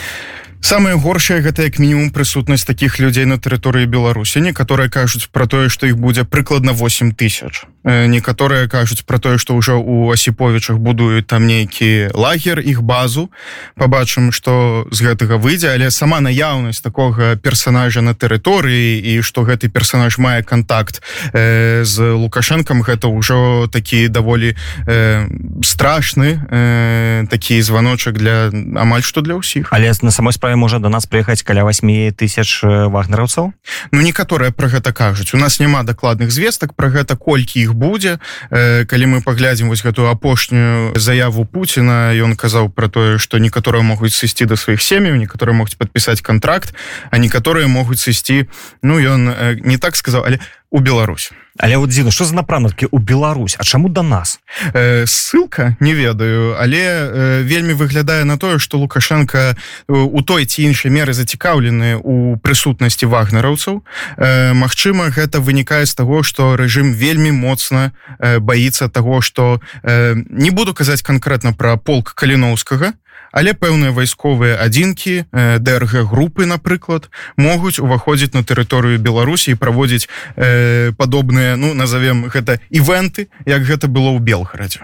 Самое 0.62 0.96
горшае 0.96 1.42
гэта 1.42 1.64
як 1.66 1.80
мінімум 1.80 2.12
прысутнасць 2.14 2.68
таких 2.68 3.00
людзей 3.00 3.26
на 3.26 3.42
тэрыторыі 3.42 3.90
беларусі 3.90 4.46
некаторыя 4.46 4.94
кажуць 4.94 5.26
про 5.34 5.48
тое 5.48 5.70
что 5.74 5.88
іх 5.88 5.98
будзе 5.98 6.24
прыкладна 6.24 6.72
8 6.72 7.18
тысяч 7.18 7.66
некаторыя 7.84 8.68
кажуць 8.68 9.02
про 9.02 9.20
тое 9.20 9.38
что 9.38 9.56
ўжо 9.56 9.80
у 9.80 10.12
асіповічах 10.12 10.78
будуюць 10.78 11.26
там 11.26 11.48
нейкі 11.48 12.14
лагер 12.14 12.60
іх 12.60 12.82
базу. 12.82 13.32
Побачым 13.76 14.32
что 14.32 14.86
з 14.92 15.02
гэтага 15.02 15.38
выйдзе 15.38 15.74
але 15.74 15.92
сама 15.92 16.20
наяўнасць 16.22 16.82
такога 16.82 17.36
персонажа 17.36 18.02
на 18.02 18.14
тэрыторыі 18.14 19.00
і 19.02 19.22
что 19.22 19.42
гэты 19.42 19.70
персонаж 19.70 20.18
мае 20.18 20.44
контакт 20.44 21.02
э, 21.34 21.84
з 21.84 22.14
лукашэнкам 22.14 22.82
гэта 22.82 23.08
ўжо 23.08 23.68
такі 23.72 24.08
даволі 24.08 24.56
э, 24.88 25.28
страшны 25.64 26.38
э, 26.38 27.26
такі 27.30 27.62
званочак 27.62 28.18
для 28.18 28.50
амаль 28.78 29.02
што 29.02 29.22
для 29.22 29.36
ўсіх. 29.38 29.74
Але 29.74 29.92
на 30.02 30.12
самой 30.12 30.34
справе 30.34 30.56
можа 30.56 30.80
до 30.80 30.90
нас 30.90 31.06
прыехаць 31.06 31.44
каля 31.44 31.64
8 31.64 32.14
тысяч 32.14 32.62
вагнераўцаў 32.64 33.54
Ну 33.92 34.02
некаторыя 34.02 34.52
про 34.52 34.68
гэта 34.68 34.94
кажуць. 34.94 35.34
У 35.34 35.38
нас 35.38 35.60
няма 35.60 35.84
дакладных 35.84 36.32
звестак 36.32 36.74
про 36.74 36.90
гэта 36.90 37.16
колькі 37.16 37.62
іх 37.62 37.71
будзе. 37.74 38.20
Э, 38.50 38.86
калі 38.86 39.06
мы 39.06 39.18
паглядзім 39.22 39.70
вось 39.70 39.84
гэтую 39.84 40.08
апошнюю 40.10 40.98
заяву 40.98 41.46
Пуціна 41.46 42.14
ён 42.14 42.36
казаў 42.36 42.70
про 42.70 42.88
тое 42.88 43.18
что 43.18 43.38
некаторыя 43.38 43.84
могуць 43.84 44.14
сысці 44.14 44.46
до 44.46 44.56
сваіх 44.56 44.82
сем'яў 44.82 45.16
некаторыя 45.16 45.56
могуць 45.56 45.76
подпісаць 45.76 46.22
контракт 46.22 46.74
а 47.12 47.18
некаторыя 47.18 47.68
могуць 47.68 48.00
сысці 48.00 48.48
Ну 48.82 49.00
ён 49.00 49.30
э, 49.30 49.56
не 49.64 49.78
так 49.78 49.96
сказаў 49.96 50.26
але 50.26 50.40
у 50.70 50.80
Беларусь 50.80 51.32
але 51.58 51.78
вот 51.78 51.90
дзіну 51.90 52.12
что 52.12 52.26
за 52.26 52.36
напрамкі 52.36 52.88
у 52.92 52.98
Беларусь? 52.98 53.56
А 53.60 53.64
чаму 53.64 53.90
до 53.90 54.04
нас? 54.04 54.40
Э, 54.74 55.06
ссылка 55.06 55.76
не 55.80 55.94
ведаю 55.94 56.56
але 56.60 56.78
э, 56.78 57.44
вельмі 57.44 57.74
выглядае 57.74 58.24
на 58.24 58.38
тое 58.38 58.60
что 58.60 58.78
лукашенко 58.78 59.56
у 59.88 60.22
той 60.22 60.46
ці 60.46 60.64
іншай 60.64 60.92
меры 60.92 61.14
зацікаўлены 61.14 62.00
у 62.02 62.38
прысутнасці 62.38 63.06
вагнераўцаў. 63.06 63.84
Э, 64.18 64.54
Мачыма 64.54 65.10
гэта 65.10 65.40
вынікае 65.40 65.86
з 65.86 65.96
таго 65.96 66.24
что 66.24 66.56
рэжым 66.56 66.94
вельмі 66.94 67.32
моцна 67.32 67.94
э, 68.20 68.40
баится 68.40 68.90
того 68.90 69.22
что 69.22 69.62
э, 69.84 70.16
не 70.30 70.52
буду 70.52 70.74
казаць 70.74 71.02
конкретно 71.02 71.54
про 71.54 71.78
полк 71.78 72.14
каліновскага 72.14 72.94
але 73.32 73.54
пэўныя 73.54 73.92
вайсковыя 73.92 74.60
адзінкі 74.62 75.32
дрг 75.60 76.08
групы 76.12 76.46
напрыклад 76.46 77.10
могуць 77.38 77.80
уваходзіць 77.80 78.34
на 78.34 78.44
тэрыторыю 78.44 79.00
беларусі 79.00 79.56
праводзіць 79.56 80.08
э, 80.36 80.92
падобныя 80.98 81.56
ну 81.56 81.74
назовем 81.74 82.28
гэта 82.28 82.60
івенты 82.70 83.28
як 83.46 83.64
гэта 83.64 83.88
было 83.88 84.12
ў 84.16 84.20
белгарадзе 84.20 84.84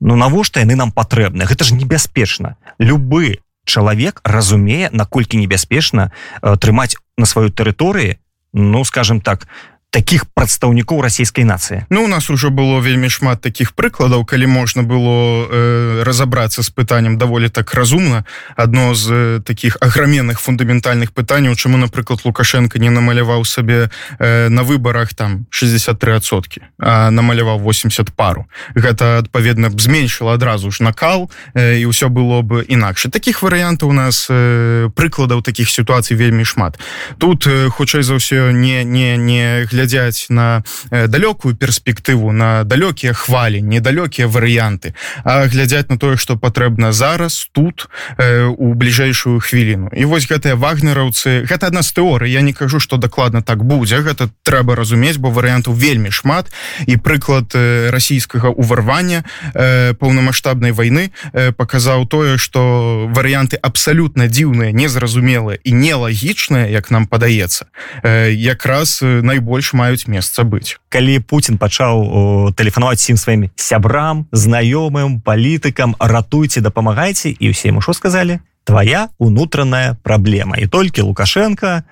Ну 0.00 0.14
навошта 0.14 0.62
яны 0.62 0.78
нам 0.78 0.94
патрэбны 0.94 1.42
гэта 1.42 1.66
ж 1.66 1.74
небяспечна. 1.74 2.54
Любы 2.78 3.42
чалавек 3.66 4.20
разумее 4.24 4.88
наколькі 4.92 5.36
небяспечна 5.36 6.12
э, 6.42 6.56
трымаць 6.56 6.96
на 7.18 7.26
сваёй 7.26 7.50
тэрыторыі 7.50 8.18
ну 8.52 8.84
скажем 8.84 9.20
так 9.20 9.46
таких 9.90 10.26
прадстаўнікоў 10.36 11.00
расійскай 11.00 11.44
нацыі 11.44 11.88
Ну 11.88 12.04
у 12.04 12.08
нас 12.08 12.30
уже 12.30 12.50
было 12.50 12.80
вельмі 12.80 13.08
шмат 13.08 13.40
таких 13.40 13.72
прыкладаў 13.72 14.24
калі 14.24 14.46
можна 14.46 14.82
было 14.82 15.48
э, 15.48 16.02
разобрацца 16.04 16.62
з 16.62 16.68
пытанням 16.68 17.16
даволі 17.16 17.48
так 17.48 17.72
разумна 17.74 18.24
одно 18.56 18.94
з 18.94 19.10
э, 19.10 19.40
таких 19.40 19.78
аграменных 19.80 20.40
фундаментальных 20.40 21.12
пытанняў 21.12 21.56
чаму 21.56 21.78
напрыклад 21.78 22.20
лукашенко 22.24 22.78
не 22.78 22.90
намаляваў 22.90 23.44
сабе 23.44 23.90
э, 24.18 24.48
на 24.48 24.62
выборах 24.62 25.14
там 25.14 25.46
63сотки 25.50 26.60
намаляваў 26.78 27.58
80 27.58 28.12
пару. 28.12 28.46
Гэта 28.74 29.18
адпаведна 29.18 29.70
б 29.70 29.80
зменшыла 29.80 30.34
адразу 30.34 30.70
ж 30.70 30.84
накал 30.84 31.30
э, 31.54 31.80
і 31.80 31.88
ўсё 31.88 32.12
было 32.12 32.42
бы 32.42 32.60
інакш 32.60 33.08
таких 33.08 33.40
варыянтаў 33.40 33.88
у 33.88 33.96
нас 33.96 34.28
э, 34.28 34.90
прыкладаў 34.94 35.42
таких 35.42 35.70
сітуацый 35.70 36.16
вельмі 36.16 36.44
шмат. 36.44 36.78
Тут 37.18 37.46
э, 37.46 37.68
хутчэй 37.72 38.02
за 38.02 38.20
ўсё 38.20 38.52
не 38.52 38.84
не 38.84 39.16
не 39.16 39.64
глядя 39.64 39.77
глядзяць 39.78 40.26
на 40.28 40.64
э, 40.90 41.06
далёкую 41.06 41.54
перспектыву 41.54 42.32
на 42.32 42.64
далёкія 42.64 43.14
хвалі 43.14 43.62
недалёкія 43.62 44.26
варыянты 44.26 44.94
глядзяць 45.24 45.86
на 45.88 45.98
тое 45.98 46.16
что 46.16 46.34
патрэбна 46.36 46.92
зараз 46.92 47.48
тут 47.52 47.86
э, 48.18 48.42
у 48.44 48.74
бліжэйшую 48.74 49.38
хвіліну. 49.40 49.90
І 49.94 50.04
вось 50.04 50.26
гэтыя 50.26 50.58
вагнераўцы 50.58 51.46
гэта 51.46 51.70
адна 51.70 51.82
з 51.82 51.94
тэорый 51.94 52.30
я 52.34 52.40
не 52.40 52.52
кажу 52.52 52.80
что 52.80 52.96
дакладна 52.96 53.42
так 53.42 53.62
будзе 53.62 54.02
гэта 54.02 54.30
трэба 54.42 54.74
разумець 54.74 55.16
бо 55.16 55.30
варыянту 55.30 55.72
вельмі 55.72 56.10
шмат. 56.10 56.50
І 56.86 56.96
прыклад 56.98 57.54
э, 57.54 57.90
расійскага 57.90 58.50
уварвання 58.50 59.22
паўнамасштабнай 59.54 60.72
войны 60.72 61.10
показаў 61.32 62.06
тое 62.06 62.38
что 62.38 63.06
варыянты 63.14 63.56
абсалютна 63.62 64.26
дзіўныя 64.26 64.72
незразумелыя 64.72 65.58
і 65.62 65.70
нелагічныя 65.72 66.66
як 66.66 66.90
нам 66.90 67.06
падаецца 67.06 67.70
якраз 68.02 69.02
найбольш 69.02 69.67
больш 69.68 69.74
маюць 69.74 70.08
месца 70.08 70.44
быць. 70.44 70.78
Калі 70.88 71.20
Путін 71.20 71.58
пачаў 71.58 72.54
тэлефанаваць 72.56 73.00
сім 73.00 73.16
сваімі 73.16 73.50
сябрам 73.56 74.26
знаёмым 74.32 75.20
палітыкам 75.20 75.94
ратуйце 76.00 76.60
дапамагайце 76.60 77.36
і 77.36 77.52
ўсе 77.52 77.68
ему 77.68 77.80
що 77.80 77.92
сказалі 77.92 78.40
твоя 78.64 79.08
унутраная 79.18 79.96
праблема 80.02 80.56
і 80.56 80.66
толькі 80.66 81.02
лукашенко 81.02 81.84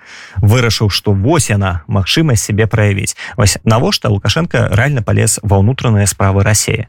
вырашыў 0.43 0.91
что 0.91 1.13
вось 1.13 1.51
яна 1.51 1.83
магчымасць 1.89 2.45
себе 2.45 2.67
праявіць 2.67 3.17
вось 3.37 3.59
навошта 3.65 4.09
лукашенко 4.09 4.69
реально 4.73 5.03
полез 5.03 5.41
ва 5.43 5.59
ўнутраныя 5.63 6.07
справы 6.07 6.45
рассея 6.45 6.89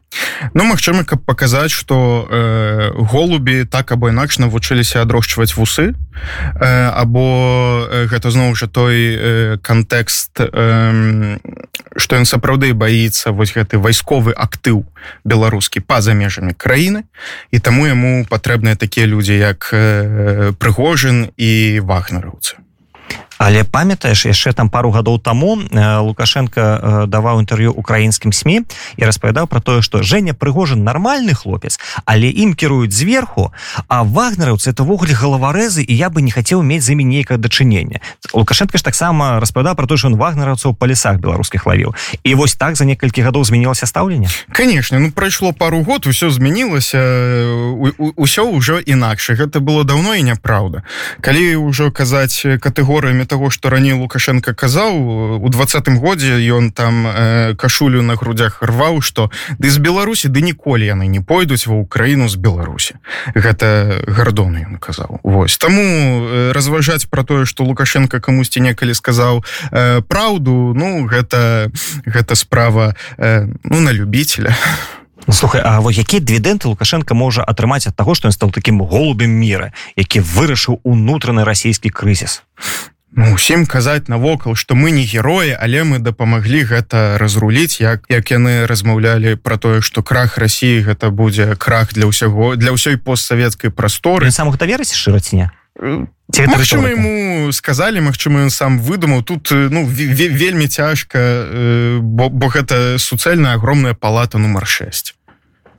Ну 0.54 0.64
магчыма 0.64 1.04
каб 1.04 1.24
паказаць 1.26 1.72
что 1.72 2.28
э, 2.30 2.92
голубі 2.96 3.66
так 3.66 3.92
або 3.92 4.10
інакш 4.10 4.40
навучыліся 4.40 5.02
адрошчваць 5.02 5.56
вусы. 5.58 5.94
Э, 6.56 6.90
або 6.94 7.88
э, 7.90 8.08
гэта 8.08 8.32
зноў 8.32 8.56
жа 8.56 8.68
той 8.68 8.96
э, 8.98 9.58
кантэкст 9.62 10.40
э, 10.40 11.38
что 11.98 12.16
ён 12.16 12.26
сапраўды 12.26 12.74
баіцца 12.74 13.32
вось 13.32 13.54
гэты 13.54 13.78
вайсковы 13.78 14.34
актыў 14.34 14.86
беларускі 15.24 15.80
па-за 15.80 16.14
межамі 16.14 16.54
краіны. 16.54 17.04
І 17.52 17.60
таму 17.60 17.88
яму 17.88 18.26
патрэбныя 18.30 18.76
такія 18.76 19.06
людзі 19.06 19.38
як 19.38 19.74
прыгожин 20.60 21.28
і 21.38 21.80
вагнераўцы 21.84 22.58
але 23.38 23.64
памятаеш 23.64 24.26
яшчэ 24.26 24.54
там 24.54 24.70
пару 24.70 24.92
гадоў 24.92 25.20
таму 25.20 25.58
лукашенко 25.72 27.06
даваў 27.08 27.42
інтэрв'ю 27.46 27.72
украінскім 27.72 28.34
сМ 28.34 28.66
і 28.98 29.02
распавядаў 29.04 29.48
про 29.48 29.62
тое 29.62 29.82
что 29.82 30.04
Женя 30.04 30.34
прыгожин 30.34 30.84
нормальный 30.84 31.34
хлопец 31.34 31.80
але 32.06 32.28
ім 32.30 32.54
кіруюць 32.54 32.94
зверху 32.94 33.54
а 33.88 34.04
вагнераўцы 34.04 34.72
это 34.72 34.84
ввогуле 34.84 35.14
галаварэзы 35.14 35.84
і 35.84 35.94
я 35.94 36.10
бы 36.10 36.22
не 36.22 36.32
хацеў 36.32 36.64
мець 36.64 36.84
за 36.84 36.94
імі 36.94 37.06
нейкае 37.06 37.38
дачынення 37.38 38.02
лукашенко 38.34 38.78
ж 38.78 38.84
таксама 38.84 39.40
распавядаў 39.40 39.76
про 39.76 39.88
то 39.88 39.98
что 39.98 40.08
он 40.08 40.16
вагнераўцаў 40.16 40.74
па 40.74 40.88
лесах 40.88 41.20
беларускіх 41.20 41.66
лавіў. 41.66 41.94
І 42.24 42.36
вось 42.36 42.56
так 42.56 42.76
за 42.76 42.86
некалькі 42.86 43.22
гадоў 43.22 43.44
змянілася 43.44 43.86
стаўленне? 43.86 44.30
Конечно 44.56 45.00
ну 45.00 45.12
прайшло 45.12 45.54
пару 45.54 45.84
год 45.84 46.08
усё 46.08 46.30
змянілася 46.30 46.98
ўсё 48.18 48.44
ўжо 48.50 48.80
інакш. 48.80 49.38
Гэта 49.38 49.60
было 49.60 49.84
давно 49.84 50.16
і 50.16 50.24
няправда 50.24 50.84
калі 51.22 51.56
ўжо 51.68 51.92
казаць 51.92 52.42
катэгорыямі 52.42 53.27
того 53.28 53.50
что 53.50 53.70
раней 53.70 53.94
лукашенко 53.94 54.54
казаў 54.54 55.38
у 55.44 55.50
двадцатым 55.50 56.00
годзе 56.00 56.40
ён 56.50 56.72
там 56.72 57.06
э, 57.08 57.56
кашулю 57.56 58.02
на 58.02 58.16
грудях 58.16 58.64
рваў 58.64 59.02
что 59.02 59.30
ды 59.60 59.70
з 59.70 59.78
беларусі 59.78 60.32
ды 60.32 60.42
ніколі 60.42 60.88
яны 60.88 61.08
не 61.08 61.22
пойдуць 61.22 61.68
ва 61.68 61.76
украіну 61.76 62.30
з 62.32 62.36
беларусі 62.36 62.98
гэта 63.36 64.02
гардоны 64.08 64.66
ён 64.66 64.78
казаў. 64.80 65.20
Вось. 65.24 65.58
Таму 65.58 65.84
э, 65.84 66.52
разважаць 66.52 67.06
про 67.06 67.24
тое 67.24 67.46
что 67.46 67.64
лукашенко 67.64 68.20
камусьці 68.20 68.64
некалі 68.64 68.94
сказаў 68.94 69.44
э, 69.72 70.02
праўду 70.02 70.74
ну 70.74 71.06
гэта 71.06 71.72
гэта 72.06 72.36
справа 72.36 72.96
э, 73.18 73.48
ну 73.64 73.80
на 73.80 73.92
любителя 73.92 74.56
Ну, 75.28 75.34
слухай 75.34 75.62
А 75.66 75.82
вот 75.82 75.92
які 75.92 76.20
дывідэнты 76.20 76.68
лукашенко 76.68 77.14
можа 77.14 77.44
атрымаць 77.44 77.88
ад 77.88 77.96
таго 77.96 78.16
што 78.16 78.30
ён 78.30 78.32
стаў 78.32 78.52
таким 78.56 78.80
голубем 78.80 79.32
мира 79.32 79.74
які 79.96 80.24
вырашыў 80.24 80.80
унутраны 80.84 81.44
расійскі 81.44 81.90
крызіс 81.90 82.44
ну, 83.18 83.34
усім 83.34 83.66
казаць 83.66 84.08
навокал 84.08 84.56
что 84.56 84.76
мы 84.76 84.92
не 84.92 85.04
героі 85.04 85.58
але 85.60 85.84
мы 85.84 86.00
дапамаглі 86.00 86.64
гэта 86.64 87.18
разруліць 87.18 87.82
як 87.82 88.06
як 88.10 88.30
яны 88.32 88.70
размаўлялі 88.70 89.36
про 89.36 89.58
тое 89.58 89.82
что 89.82 90.04
крах 90.04 90.38
Росіі 90.38 90.86
гэта 90.86 91.10
будзе 91.10 91.58
крах 91.58 91.94
для 91.98 92.06
ўсяго 92.06 92.56
для 92.56 92.72
ўсёй 92.72 92.98
постсавецкай 93.02 93.74
прасторы. 93.74 94.30
Самых 94.30 94.62
даверыць 94.62 94.94
шыраціня 94.94 95.52
Магчыма 95.78 96.90
ему 96.90 97.52
сказалі 97.52 98.02
Мачыма 98.02 98.42
ён 98.46 98.50
сам 98.50 98.80
выдумаў. 98.80 99.24
Тут 99.24 99.50
ну 99.52 99.86
вельмі 99.86 100.68
цяжка 100.68 101.98
бо, 102.02 102.30
бо 102.30 102.48
гэта 102.50 102.98
суцэльная 102.98 103.54
огромная 103.54 103.94
палата 103.94 104.38
нумар 104.38 104.66
6 104.66 105.18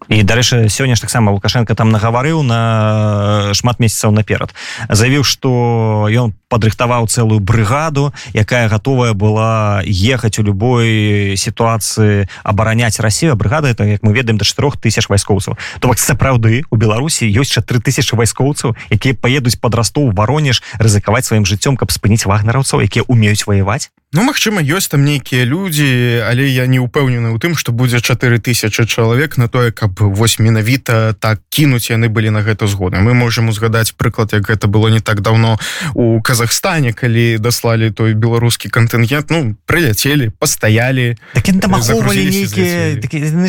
і 0.09 0.23
дарэчы 0.25 0.69
сёння 0.73 0.97
ж 0.97 1.01
таксама 1.01 1.33
лукашенко 1.33 1.75
там 1.75 1.91
нагаварыў 1.91 2.43
на 2.43 3.53
шмат 3.53 3.79
месяцаў 3.79 4.11
наперад. 4.11 4.55
Заявіў 4.89 5.23
что 5.23 6.09
ён 6.09 6.33
падрыхтаваў 6.49 7.07
цэлую 7.07 7.41
брыгаду 7.41 8.13
якая 8.33 8.69
готовая 8.69 9.13
была 9.13 9.85
ехаць 9.85 10.41
у 10.41 10.43
любой 10.43 11.37
сітуацыі 11.37 12.27
абараняць 12.43 13.01
Россию 13.01 13.37
брыгада 13.37 13.69
это 13.69 13.85
як 13.85 14.03
мы 14.03 14.13
ведаем 14.13 14.39
до 14.39 14.45
4 14.45 14.81
тысяч 14.81 15.09
вайскоўцаў. 15.09 15.57
То 15.81 15.89
бок 15.89 15.99
сапраўды 15.99 16.65
у 16.71 16.77
Беларусі 16.77 17.29
ёсць 17.29 17.53
ще 17.53 17.61
3000 17.61 18.17
вайскоўцаў 18.17 18.77
якія 18.91 19.15
поедуць 19.15 19.61
под 19.61 19.75
ростов 19.75 20.15
воронеж 20.15 20.63
рызыкаваць 20.81 21.29
сваім 21.29 21.45
жыццём 21.45 21.77
каб 21.77 21.93
спыніць 21.93 22.25
вагнараўцаў 22.25 22.81
якія 22.81 23.05
умеюць 23.09 23.45
ваяваць. 23.47 23.93
Ну 24.13 24.25
Мачыма 24.25 24.65
ёсць 24.65 24.89
там 24.89 25.05
нейкія 25.05 25.45
людзі 25.45 26.25
але 26.25 26.49
я 26.49 26.65
не 26.65 26.81
упэўнены 26.81 27.29
ў 27.29 27.37
тым 27.37 27.53
што 27.61 27.77
будзе 27.77 28.01
4000 28.01 28.73
чалавек 28.89 29.37
на 29.37 29.53
тое 29.53 29.69
каб 29.69 30.01
вось 30.01 30.41
менавіта 30.41 31.13
так 31.13 31.45
кінуць 31.53 31.93
яны 31.93 32.09
былі 32.09 32.33
на 32.33 32.41
гэта 32.41 32.65
згоды. 32.65 32.97
Мы 33.05 33.13
можемм 33.13 33.53
узгадаць 33.53 33.93
прыклад 33.93 34.33
як 34.33 34.49
гэта 34.49 34.65
было 34.65 34.89
не 34.89 35.05
так 35.05 35.21
давно 35.21 35.61
у 35.93 36.23
Казахстане 36.39 36.93
калі 36.93 37.39
даслалі 37.39 37.91
той 37.91 38.15
беларускі 38.15 38.71
кантынгент 38.71 39.31
ну 39.31 39.55
прыляцелі 39.67 40.31
пастаялі 40.39 41.19
так 41.35 41.47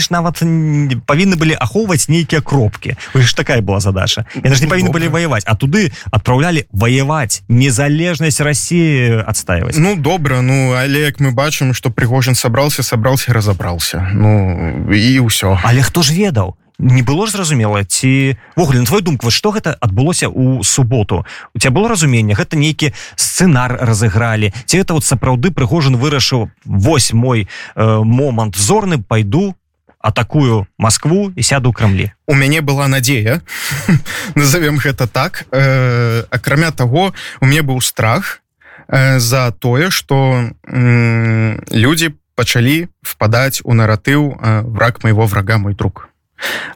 нават 0.10 0.42
павінны 1.06 1.36
былі 1.38 1.58
ахоўваць 1.58 2.10
нейкія 2.10 2.42
кропкі 2.42 2.98
ж 3.14 3.36
такая 3.36 3.62
была 3.62 3.80
задача. 3.80 4.26
Яны 4.34 4.56
ж 4.56 4.66
не 4.66 4.70
павінны 4.70 4.90
былі 4.94 5.08
ваяваць 5.10 5.46
а 5.46 5.56
туды 5.56 5.90
адпраўлялі 6.14 6.66
ваяваць 6.72 7.42
незалежнасць 7.50 8.42
Росіі 8.42 9.26
адстаиваць 9.26 9.78
ну 9.78 9.96
добра 9.96 10.42
ну 10.42 10.60
Ну 10.60 10.76
але 10.76 11.00
як 11.00 11.20
мы 11.20 11.32
бачым 11.32 11.74
что 11.74 11.90
пригожин 11.90 12.36
сабрался 12.36 12.84
сабрался 12.84 13.34
разобрался. 13.34 14.10
Ну 14.14 14.92
і 14.92 15.20
ўсё 15.24 15.58
але 15.64 15.82
хто 15.82 16.04
ж 16.04 16.12
ведаў 16.14 16.59
не 16.80 17.02
было 17.04 17.28
зразумела 17.28 17.84
ці 17.84 18.38
вогуле 18.56 18.86
твой 18.86 19.02
думку 19.02 19.32
что 19.32 19.52
гэта 19.52 19.74
адбылося 19.80 20.30
у 20.30 20.64
суботу? 20.64 21.26
У 21.54 21.60
тебя 21.60 21.72
было 21.72 21.90
разуменне 21.90 22.34
гэта 22.34 22.58
нейкі 22.58 22.94
сцэнар 23.16 23.78
разыгралі 23.82 24.54
ці 24.66 24.78
это 24.78 24.94
вот 24.94 25.06
сапраўды 25.06 25.52
прыгожин 25.52 25.96
вырашыў 25.96 26.50
вось 26.66 27.14
мой 27.14 27.48
э, 27.76 28.00
момант 28.04 28.56
зорны 28.56 29.02
пойду 29.04 29.56
атакую 30.00 30.68
москву 30.78 31.32
і 31.36 31.44
сяду 31.44 31.74
крамлі 31.74 32.12
у 32.28 32.34
мяне 32.34 32.62
была 32.62 32.88
надзея 32.88 33.42
назовем 34.36 34.78
гэта 34.78 35.08
так. 35.08 35.46
Э, 35.52 36.24
акрамя 36.32 36.72
того 36.72 37.14
у 37.42 37.46
мне 37.46 37.62
быў 37.62 37.82
страх 37.82 38.42
Э, 38.90 39.20
за 39.20 39.52
тое 39.52 39.92
что 39.92 40.50
люди 40.66 42.16
пачалі 42.36 42.88
впадаць 43.02 43.62
у 43.64 43.74
наратыў 43.74 44.34
э, 44.34 44.62
враг 44.62 45.04
моего 45.04 45.26
врага 45.26 45.58
мой 45.58 45.76
друг 45.76 46.09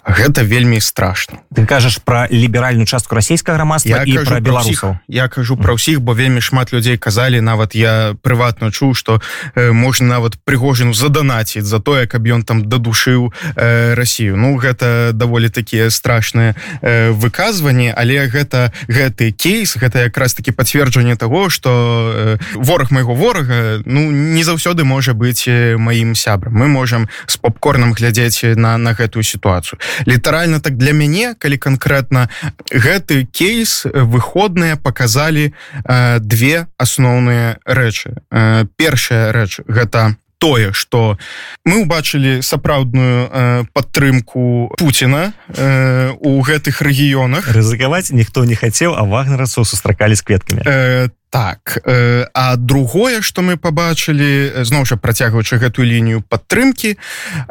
гэта 0.06 0.44
вельмі 0.44 0.80
страшно 0.80 1.40
ты 1.56 1.66
кажаш 1.66 1.98
про 2.04 2.28
ліберальную 2.28 2.86
частку 2.86 3.16
расійскага 3.16 3.58
грамадства 3.58 4.04
і 4.04 4.18
про 4.26 4.40
беларусаў. 4.40 4.98
Я 5.08 5.28
кажу 5.28 5.56
про 5.58 5.80
ўсіх 5.80 6.02
бо 6.02 6.14
вельмі 6.14 6.42
шмат 6.42 6.74
людзей 6.74 6.98
казалі 6.98 7.40
нават 7.42 7.76
я 7.76 8.16
прыватно 8.22 8.72
чуў 8.72 8.96
что 8.96 9.22
э, 9.56 9.72
можна 9.72 10.20
нават 10.20 10.36
прыгожину 10.44 10.94
заданаціць 10.94 11.64
за 11.64 11.80
тое 11.80 12.08
каб 12.08 12.28
ён 12.28 12.44
там 12.44 12.68
дадушыў 12.68 13.32
э, 13.56 13.94
Россию 13.96 14.36
Ну 14.36 14.58
гэта 14.58 15.12
даволі 15.14 15.50
такія 15.50 15.90
страшныя 15.90 16.56
э, 16.82 17.12
выказванні 17.12 17.94
але 17.96 18.28
гэта 18.28 18.74
гэты 18.88 19.32
кейс 19.32 19.78
гэта 19.78 20.12
якраз 20.12 20.34
таки 20.34 20.52
пацверджанне 20.52 21.16
того 21.16 21.50
что 21.50 22.12
э, 22.16 22.38
вораг 22.56 22.92
майго 22.92 23.16
ворага 23.16 23.80
ну 23.86 24.12
не 24.12 24.44
заўсёды 24.44 24.84
можа 24.84 25.14
быть 25.14 25.48
маім 25.48 26.16
сябрам. 26.16 26.54
Мы 26.54 26.68
можем 26.68 27.08
с 27.26 27.38
попкорном 27.38 27.94
глядзець 27.94 28.44
на 28.56 28.78
на 28.78 28.94
гэтую 28.94 29.24
ситуацию 29.24 29.53
сітуацыю 29.54 29.80
літаральна 30.08 30.60
так 30.60 30.78
для 30.78 30.94
мяне 30.94 31.36
калі 31.38 31.58
конкретно 31.58 32.30
гэты 32.72 33.26
кейс 33.26 33.86
выходныя 33.86 34.76
показалі 34.76 35.54
э, 35.86 36.20
две 36.20 36.68
асноўныя 36.78 37.58
рэчы. 37.66 38.18
Э, 38.32 38.66
першая 38.78 39.32
рэч 39.32 39.62
гэта 39.68 40.16
тое 40.40 40.74
что 40.74 41.18
мы 41.66 41.84
убачылі 41.84 42.42
сапраўдную 42.42 43.30
э, 43.32 43.64
падтрымку 43.74 44.74
Пуціна 44.78 45.34
э, 45.48 46.12
у 46.20 46.42
гэтых 46.42 46.82
рэгіёнах. 46.82 47.48
Рызыкаваць 47.48 48.12
ніхто 48.12 48.46
не 48.46 48.56
хацеў 48.56 48.96
а 48.98 49.04
вагнерасу 49.04 49.66
сустракалі 49.66 50.16
з 50.16 50.22
кветкамі. 50.22 50.62
Э, 50.66 51.10
так 51.34 51.82
э, 51.84 52.28
а 52.36 52.56
другое 52.58 53.22
что 53.22 53.42
мы 53.42 53.58
побачылі 53.58 54.62
зноў 54.70 54.86
жа 54.86 55.02
працягваючы 55.02 55.58
гэтую 55.58 55.90
лінію 55.90 56.22
падтрымки 56.22 57.02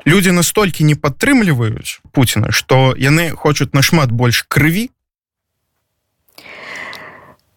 люди 0.07 0.31
настолькі 0.31 0.87
не 0.87 0.95
падтрымліваюць 0.95 1.99
Пуціна 2.15 2.55
что 2.55 2.95
яны 2.95 3.35
хочуць 3.35 3.75
нашмат 3.75 4.15
больш 4.15 4.47
крыві 4.47 4.95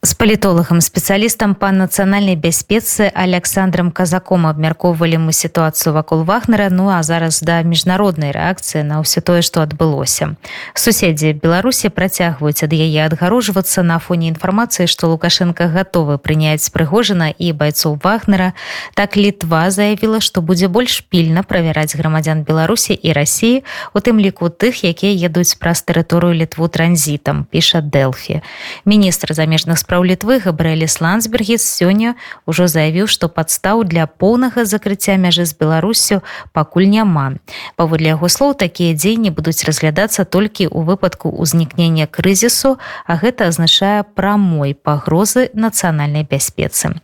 з 0.05 0.13
палітолагам 0.13 0.85
спецыялістам 0.85 1.55
па 1.57 1.71
нацыянальнай 1.73 2.35
бяспецы 2.37 3.09
александром 3.09 3.89
казаком. 3.89 4.45
Абмяркоўвалі 4.45 5.17
мы 5.17 5.33
сітуацыю 5.33 5.93
вакол 5.93 6.21
вагнера 6.23 6.69
ну 6.69 6.89
а 6.93 7.01
зараз 7.01 7.41
да 7.41 7.63
міжнароднай 7.65 8.29
рэакцыі 8.29 8.85
на 8.85 9.01
ўсё 9.01 9.25
тое 9.25 9.41
што 9.41 9.65
адбылося 9.65 10.37
суседзі 10.77 11.33
беларусі 11.41 11.89
працягваюць 11.89 12.61
ад 12.61 12.73
яе 12.77 13.09
адгарожвацца 13.09 13.81
на 13.81 13.97
фоне 13.97 14.29
інфармацыі 14.29 14.85
што 14.85 15.09
лукашенко 15.09 15.73
гатовы 15.73 16.21
прыняць 16.21 16.69
прыгожана 16.69 17.33
і 17.33 17.57
байцоў 17.57 17.97
вагнера 17.97 18.53
так 18.93 19.17
літва 19.17 19.73
заявіла 19.73 20.21
што 20.21 20.45
будзе 20.45 20.69
больш 20.69 21.01
пільна 21.09 21.41
правяраць 21.41 21.97
грамадзян 21.97 22.45
беларусі 22.45 22.93
і 22.93 23.09
рассіі 23.09 23.65
у 23.97 24.05
тым 24.05 24.21
ліку 24.21 24.53
тых 24.53 24.85
якія 24.85 25.17
едуць 25.25 25.57
праз 25.57 25.81
тэрыторыю 25.81 26.37
літву 26.37 26.69
транзітам 26.69 27.49
піша 27.49 27.81
дэлфі 27.81 28.45
міністр 28.85 29.33
замежных 29.33 29.81
справ 29.95 30.11
літвы 30.11 30.43
габрэлі 30.43 30.91
слансбергі 30.91 31.55
сёння 31.55 32.19
ўжо 32.43 32.67
заявіў 32.67 33.07
што 33.07 33.31
падстаў 33.31 33.87
для 33.87 34.11
поўнага 34.11 34.67
закрыцця 34.67 35.15
мяжы 35.15 35.47
з 35.47 35.55
беларусю 35.55 36.19
пакуль 36.51 36.91
няма. 36.91 37.39
Паводле 37.79 38.11
яго 38.11 38.27
слоў 38.27 38.59
такія 38.59 38.91
дзеянні 38.91 39.31
будуць 39.31 39.63
разглядацца 39.63 40.27
толькі 40.27 40.67
ў 40.67 40.83
выпадку 40.83 41.31
ўзнікнення 41.31 42.11
крызісу 42.11 42.75
а 43.07 43.15
гэта 43.15 43.47
азначае 43.47 44.03
прамой 44.03 44.75
пагрозы 44.75 45.47
нацыянальнай 45.55 46.27
бяспецы. 46.27 46.99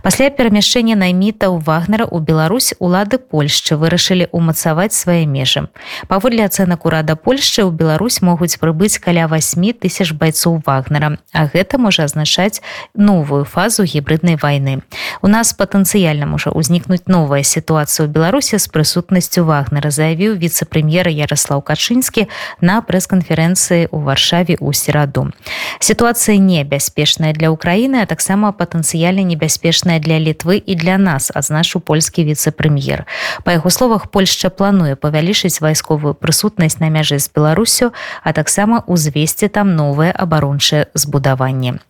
Пасля 0.00 0.32
перамяшчэння 0.32 0.96
наймітаў 0.96 1.60
вагнера 1.60 2.08
у 2.08 2.24
Беларусь 2.24 2.72
улады 2.80 3.20
Польшчы 3.20 3.76
вырашылі 3.76 4.32
умацаваць 4.32 4.96
свае 4.96 5.28
межы. 5.28 5.68
Паводле 6.08 6.48
ацэнак 6.48 6.88
урада 6.88 7.20
Польшчы 7.20 7.68
ў 7.68 7.76
Беларусь 7.76 8.24
могуць 8.24 8.56
прыбыць 8.56 8.96
каля 8.96 9.28
8 9.28 9.76
тысяч 9.76 10.16
байцоў 10.16 10.64
вагнера 10.64 11.20
а 11.36 11.44
гэта 11.44 11.76
можа 11.76 12.08
азначаць 12.08 12.29
вызначаць 12.30 12.62
новую 12.94 13.44
фазу 13.44 13.84
гібриднай 13.84 14.36
войны 14.36 14.82
у 15.22 15.28
нас 15.28 15.52
патэнцыяльна 15.52 16.26
можа 16.26 16.50
ўзнікнуць 16.54 17.06
новая 17.06 17.42
сітуацыя 17.42 18.06
ў 18.06 18.10
беларусі 18.10 18.58
з 18.58 18.66
прысутнасцю 18.70 19.44
вагнера 19.44 19.90
заявіў 19.90 20.38
віцэ-прэм'ера 20.38 21.10
ярослав 21.10 21.62
качынскі 21.66 22.28
на 22.60 22.80
прэс-канферэнцыі 22.80 23.90
ў 23.90 23.98
варшаве 24.04 24.54
ў 24.56 24.72
сераду. 24.72 25.32
Сітуацыя 25.80 26.38
небяспечная 26.38 27.32
для 27.32 27.50
украіны 27.50 28.02
а 28.02 28.06
таксама 28.06 28.52
патэнцыяльна 28.52 29.26
небяспечная 29.26 29.98
для 29.98 30.18
літвы 30.18 30.56
і 30.56 30.74
для 30.74 30.98
нас 30.98 31.30
адзначыў 31.34 31.82
польскі 31.82 32.24
віцэ-прэм'ер. 32.24 33.04
Па 33.44 33.58
яго 33.58 33.70
словах 33.70 34.10
польшча 34.10 34.50
плануе 34.50 34.94
павялічыць 34.94 35.60
вайсковую 35.60 36.14
прысутнасць 36.14 36.80
на 36.80 36.88
мяжы 36.88 37.18
з 37.18 37.28
беларусю 37.34 37.92
а 38.22 38.32
таксама 38.32 38.84
узвесці 38.86 39.48
там 39.48 39.74
новае 39.74 40.12
абарончае 40.12 40.86
збудаванне 40.94 41.80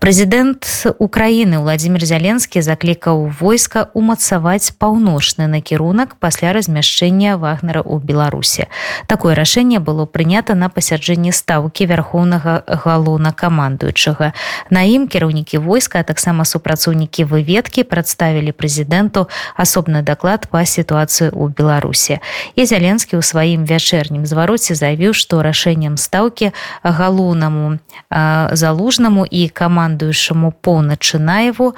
Прэзідэнт 0.00 0.64
Украіны 0.96 1.60
Владзімир 1.60 2.00
Зяленскі 2.08 2.64
заклікаў 2.64 3.28
войска 3.36 3.92
умацаваць 3.92 4.72
паўночны 4.80 5.44
накірунак 5.44 6.16
пасля 6.16 6.56
размяшчэння 6.56 7.36
вагнера 7.36 7.84
ў 7.84 8.00
Беларусі. 8.00 8.72
Такое 9.04 9.36
рашэнне 9.36 9.76
было 9.76 10.08
прынята 10.08 10.56
на 10.56 10.72
пасяджэнні 10.72 11.36
стаўкі 11.36 11.84
вярхоўнага 11.84 12.64
галоўна 12.64 13.36
камандуючага. 13.36 14.32
На 14.72 14.88
ім 14.88 15.04
кіраўнікі 15.04 15.60
войска, 15.60 16.00
а 16.00 16.08
таксама 16.08 16.48
супрацоўнікі 16.48 17.28
выведкі 17.28 17.84
прадставілі 17.84 18.56
прэзідэнту 18.56 19.28
асобны 19.60 20.00
даклад 20.00 20.48
па 20.48 20.64
сітуацыі 20.64 21.28
ў 21.28 21.52
Беларусі. 21.52 22.24
І 22.56 22.64
Зяленскі 22.64 23.20
ў 23.20 23.22
сваім 23.22 23.68
вячэрнім 23.68 24.24
звароце 24.24 24.72
заявіў, 24.72 25.12
што 25.12 25.44
рашэннем 25.44 26.00
стаўкі 26.00 26.56
галоўнаму 26.80 27.84
залужнаму 28.08 29.28
і 29.28 29.49
камандуючаму 29.50 30.52
поўначы 30.62 31.18
наеву 31.18 31.74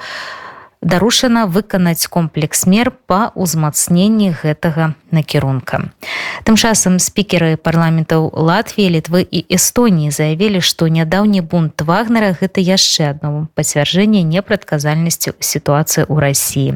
дарушана 0.83 1.45
выканаць 1.47 2.07
комплекс 2.07 2.65
мер 2.67 2.91
па 3.07 3.31
ўзмацненні 3.35 4.35
гэтага 4.35 4.93
накірунка. 5.11 5.93
Тым 6.43 6.57
часам 6.57 6.99
спікеры 6.99 7.55
парламентаў 7.55 8.33
Латвіі, 8.33 8.89
літвы 8.99 9.23
і 9.23 9.45
Эстоніі 9.47 10.11
заявілі, 10.11 10.59
што 10.59 10.89
нядаўні 10.89 11.41
бунт 11.41 11.79
вагнера 11.81 12.33
гэта 12.35 12.59
яшчэ 12.59 13.13
адно 13.15 13.47
пацвярджэнне 13.55 14.25
непрадказальнасці 14.27 15.37
сітуацыі 15.39 16.09
ў 16.09 16.15
рассіі. 16.19 16.71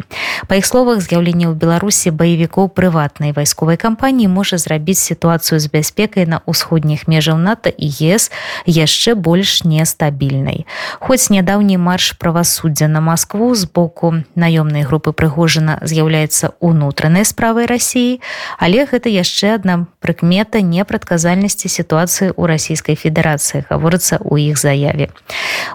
Па 0.48 0.62
іх 0.62 0.66
словах 0.70 1.02
з'яўленне 1.02 1.50
ў 1.52 1.58
Беларусі 1.58 2.14
баевікоў 2.14 2.70
прыватнай 2.72 3.34
вайсковай 3.34 3.76
кампаніі 3.76 4.30
можа 4.30 4.62
зрабіць 4.62 5.02
сітуацыю 5.02 5.60
з 5.60 5.68
бяспекай 5.68 6.30
на 6.30 6.46
ўсходніх 6.46 7.10
межаў 7.10 7.42
НАТО 7.42 7.74
і 7.74 7.90
ЕС 7.90 8.30
яшчэ 8.70 9.18
больш 9.18 9.66
нестабільнай. 9.66 10.70
Хоць 11.02 11.34
нядаўні 11.34 11.82
марш 11.82 12.14
правасуддзя 12.16 12.88
на 12.88 13.02
Маскву 13.02 13.52
з 13.58 13.66
боку 13.66 13.97
боку 13.98 14.14
наёмнай 14.36 14.84
групы 14.86 15.12
прыгожана 15.12 15.80
з'яўляецца 15.82 16.54
унутранай 16.62 17.26
справай 17.26 17.66
рассіі 17.66 18.22
але 18.62 18.86
гэта 18.86 19.10
яшчэ 19.10 19.58
адна 19.58 19.90
прыкмета 20.06 20.62
непрадказальнасці 20.62 21.66
сітуацыі 21.66 22.30
ў 22.38 22.44
расійскай 22.46 22.94
федэрацыі 22.94 23.66
гаворыцца 23.66 24.22
ў 24.22 24.54
іх 24.54 24.62
заяве. 24.62 25.10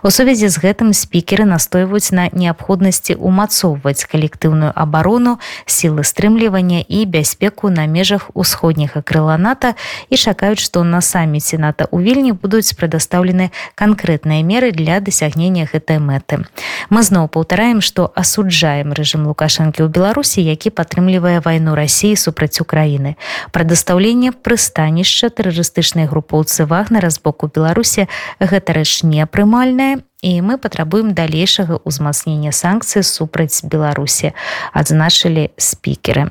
У 0.06 0.10
сувязі 0.14 0.46
з 0.46 0.56
гэтым 0.62 0.94
спікеры 0.94 1.44
настойваюць 1.50 2.14
на 2.14 2.30
неабходнасці 2.30 3.18
умацоўваць 3.18 4.06
калектыўную 4.06 4.70
абарону 4.70 5.42
сілы 5.66 6.06
стрымлівання 6.06 6.86
і 6.86 7.02
бяспеку 7.10 7.74
на 7.74 7.90
межах 7.90 8.30
усходняга 8.34 9.02
крыла 9.02 9.34
ната 9.34 9.74
і 10.10 10.16
чакаюць 10.16 10.62
што 10.62 10.86
на 10.86 11.02
саміце 11.02 11.58
ната 11.58 11.90
ў 11.90 12.06
вільні 12.06 12.32
будуць 12.38 12.70
прадастаўлены 12.78 13.50
канкрэтныя 13.74 14.46
меры 14.46 14.70
для 14.70 15.02
дасягнення 15.02 15.66
гэтай 15.66 15.98
мэты. 15.98 16.46
Мы 16.86 17.02
зноў 17.02 17.26
паўтараем 17.26 17.82
што 17.82 18.11
асуджаем 18.14 18.92
рэжым 18.92 19.26
лукашэнкі 19.28 19.82
ў 19.82 19.88
беларусі 19.88 20.44
які 20.44 20.70
падтрымлівае 20.70 21.40
вайну 21.40 21.74
рассіі 21.78 22.16
супраць 22.16 22.60
украіны 22.62 23.16
прадастаўленне 23.56 24.32
прыстанішча 24.32 25.32
тэрарыстычнай 25.32 26.06
групоўцы 26.06 26.66
вагнера 26.66 27.10
з 27.10 27.18
боку 27.22 27.48
беларусі 27.48 28.08
гэта 28.40 28.78
рэч 28.78 29.02
непрымальная 29.08 30.04
і 30.22 30.40
мы 30.40 30.56
патрабуем 30.56 31.12
далейшага 31.18 31.82
ўзмацнення 31.82 32.54
санкцый 32.54 33.02
супраць 33.02 33.66
беларусі 33.66 34.32
адзначылі 34.72 35.50
спікеры. 35.58 36.30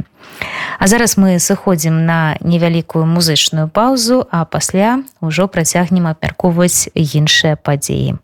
А 0.79 0.88
зараз 0.88 1.19
мы 1.19 1.38
сыходзім 1.43 2.07
на 2.07 2.39
невялікую 2.39 3.05
музычную 3.05 3.67
паўзу 3.67 4.23
а 4.32 4.47
пасля 4.47 5.03
ўжо 5.19 5.51
працягнем 5.51 6.07
абмяркоўваць 6.07 6.89
іншыя 6.95 7.59
падзеі 7.59 8.15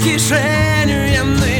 жыве 0.00 0.80
беларусь 0.88 1.59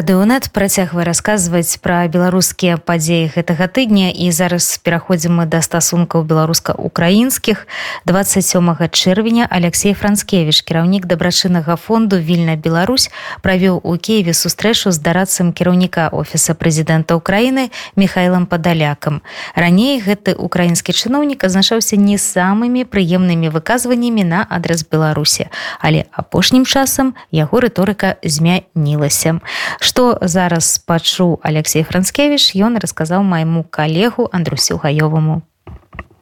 радыонет 0.00 0.48
працягвае 0.56 1.04
расказваць 1.04 1.76
пра 1.84 2.08
беларускія 2.08 2.80
падзеі 2.80 3.28
гэтага 3.36 3.68
тыдня. 3.68 4.08
І 4.08 4.32
зараз 4.32 4.80
пераходзім 4.80 5.36
мы 5.36 5.44
да 5.44 5.60
стасункаў 5.60 6.24
беларуска-украінскіх. 6.24 7.68
27 8.08 8.88
чэрвеня 8.88 9.44
алексей 9.50 9.92
францкевич 9.92 10.64
кіраўнік 10.64 11.04
дабрачыннага 11.04 11.76
фонду 11.76 12.16
вільна 12.16 12.56
Беларусь 12.56 13.10
правёў 13.44 13.80
у 13.84 13.96
киеве 14.00 14.32
сустрэчу 14.32 14.88
з 14.88 14.98
дарадцам 15.04 15.52
кіраўніка 15.52 16.08
офіса 16.08 16.56
прэзідэнта 16.56 17.12
Украіны 17.20 17.68
михайлам 17.92 18.46
падалякам 18.46 19.20
раней 19.52 20.00
гэты 20.00 20.32
украінскі 20.32 20.96
чыноўнік 20.96 21.44
азначаўся 21.44 22.00
не 22.00 22.16
самымі 22.16 22.88
прыемнымі 22.88 23.52
выказваннямі 23.52 24.24
на 24.24 24.46
адрас 24.48 24.80
беларусі 24.80 25.52
але 25.76 26.08
апошнім 26.16 26.64
часам 26.64 27.12
яго 27.28 27.60
рыторыка 27.60 28.16
змянілася 28.24 29.44
что 29.90 30.18
зараз 30.22 30.78
пачуў 30.86 31.40
алексей 31.42 31.82
францкевич 31.82 32.54
ён 32.54 32.78
расказаў 32.78 33.26
майму 33.26 33.66
калегу 33.66 34.28
андрусю 34.30 34.78
гаёваму. 34.78 35.42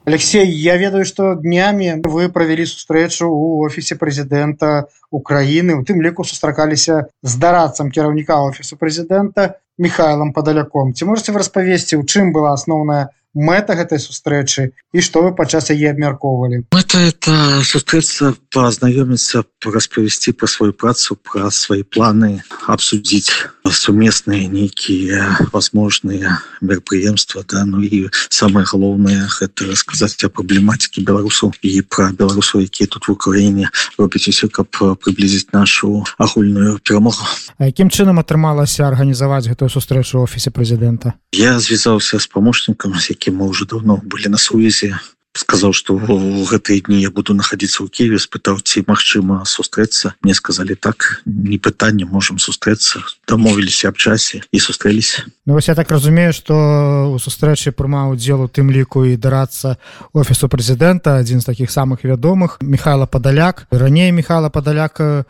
Алексей 0.09 0.49
я 0.49 0.77
ведаю 0.81 1.05
что 1.05 1.35
днямі 1.35 2.01
вы 2.01 2.33
правялі 2.33 2.65
сустрэчу 2.65 3.29
у 3.29 3.61
офісе 3.61 3.93
прэзідэнта 3.93 4.89
украины 5.13 5.77
у 5.77 5.85
тым 5.85 6.01
ліку 6.01 6.25
сустракаліся 6.25 7.13
з 7.21 7.35
дарадцам 7.37 7.93
кіраўніка 7.93 8.41
офісу 8.41 8.73
прэзідэнта 8.73 9.61
михайлам 9.77 10.33
падаляком 10.33 10.97
ці 10.97 11.05
можете 11.05 11.29
вы 11.29 11.45
распавесці 11.45 12.01
у 12.01 12.03
чым 12.09 12.33
была 12.33 12.57
асноўная 12.57 13.13
мэта 13.33 13.75
гэтай 13.77 13.99
сустрэчы? 13.99 14.73
І 14.93 15.01
што 15.05 15.21
вы 15.21 15.35
падчас 15.35 15.69
яе 15.69 15.93
абмяркоўвалі? 15.93 16.65
Это 16.73 16.97
это 16.97 17.61
сустрэцца 17.61 18.33
пазнаёміцца 18.49 19.45
распавесці 19.61 20.33
пра 20.33 20.47
сваю 20.47 20.73
працу 20.73 21.13
пра 21.15 21.51
свои 21.53 21.83
планы 21.83 22.41
обсудзіць 22.65 23.29
сумесныя 23.69 24.49
нейкія 24.49 25.45
возможныя 25.53 26.41
мерапрыемства 26.61 27.45
да. 27.45 27.65
Ну 27.65 27.85
і 27.85 28.09
самое 28.29 28.65
галоўнае 28.65 29.29
гэта 29.29 29.69
расказаць 29.69 30.17
о 30.25 30.29
праблематике 30.33 31.05
беларусаў 31.05 31.53
і 31.61 31.81
пра 31.85 32.09
беларусаў 32.17 32.65
якія 32.65 32.89
тут 32.89 33.07
в 33.07 33.11
Украіне 33.13 33.69
робіць 33.97 34.25
усё 34.25 34.49
каб 34.49 34.73
приблизіць 34.73 35.53
нашу 35.53 36.01
агульную 36.17 36.79
перамогу. 36.81 37.21
Якім 37.61 37.93
чынам 37.93 38.17
атрымалася 38.17 38.89
арганізаваць 38.89 39.45
гэтую 39.45 39.69
сустрэчу 39.69 40.25
офісе 40.25 40.49
прэзідэнта? 40.49 41.13
Я 41.31 41.59
звязаўся 41.59 42.17
с 42.17 42.25
помощнікам 42.25 42.97
з 42.97 43.18
якім 43.19 43.43
мы 43.43 43.51
уже 43.51 43.67
давно 43.67 43.99
былі 43.99 44.31
на 44.31 44.37
сувязі. 44.37 44.95
Сказал 45.33 45.73
что 45.73 45.93
в 45.95 46.51
гэтые 46.51 46.81
дни 46.81 47.01
я 47.01 47.11
буду 47.11 47.33
находиться 47.33 47.83
у 47.83 47.87
Киеве. 47.87 48.17
Спытаў 48.17 48.59
ці 48.65 48.81
магчыма 48.87 49.45
сустрэцца. 49.45 50.15
Мне 50.23 50.33
сказали 50.33 50.73
так 50.73 51.21
не 51.25 51.59
пытанне 51.59 52.05
можем 52.05 52.39
сустрэцца 52.39 52.99
дамовіліся 53.27 53.93
аб 53.93 53.97
часе 53.97 54.41
і 54.51 54.59
сустрэліся. 54.59 55.29
Ну 55.45 55.53
вось 55.53 55.67
я 55.67 55.75
так 55.75 55.91
разумею 55.91 56.33
что 56.33 57.13
у 57.13 57.19
сустрэчы 57.19 57.71
прымаў 57.71 58.17
удзел 58.17 58.41
у 58.41 58.49
тым 58.49 58.71
ліку 58.71 59.05
і 59.05 59.15
дарацца 59.17 59.77
офісу 60.13 60.49
прэзідэнта 60.49 61.21
адзін 61.21 61.41
з 61.41 61.45
таких 61.45 61.69
самых 61.69 62.03
вядомых 62.03 62.57
Михайла 62.61 63.05
падаляк. 63.05 63.67
Раней 63.69 64.11
Михайла 64.11 64.49
падаляка 64.49 65.25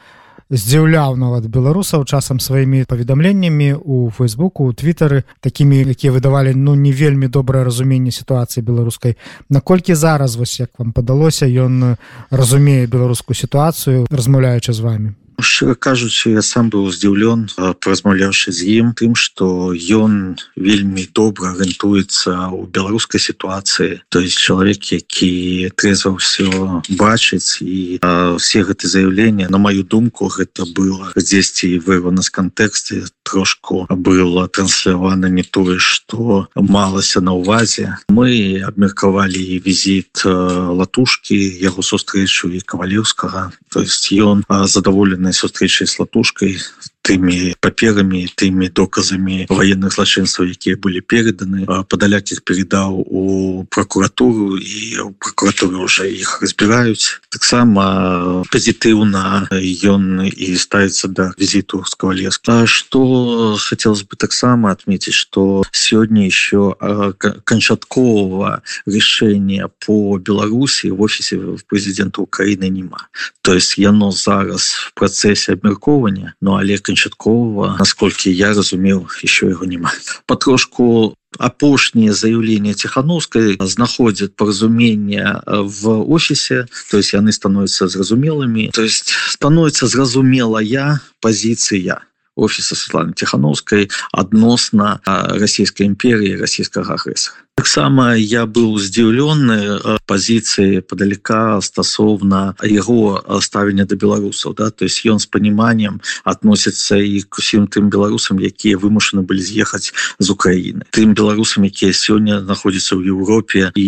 здзіўляў 0.49 1.13
нават 1.13 1.45
беларусаў 1.45 2.05
часам 2.09 2.39
сваімі 2.41 2.85
паведамленнямі 2.89 3.77
у 3.77 4.09
фейсбуку 4.09 4.65
у 4.65 4.73
твиттары 4.73 5.23
такімі 5.45 5.85
якія 5.85 6.09
выдавалі 6.09 6.57
ну 6.57 6.73
не 6.73 6.91
вельмі 6.91 7.29
добрае 7.29 7.63
разуменне 7.63 8.11
сітуацыі 8.11 8.65
беларускай. 8.65 9.17
Наколькі 9.49 9.93
зараз 9.93 10.35
вось 10.35 10.59
як 10.59 10.73
вам 10.77 10.91
падалося 10.91 11.45
ён 11.45 11.97
разумее 12.31 12.87
беларускую 12.87 13.37
сітуацыю 13.37 14.09
размаўляючы 14.09 14.73
з 14.73 14.79
вами 14.79 15.09
шчыра 15.41 15.75
кажучы 15.75 16.31
я 16.35 16.41
сам 16.41 16.69
быў 16.73 16.89
здзіўлен 16.91 17.47
паразмаўляўшы 17.57 18.51
з 18.51 18.67
ім 18.79 18.93
тым 18.93 19.15
что 19.15 19.73
ён 19.73 20.37
вельмі 20.55 21.07
добра 21.13 21.53
арыентуецца 21.55 22.49
у 22.55 22.65
беларускай 22.65 23.21
сітуацыі 23.21 24.01
то 24.09 24.19
есть 24.19 24.37
чалавек 24.37 24.91
які 24.91 25.71
трезва 25.75 26.15
ўсё 26.17 26.81
бачыць 26.89 27.61
і 27.61 27.99
все 28.37 28.63
гэты 28.63 28.87
заявлення 28.87 29.49
на 29.49 29.57
маю 29.57 29.83
думку 29.83 30.27
гэта 30.27 30.65
было 30.65 31.13
дзесьці 31.15 31.79
вырвана 31.85 32.21
з 32.21 32.29
кантэксце 32.29 33.05
трошку 33.29 33.85
было 33.89 34.47
транслявана 34.47 35.27
не 35.27 35.43
тое 35.43 35.77
что 35.79 36.47
малася 36.55 37.21
на 37.21 37.33
увазе. 37.33 37.97
Мы 38.09 38.61
абмеркавалі 38.65 39.61
візіт 39.65 40.25
латушки 40.25 41.37
яго 41.61 41.81
сустрэчу 41.81 42.49
і 42.49 42.59
кавалеўскага. 42.61 43.51
То 43.69 43.81
есть 43.81 44.11
ён 44.11 44.43
задаволены 44.49 45.28
сольнай 45.29 45.33
сустрэчай 45.33 45.87
с 45.87 45.99
латушкой 45.99 46.59
тымі 47.09 47.57
паперамі 47.57 48.29
тымі 48.37 48.69
доказамі 48.69 49.49
военных 49.49 49.97
злачынстваў 49.97 50.53
якія 50.53 50.77
былі 50.77 51.01
переданы. 51.01 51.65
Падаляк 51.65 52.29
их 52.29 52.45
передаў 52.45 53.01
у 53.01 53.65
прокуратуру 53.73 54.61
і 54.61 55.09
прокуратуры 55.17 55.81
уже 55.81 56.05
іх 56.05 56.37
разбіраюць 56.45 57.17
таксама 57.33 58.45
пазітыўна 58.53 59.49
ён 59.49 60.29
і 60.29 60.55
ставится 60.55 61.07
до 61.07 61.13
да 61.13 61.33
візіту 61.39 61.83
с 61.85 61.95
кавалерска 61.95 62.67
что 62.67 63.57
хотелось 63.57 64.03
бы 64.03 64.15
таксама 64.15 64.71
отметить 64.71 65.13
что 65.13 65.63
сегодня 65.71 66.25
еще 66.25 66.77
канчаткового 67.43 68.61
решения 68.85 69.69
по 69.85 70.17
беларуси 70.17 70.87
в 70.87 71.01
офисе 71.01 71.39
президента 71.67 72.21
украины 72.21 72.69
нема. 72.69 73.09
То 73.41 73.53
есть 73.53 73.77
яно 73.77 74.11
зараз 74.11 74.73
в 74.73 74.93
процессе 74.93 75.53
абмяркоўвання 75.53 76.33
но 76.41 76.51
ну, 76.51 76.57
але 76.57 76.77
канчаткового 76.77 76.98
наскольки 77.77 78.29
я 78.29 78.49
разумеў 78.53 79.07
еще 79.21 79.49
его 79.49 79.65
няма 79.65 79.91
потрошку 80.25 81.15
апошнее 81.37 82.13
заявление 82.13 82.73
тихохановской 82.73 83.57
знаходят 83.61 84.35
поразумение 84.35 85.41
в 85.45 86.11
офисе 86.11 86.67
то 86.89 86.97
есть 86.97 87.13
яны 87.13 87.31
становятся 87.31 87.87
зразумелыми 87.87 88.71
то 88.73 88.81
есть 88.81 89.13
становится 89.27 89.87
зразумелая 89.87 91.01
позиция 91.21 92.01
офиса 92.35 92.75
Светланы 92.75 93.13
тихохановской 93.13 93.89
адносна 94.11 95.01
российской 95.05 95.83
империи 95.83 96.37
российского 96.37 96.93
агрессора 96.93 97.35
таксама 97.59 98.15
я 98.15 98.45
быў 98.47 98.79
здзіўлены 98.79 99.99
пазіцыі 100.07 100.79
падалека 100.87 101.59
стасоўна 101.59 102.55
яго 102.63 103.19
ставення 103.43 103.83
да 103.83 103.99
беларусаў 103.99 104.55
да? 104.55 104.71
То 104.71 104.87
есть 104.87 105.03
ён 105.03 105.19
з 105.19 105.27
паніманнем 105.27 105.99
относіцца 106.23 106.95
і 107.03 107.19
к 107.27 107.43
усім 107.43 107.67
тым 107.67 107.91
беларусам 107.91 108.39
якія 108.39 108.79
вымушаны 108.79 109.27
былі 109.27 109.43
з'ехаць 109.43 109.91
з 109.91 110.27
Украіны. 110.31 110.87
Тым 110.95 111.11
беларусам 111.19 111.67
якія 111.67 111.91
сёння 111.91 112.39
знаходзяцца 112.47 112.95
ў 112.95 113.11
Еўропе 113.11 113.75
і 113.75 113.87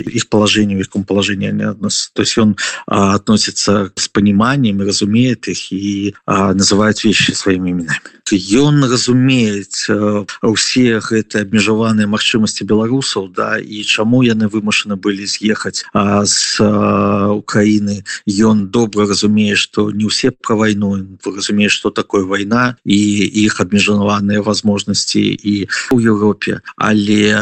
іх 0.00 0.32
палажэнне 0.32 0.80
в 0.80 0.88
яком 0.88 1.04
палажэнне 1.04 1.52
нас. 1.76 2.08
То 2.16 2.24
есть 2.24 2.40
ён 2.40 2.56
относіцца 2.88 3.92
з 4.00 4.06
паніманнем 4.16 4.80
разумеет 4.80 5.44
іх 5.44 5.68
і 5.76 6.16
называюць 6.24 7.04
вещи 7.04 7.36
сваімі 7.36 7.76
імінамі 7.76 8.16
ён 8.38 8.86
разумець 8.86 9.90
усе 10.42 11.02
гэтыя 11.02 11.42
абмежаваныя 11.42 12.06
магчымасці 12.06 12.62
беларусаў 12.62 13.09
беларусаў 13.10 13.28
да 13.34 13.58
і 13.58 13.82
чаму 13.84 14.22
яны 14.22 14.48
вымушаны 14.48 14.96
былі 14.96 15.26
з'ехаць 15.26 15.84
з 16.24 16.60
Украіны. 17.30 18.04
Ён 18.26 18.70
добра 18.70 19.06
разумее 19.06 19.56
что 19.56 19.90
не 19.90 20.06
ўсе 20.06 20.30
про 20.30 20.56
вайну 20.56 21.18
разумее 21.24 21.68
что 21.68 21.90
такое 21.90 22.24
вайна 22.24 22.76
і 22.84 22.98
іх 23.44 23.60
абмежаваныя 23.60 24.42
возможности 24.42 25.20
і 25.20 25.68
у 25.90 26.00
Еўропе. 26.00 26.60
Але 26.76 27.34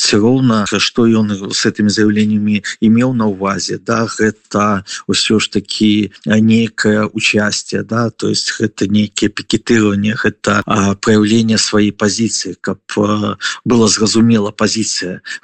все 0.00 0.16
роўна 0.16 0.64
что 0.66 1.06
ён 1.06 1.52
с 1.52 1.66
этими 1.66 1.88
заявлениями 1.88 2.62
имел 2.80 3.12
на 3.12 3.26
увазе 3.28 3.78
да 3.78 4.08
гэта 4.08 4.84
ўсё 5.06 5.38
ж 5.38 5.60
таки 5.60 6.12
некое 6.24 7.04
участие 7.04 7.84
да 7.84 8.08
то 8.10 8.32
есть 8.32 8.48
гэта 8.56 8.88
нейкіе 8.88 9.28
пикетирование 9.28 10.16
гэта 10.16 10.64
проявление 11.04 11.58
своей 11.58 11.92
позиции 11.92 12.56
каб 12.60 12.80
было 13.64 13.88
зразумела 13.88 14.50
позиция 14.50 14.69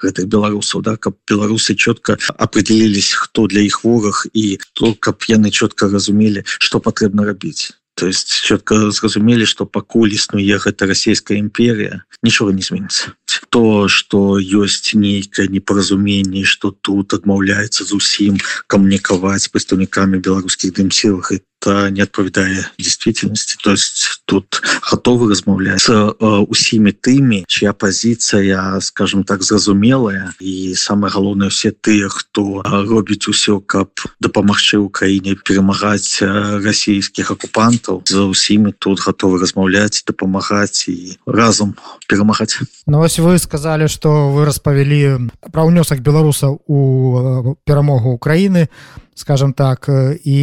гэтых 0.03 0.29
беларусаў 0.29 0.83
да 0.83 0.97
каб 0.97 1.17
беларусы 1.29 1.75
четко 1.75 2.19
определились 2.37 3.13
хто 3.13 3.47
для 3.47 3.61
іх 3.61 3.83
вораг 3.85 4.27
і 4.33 4.59
то 4.73 4.95
каб 4.95 5.27
яны 5.29 5.51
четко 5.51 5.89
разумелі 5.89 6.45
что 6.47 6.81
патрэбна 6.81 7.25
рабіць. 7.25 7.73
То 7.97 8.07
есть 8.07 8.29
четко 8.29 8.91
зразумелі 8.91 9.47
что 9.47 9.67
пакуль 9.67 10.13
існуе 10.13 10.59
гэта 10.61 10.87
расійская 10.87 11.39
імперія 11.39 12.05
нічога 12.23 12.53
не 12.53 12.63
зменится 12.63 13.17
то 13.51 13.89
что 13.89 14.39
ёсць 14.39 14.93
нейкае 14.93 15.49
непаразуменне 15.49 16.45
что 16.45 16.71
тут 16.71 17.15
адмаўляецца 17.17 17.89
зусім 17.89 18.37
камунікаваць 18.67 19.49
прадстаўнікамі 19.49 20.21
беларускіх 20.21 20.77
дым 20.77 20.93
сілах 20.93 21.33
это 21.67 21.91
не 21.91 22.01
отповедае 22.01 22.67
действительности. 22.79 23.57
То 23.63 23.73
есть 23.73 24.23
тут 24.25 24.63
готовы 24.91 25.31
размаўляць 25.31 25.81
с 25.81 25.91
э, 25.91 26.47
усімі 26.49 26.93
тымі 26.93 27.45
чья 27.49 27.73
позиция 27.73 28.81
скажем 28.81 29.25
так 29.25 29.43
зразумелая. 29.43 30.33
І 30.41 30.75
самое 30.75 31.13
галоўнае 31.13 31.51
все 31.51 31.71
тыя 31.71 32.09
хто 32.09 32.63
робіць 32.65 33.29
усё 33.29 33.61
каб 33.61 33.91
дапамагчы 34.21 34.79
Украіне 34.79 35.35
перамагаць 35.35 36.23
расійскіх 36.23 37.31
акупантаў 37.31 38.03
за 38.07 38.23
усімі 38.23 38.73
тут 38.79 39.01
готовы 39.01 39.41
размаўляць 39.41 40.05
дапамагаць 40.07 40.89
і 40.89 41.19
разам 41.27 41.75
перамагаць. 42.09 42.61
Ну 42.87 42.99
вось 42.99 43.19
вы 43.19 43.39
сказали 43.39 43.87
что 43.87 44.31
вы 44.31 44.45
распавялі 44.45 45.31
пра 45.53 45.67
ўнёсак 45.67 46.01
беларусаў 46.01 46.63
у 46.67 47.57
перамогу 47.67 48.15
Украіны 48.15 48.69
скажем 49.17 49.53
так. 49.53 49.89
І 50.25 50.41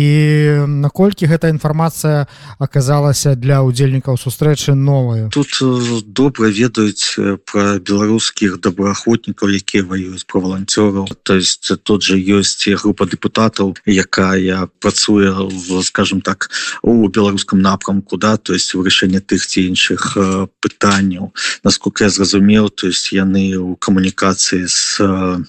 наколькі 0.67 1.30
гэта 1.30 1.53
інфармацыя 1.53 2.26
аказалася 2.57 3.38
для 3.38 3.61
удзельнікаў 3.61 4.17
сустрэчы 4.17 4.74
новую 4.74 5.30
тут 5.30 5.61
добра 6.09 6.49
ведаюць 6.49 7.15
про 7.45 7.78
беларускіх 7.78 8.57
добраахвотнікаў 8.57 9.53
якія 9.53 9.86
воююць 9.86 10.26
про 10.26 10.41
валанцёраў. 10.41 11.05
То 11.24 11.38
есть 11.38 11.69
тут 11.84 12.01
же 12.01 12.17
ёсць 12.17 12.65
група 12.74 13.05
депутатаў 13.05 13.78
якая 13.86 14.67
працуе 14.82 15.30
в 15.32 15.84
скажем 15.86 16.21
так 16.21 16.49
у 16.82 17.07
беларускам 17.07 17.61
напрамку 17.61 18.17
да 18.17 18.38
то 18.38 18.53
есть 18.53 18.74
вырашэнне 18.74 19.21
тых 19.21 19.45
ці 19.45 19.69
іншых 19.69 20.17
пытанняў. 20.59 21.34
Насколько 21.63 22.03
я 22.03 22.09
зразумеў 22.09 22.69
то 22.69 22.88
есть 22.88 23.13
яны 23.13 23.53
у 23.57 23.76
камунікацыі 23.76 24.65
с 24.65 24.97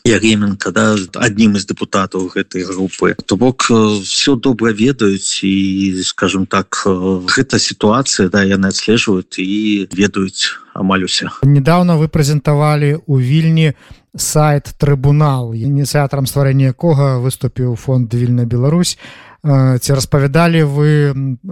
яременко 0.05 0.71
да 0.71 0.97
адним 1.15 1.57
из 1.57 1.65
депутатаў 1.65 2.29
гэтай 2.29 2.69
групы 2.69 3.14
то 3.27 3.37
бок 3.37 3.67
э, 3.71 4.01
все 4.03 4.37
добра 4.37 4.73
ведаюць 4.73 5.45
і 5.45 6.03
скажем 6.03 6.47
так 6.47 6.85
э, 6.87 7.21
гэта 7.27 7.59
сітуацыя 7.59 8.29
да 8.29 8.45
яны 8.45 8.69
адслежваюць 8.69 9.39
і 9.39 9.89
ведаюць 9.93 10.57
амаль 10.75 11.05
усе 11.05 11.29
недавно 11.43 11.99
вы 11.99 12.09
прэзентавалі 12.09 13.01
у 13.07 13.19
вільні 13.19 13.75
сайт 14.17 14.75
трыбунал 14.79 15.55
ініцыятарам 15.55 16.27
стварэння 16.27 16.71
якога 16.71 17.19
выступіў 17.19 17.77
фонд 17.77 18.15
вільна 18.15 18.45
Беларусь 18.47 18.99
ці 19.45 19.91
распавядалі 19.93 20.65
вы 20.65 20.91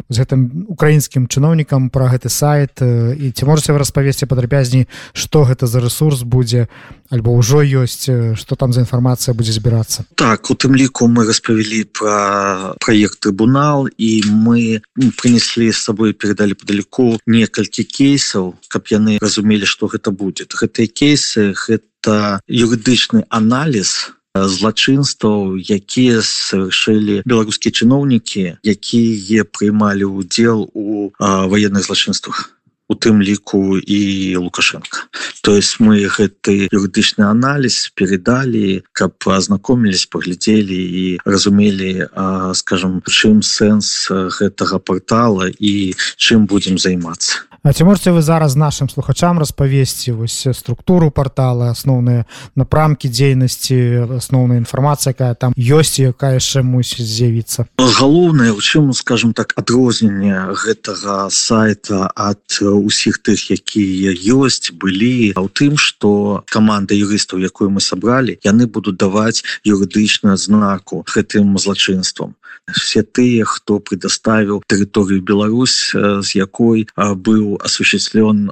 з 0.08 0.16
гэтым 0.16 0.64
украінскім 0.72 1.28
чыноўнікам 1.28 1.92
про 1.92 2.08
гэты 2.08 2.32
сайт 2.32 2.80
і 2.80 3.26
ці 3.36 3.44
можете 3.44 3.76
вы 3.76 3.84
распавесці 3.84 4.24
падрабязней 4.24 4.88
что 5.12 5.44
гэта 5.44 5.68
за 5.68 5.84
ресурс 5.84 6.24
будзе 6.24 6.72
альбо 7.12 7.36
ўжо 7.36 7.60
ёсць 7.60 8.08
что 8.40 8.56
там 8.56 8.72
за 8.72 8.80
інфармацыя 8.80 9.36
будзе 9.36 9.52
збірацца? 9.52 10.08
Так 10.16 10.48
у 10.48 10.56
тым 10.56 10.72
ліку 10.72 11.04
мы 11.04 11.28
распавялі 11.28 11.84
про 11.92 12.72
проект 12.80 13.20
трибунал 13.20 13.92
і 13.98 14.24
мы 14.24 14.80
принеслі 15.20 15.68
з 15.68 15.76
сабой 15.76 16.16
передалі 16.16 16.56
падаліку 16.56 17.20
некалькі 17.28 17.84
кейсаў 17.84 18.56
каб 18.72 18.88
яны 18.88 19.20
разумелі 19.20 19.68
что 19.68 19.92
гэта 19.92 20.16
будет 20.16 20.56
гэтыя 20.56 20.88
кейсы 20.88 21.52
гэта 21.52 22.40
юрыдычны 22.48 23.28
аналіз 23.28 24.16
злачынстваў 24.34 25.60
якія 25.60 26.22
совершили 26.24 27.20
беларускія 27.26 27.72
чыноўнікі 27.72 28.56
якія 28.64 29.44
прыймалі 29.44 30.08
удзел 30.08 30.70
у 30.72 31.12
военных 31.20 31.84
злачынствах 31.84 32.56
у 32.88 32.94
тым 32.94 33.22
ліку 33.22 33.78
і 33.78 34.00
лукашенко 34.36 35.08
то 35.42 35.56
есть 35.56 35.80
мы 35.80 36.08
гэты 36.08 36.68
юрыдычны 36.72 37.24
аналіз 37.28 37.92
передалі 37.94 38.82
каб 38.92 39.12
ознакомились 39.26 40.06
паглядзелі 40.06 40.80
і 41.04 41.04
разумелі 41.24 42.08
скажем 42.54 43.00
чым 43.04 43.40
сэнс 43.42 44.08
гэтага 44.40 44.78
портала 44.78 45.48
і 45.48 45.94
чым 46.16 46.46
будем 46.46 46.78
займацца 46.78 47.51
А 47.64 47.72
ці 47.72 47.84
можете 47.84 48.10
вы 48.10 48.22
зараз 48.22 48.56
нашим 48.56 48.88
слухачам 48.88 49.38
распавесці 49.38 50.12
вось 50.12 50.48
структуру 50.52 51.10
портала 51.14 51.70
асноўныя 51.70 52.26
напрамкі 52.58 53.06
дзейнасці 53.06 54.18
асноўная 54.18 54.58
інфармацыя 54.58 55.14
якая 55.14 55.38
там 55.38 55.54
ёсць 55.54 56.02
якая 56.02 56.42
яшчэ 56.42 56.66
мусіць 56.66 57.06
з'явіцца? 57.06 57.70
Галоўнае 57.78 58.50
у 58.50 58.58
чым 58.58 58.90
скажем 58.90 59.30
так 59.30 59.54
адрозненне 59.54 60.50
гэтага 60.58 61.30
сайта 61.30 62.10
ад 62.18 62.42
усіх 62.66 63.22
тых 63.22 63.38
якія 63.54 64.10
ёсць 64.10 64.74
былі 64.74 65.30
а 65.38 65.46
ў 65.46 65.48
тым 65.54 65.78
что 65.78 66.42
команда 66.50 66.98
юрыстаў 66.98 67.46
якую 67.46 67.70
мы 67.70 67.78
сабралі 67.78 68.42
яны 68.42 68.66
будуць 68.66 68.98
даваць 68.98 69.46
юрыдычна 69.62 70.34
знаку 70.34 71.06
гэтым 71.06 71.54
злачынствам 71.62 72.34
все 72.72 73.02
тыя 73.02 73.44
хто 73.44 73.78
предоставіў 73.78 74.62
тэрыторыю 74.66 75.22
Беларусь 75.22 75.92
з 75.96 76.28
якой 76.38 76.86
быў 76.96 77.58
осуществлен 77.64 78.50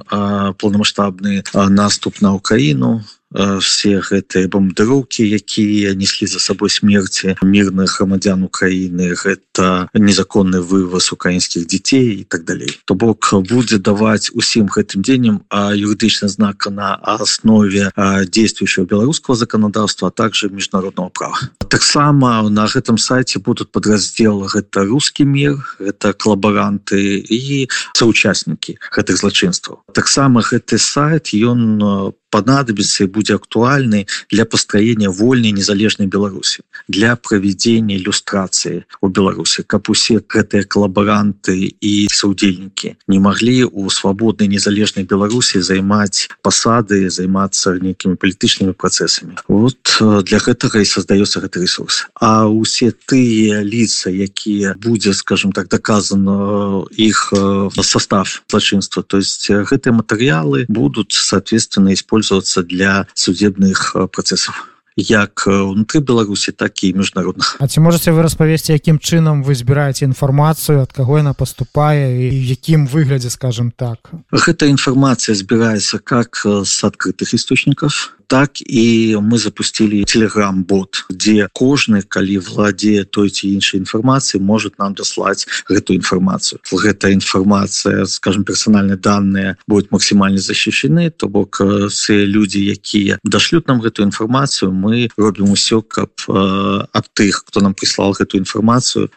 полномасштабны 0.57 1.43
наступ 1.69 2.21
на 2.21 2.33
Украіну 2.35 3.01
все 3.33 4.03
гэтыя 4.03 4.47
бомбардыроўкі 4.51 5.23
якія 5.23 5.95
неслі 5.95 6.27
за 6.27 6.39
сабой 6.39 6.69
смерти 6.69 7.35
мирных 7.41 7.97
грамадзян 7.97 8.43
Украіны 8.43 9.15
гэта 9.15 9.87
незаконны 9.95 10.59
вываз 10.59 11.11
украінскіх 11.15 11.67
дзяцей 11.67 12.21
і 12.21 12.23
так 12.27 12.43
далей 12.43 12.75
то 12.85 12.93
бок 12.95 13.31
будзе 13.47 13.79
даваць 13.79 14.31
усім 14.35 14.67
гэтым 14.67 15.01
дзенем 15.01 15.41
а 15.49 15.71
юрыдычна 15.71 16.27
знака 16.27 16.69
на 16.69 16.95
аснове 16.95 17.91
действующего 18.27 18.85
беларускага 18.85 19.39
законодаўства 19.39 20.07
а 20.07 20.11
также 20.11 20.49
міжнародного 20.49 21.09
права. 21.09 21.39
Таксама 21.69 22.49
на 22.49 22.67
гэтым 22.67 22.97
сайте 22.97 23.39
будут 23.39 23.71
подраздел 23.71 24.43
гэта 24.43 24.83
русский 24.83 25.23
мир 25.23 25.55
это 25.79 26.13
коллаборанты 26.13 27.23
і 27.23 27.69
соучастнікі 27.95 28.77
гэтых 28.91 29.15
злачынстваў 29.17 29.83
таксама 29.93 30.41
гэты 30.41 30.77
сайт 30.77 31.31
ён 31.33 32.11
понадобится 32.31 33.03
и 33.03 33.07
будет 33.07 33.35
актуальны 33.35 34.07
для 34.29 34.45
построения 34.45 35.09
вольной 35.09 35.51
незалежной 35.51 36.07
Беларуси, 36.07 36.63
для 36.87 37.15
проведения 37.15 37.97
иллюстрации 37.97 38.85
у 39.01 39.09
Беларуси, 39.09 39.63
как 39.67 39.91
все 39.93 40.19
гэтые 40.19 40.63
коллаборанты 40.63 41.65
и 41.65 42.07
соудельники 42.09 42.97
не 43.07 43.19
могли 43.19 43.65
у 43.65 43.89
свободной 43.89 44.47
незалежной 44.47 45.03
Беларуси 45.03 45.59
займать 45.59 46.29
посады, 46.41 47.09
заниматься 47.09 47.77
некими 47.79 48.15
политическими 48.15 48.71
процессами. 48.71 49.35
Вот 49.47 49.97
э, 49.99 50.21
для 50.23 50.37
этого 50.37 50.77
и 50.77 50.85
создается 50.85 51.39
этот 51.39 51.57
ресурс. 51.57 52.07
А 52.19 52.47
все 52.63 52.93
те 53.07 53.61
лица, 53.61 54.11
какие 54.11 54.73
будет, 54.77 55.15
скажем 55.15 55.51
так, 55.51 55.67
доказан 55.67 56.25
э, 56.27 56.83
их 56.95 57.33
э, 57.35 57.69
состав 57.81 58.43
злочинства, 58.47 59.03
то 59.03 59.17
есть 59.17 59.49
эти 59.49 59.89
материалы 59.89 60.65
будут, 60.69 61.11
соответственно, 61.11 61.93
использоваться 61.93 62.20
использоваться 62.21 62.63
для 62.63 63.07
судебных 63.13 63.95
э, 63.95 64.07
процессов 64.07 64.67
як 64.97 65.47
унутры 65.47 66.01
беларусі 66.01 66.51
так 66.51 66.83
і 66.83 66.93
міжнародных 66.93 67.55
А 67.59 67.67
ці 67.67 67.79
можете 67.79 68.11
вы 68.11 68.21
распавесці 68.21 68.73
якім 68.73 68.99
чынам 68.99 69.41
вы 69.43 69.55
збіраеце 69.55 70.05
інфармацыю 70.05 70.83
ад 70.83 70.91
каго 70.91 71.17
яна 71.17 71.33
поступае 71.33 72.27
і 72.27 72.35
якім 72.51 72.87
выглядзе 72.91 73.29
скажем 73.29 73.71
так? 73.71 74.11
Гэта 74.31 74.67
інфармацыя 74.67 75.33
збіраецца 75.35 76.03
как 76.03 76.43
з 76.43 76.75
адкрытых 76.83 77.33
істочнікаў 77.33 77.89
так 78.31 78.61
і 78.61 79.17
мы 79.19 79.37
запустили 79.37 80.03
телеграм 80.03 80.63
бот 80.63 81.03
где 81.09 81.49
кожны 81.51 81.99
калі 82.07 82.39
владзе 82.39 83.03
той 83.03 83.27
ці 83.27 83.51
іншай 83.51 83.83
інфармацыі 83.83 84.39
может 84.39 84.79
нам 84.79 84.95
даслаць 84.95 85.43
гэту 85.67 85.91
інфармацыю 85.99 86.63
гэта 86.71 87.11
інфармацыя 87.11 88.07
скажем 88.07 88.47
персональные 88.47 88.95
данные 88.95 89.57
будет 89.67 89.91
максимально 89.91 90.39
защищены 90.39 91.11
то 91.11 91.27
бок 91.27 91.59
все 91.91 92.23
люди 92.25 92.63
якія 92.71 93.19
дашлют 93.23 93.67
нам 93.67 93.83
гэту 93.83 94.07
інфармацыю 94.07 94.71
мы 94.71 95.11
робім 95.17 95.51
усё 95.51 95.83
каб 95.83 96.15
ад 96.31 97.11
тых 97.11 97.43
кто 97.51 97.59
нам 97.59 97.73
прислал 97.73 98.15
гэту 98.15 98.39
інфармацыю 98.39 99.11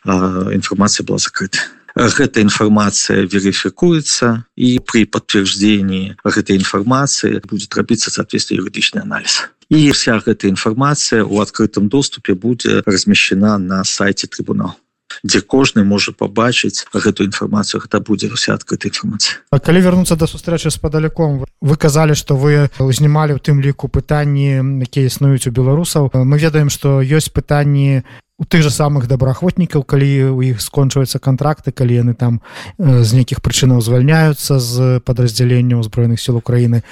інфармацыя 0.50 1.06
была 1.06 1.22
закрыта 1.22 1.62
Гэта 1.94 2.42
інфармацыя 2.42 3.22
верыфікуецца 3.30 4.44
і 4.58 4.68
при 4.82 5.06
подтверждении 5.06 6.18
гэтай 6.26 6.58
інфармацыі 6.58 7.38
будет 7.46 7.70
рабіцца 7.78 8.10
соответствие 8.10 8.58
юрыдычны 8.58 9.06
анализ. 9.06 9.46
І 9.70 9.90
вся 9.94 10.18
гэта 10.18 10.50
інфармацыя 10.50 11.22
у 11.22 11.38
адкрытым 11.40 11.88
доступе 11.88 12.34
будзе 12.34 12.82
размещена 12.86 13.58
на 13.58 13.84
сайте 13.84 14.26
трибунал 14.26 14.74
дзе 15.22 15.40
кожны 15.40 15.84
можа 15.84 16.12
побачыць 16.12 16.88
гэту 16.90 17.24
інфармацыю. 17.28 17.80
Гэта 17.84 18.00
будзе 18.00 18.32
уся 18.32 18.54
адкрытая 18.54 18.90
інфармацыя. 18.90 19.38
А 19.50 19.60
калі 19.60 19.80
вярнуцца 19.84 20.16
да 20.16 20.26
сустрэчы 20.26 20.74
з 20.74 20.78
падаляком 20.80 21.44
вы 21.60 21.74
казалі 21.76 22.18
што 22.18 22.34
вы 22.34 22.72
узнімалі 22.80 23.38
ў 23.38 23.40
тым 23.40 23.62
ліку 23.62 23.86
пытанні 23.86 24.82
якія 24.82 25.06
існуюць 25.06 25.46
у 25.46 25.54
беларусаў. 25.54 26.10
Мы 26.12 26.36
ведаем 26.40 26.72
што 26.72 26.98
ёсць 27.04 27.30
пытанні 27.30 28.02
у 28.38 28.44
тых 28.44 28.62
же 28.62 28.70
самых 28.70 29.06
добраахвотнікаў 29.06 29.84
калі 29.86 30.34
у 30.34 30.42
іх 30.42 30.60
скончваюцца 30.60 31.22
контракты 31.22 31.70
калі 31.70 31.94
яны 31.94 32.14
там 32.14 32.40
з 32.78 33.10
нейкіх 33.14 33.38
прычынаў 33.38 33.78
звальняюцца 33.80 34.58
з 34.58 34.98
подраздзялення 35.06 35.78
ўзброеных 35.78 36.18
сил 36.18 36.36
Украіны. 36.36 36.82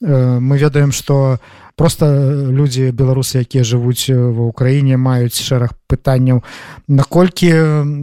Мы 0.00 0.58
ведаем 0.58 0.92
что 0.92 1.40
просто 1.74 2.06
людзі 2.46 2.94
беларусы 2.94 3.42
якія 3.42 3.66
жывуць 3.66 4.06
ва 4.06 4.54
ўкраіне 4.54 4.94
маюць 4.94 5.34
шэраг 5.34 5.74
пытанняў. 5.90 6.46
Наколькі 6.86 7.50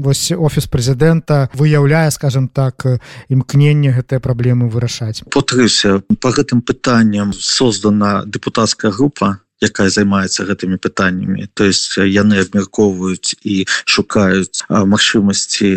вось 0.04 0.36
офіс 0.36 0.68
прэзідэнта 0.68 1.48
выяўляе 1.56 2.12
скажем 2.12 2.52
так 2.52 2.84
імкненне 3.32 3.96
гэтыя 3.96 4.20
праблемы 4.20 4.68
вырашаць? 4.68 5.24
Потрыся 5.32 6.04
по 6.20 6.36
гэтым 6.36 6.60
пытанням 6.60 7.32
создана 7.32 8.28
депутатская 8.28 8.92
група 8.92 9.40
якая 9.62 9.90
займаецца 9.90 10.46
гэтымі 10.50 10.78
пытаннямі. 10.82 11.48
То 11.54 11.70
есть 11.70 11.98
яны 11.98 12.42
абмяркоўваюць 12.42 13.38
і 13.46 13.66
шукаюць 13.86 14.66
магчымасці 14.70 15.70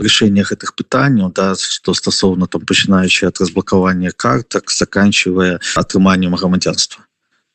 рашэння 0.00 0.44
гэтых 0.48 0.74
пытанняў 0.74 1.32
да 1.36 1.52
што 1.54 1.94
стасоўна 1.94 2.46
там 2.48 2.64
пачынаючы 2.64 3.28
ад 3.28 3.40
разблакавання 3.40 4.10
картак 4.16 4.72
заканчивая 4.72 5.60
атрыманнем 5.76 6.34
грамадзянства 6.34 7.04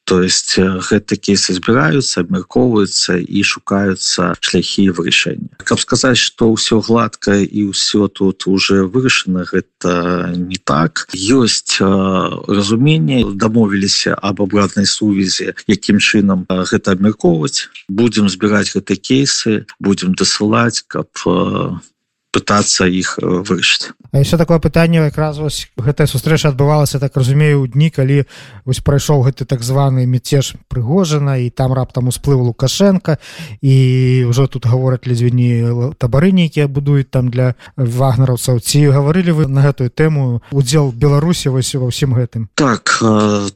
то 0.10 0.24
есть 0.26 0.57
гэты 0.57 1.22
кейсы 1.22 1.53
збіраюцца 1.53 2.26
абмяркоўваюцца 2.26 3.22
і 3.22 3.43
шукаюцца 3.45 4.34
шляхі 4.41 4.89
вырашэння 4.97 5.62
каб 5.62 5.78
сказаць 5.78 6.18
что 6.18 6.49
ўсё 6.49 6.82
гладка 6.82 7.38
і 7.38 7.70
ўсё 7.70 8.10
тут 8.10 8.49
уже 8.49 8.89
вырашана 8.89 9.45
гэта 9.45 10.34
не 10.34 10.57
так. 10.57 11.05
Ёсць 11.14 11.78
разуменне 11.78 13.22
дамовіліся 13.38 14.18
об 14.18 14.41
абратнай 14.41 14.89
сувязі 14.89 15.53
якім 15.70 16.01
чынам 16.01 16.49
гэта 16.49 16.97
абмяркоўваць 16.97 17.70
будемм 17.86 18.34
збіраць 18.34 18.74
гэты 18.74 18.97
кейсы 18.97 19.70
будемм 19.78 20.18
дасылаць 20.18 20.82
каб 20.89 21.14
пытаться 22.32 22.86
іх 22.86 23.18
вырашыць. 23.22 23.92
Еще 24.14 24.38
такое 24.38 24.60
пытанне 24.60 24.98
якраз 24.98 25.38
вось 25.38 25.70
гэтая 25.78 26.08
сустрэча 26.08 26.50
адбывалася 26.50 27.00
так 27.00 27.18
разумею 27.18 27.62
у 27.62 27.68
дні 27.68 27.90
калі 27.90 28.26
вось 28.66 28.82
прайшоў 28.86 29.26
гэты 29.26 29.46
так 29.46 29.62
званы 29.62 30.06
мятеж 30.06 30.54
прыгожана 30.70 31.38
і 31.42 31.50
там 31.50 31.74
раптам 31.74 32.10
усплыў 32.10 32.42
лукашенко 32.50 33.18
і 33.62 33.76
ўжо 34.30 34.48
тут 34.48 34.66
гавораць 34.66 35.06
ледзвіні 35.06 35.94
табары 35.98 36.32
нейкія 36.32 36.68
будуюць 36.68 37.10
там 37.10 37.30
для 37.30 37.54
вагнараўцаў 37.78 38.62
ці 38.62 38.94
гаварылі 38.94 39.34
вы 39.34 39.48
на 39.48 39.62
гэтую 39.66 39.90
тэму 39.90 40.42
удзел 40.52 40.94
беларусі 40.94 41.50
вось 41.50 41.74
ва 41.74 41.90
ўсім 41.90 42.14
гэтым? 42.14 42.50
Так 42.54 43.02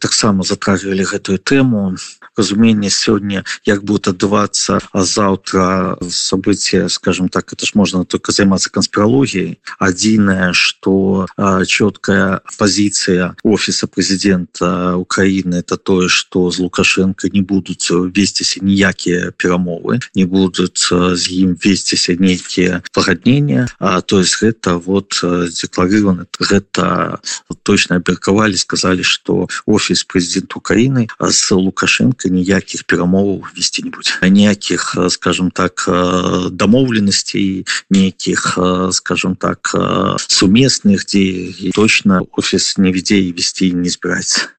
таксама 0.01 0.41
затрагивалі 0.41 1.05
гэтую 1.05 1.37
тэму 1.37 1.97
разуменне 2.37 2.89
сёння 2.89 3.43
як 3.65 3.83
будет 3.83 4.07
адбывацца 4.07 4.79
а 4.91 5.03
завтра 5.03 5.97
события 6.09 6.89
скажем 6.89 7.29
так 7.29 7.53
это 7.53 7.65
ж 7.65 7.71
можно 7.75 8.05
только 8.05 8.31
займацца 8.31 8.69
конспирологией. 8.69 9.59
Адзіное 9.79 10.53
что 10.53 11.27
четкая 11.67 12.41
позиция 12.57 13.35
офиса 13.43 13.87
президента 13.87 14.95
украины 14.97 15.55
это 15.55 15.77
тое 15.77 16.09
что 16.09 16.51
з 16.51 16.59
лукашенко 16.59 17.27
не 17.27 17.41
будут 17.41 17.87
весціся 17.89 18.59
ніякія 18.61 19.31
перамовы 19.37 19.99
не 20.15 20.25
будут 20.25 20.77
з 21.13 21.31
ім 21.31 21.57
весціся 21.63 22.15
нейкіе 22.19 22.81
пагаднения 22.93 23.67
А 23.79 24.01
то 24.01 24.19
есть 24.19 24.41
гэта 24.41 24.77
вот 24.77 25.19
декларированы 25.21 26.25
гэта 26.39 27.19
точно 27.63 27.95
аберкавалі 27.95 28.57
сказали 28.57 29.01
что 29.01 29.47
офіс 29.65 30.03
президент 30.03 30.55
украины 30.55 31.07
с 31.19 31.51
лукашенко 31.51 32.22
ніякіх 32.29 32.83
перамоваў 32.83 33.43
весці 33.55 33.83
не 33.87 33.91
будзе 33.91 34.17
ніякіх 34.21 34.95
скажем 35.09 35.51
так 35.51 35.85
дамоўленасцей 36.51 37.65
нейкіх 37.89 38.57
скажем 38.91 39.35
так 39.35 39.75
сумесных 40.17 41.05
дзе 41.05 41.71
точно 41.75 42.25
офіс 42.31 42.77
не 42.77 42.91
вядзе 42.91 43.19
і 43.19 43.31
весці 43.37 43.73
не 43.73 43.89
збіраецца 43.89 44.53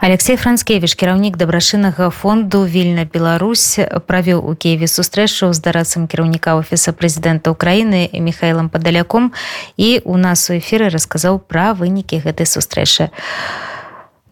Алексей 0.00 0.36
Францкевіч 0.40 0.94
кіраўнік 0.96 1.36
дабрашынага 1.36 2.08
фонду 2.08 2.64
вільна 2.64 3.04
Беларусь 3.04 3.76
правіў 4.08 4.40
у 4.40 4.56
Киеве 4.56 4.88
сустрэчу 4.88 5.52
з 5.52 5.60
дарацам 5.60 6.08
кіраўніка 6.08 6.56
офіса 6.56 6.96
прэзідэнта 6.96 7.52
Украіны 7.52 8.08
Михайлам 8.16 8.72
падаляком 8.72 9.28
і 9.76 10.00
у 10.08 10.16
нас 10.16 10.48
у 10.48 10.56
эфіры 10.56 10.88
расказаў 10.88 11.36
пра 11.44 11.76
вынікі 11.76 12.24
гэтай 12.24 12.48
сустрэчы. 12.48 13.12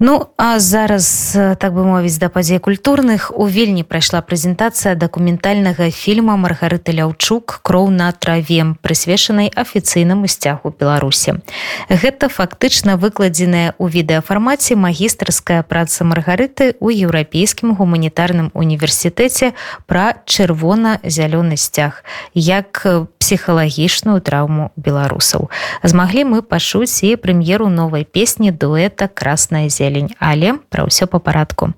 Ну 0.00 0.26
а 0.36 0.60
зараз 0.60 1.32
так 1.58 1.74
бы 1.74 1.82
мовіць 1.82 2.22
да 2.22 2.28
падзей 2.30 2.62
культурных 2.62 3.34
у 3.34 3.48
вільні 3.50 3.82
прайшла 3.82 4.22
прэзентацыя 4.22 4.94
дакументальнага 4.94 5.90
фільма 5.90 6.38
маргарыты 6.38 6.94
ляўчук 6.94 7.58
кроў 7.66 7.90
на 7.90 8.12
траве 8.14 8.78
прысвечанай 8.78 9.50
афіцыйнаму 9.50 10.30
сцягу 10.30 10.70
беларусі. 10.70 11.42
Гэта 11.90 12.30
фактычна 12.30 12.94
выкладзеная 12.94 13.74
ў 13.74 13.90
відэафармаце 13.90 14.78
магістрская 14.78 15.66
праца 15.66 16.06
маргарыты 16.06 16.78
ў 16.78 17.02
еўрапейскім 17.10 17.74
гуманітарным 17.74 18.54
універсітэце 18.54 19.50
пра 19.90 20.22
чырвона-зялёны 20.30 21.58
сцяг 21.58 22.06
як 22.38 22.86
псіхалагічную 23.18 24.22
траўму 24.22 24.70
беларусаў. 24.78 25.50
Змаглі 25.82 26.38
мы 26.38 26.46
пачуць 26.46 27.02
і 27.02 27.18
прэм'еру 27.18 27.66
новай 27.66 28.06
песні 28.06 28.54
дуэта 28.54 29.10
красная 29.10 29.66
зелень 29.66 29.87
зелень 29.88 30.12
але 30.20 30.60
пра 30.68 30.84
ўсё 30.84 31.08
па 31.08 31.18
парадку 31.18 31.72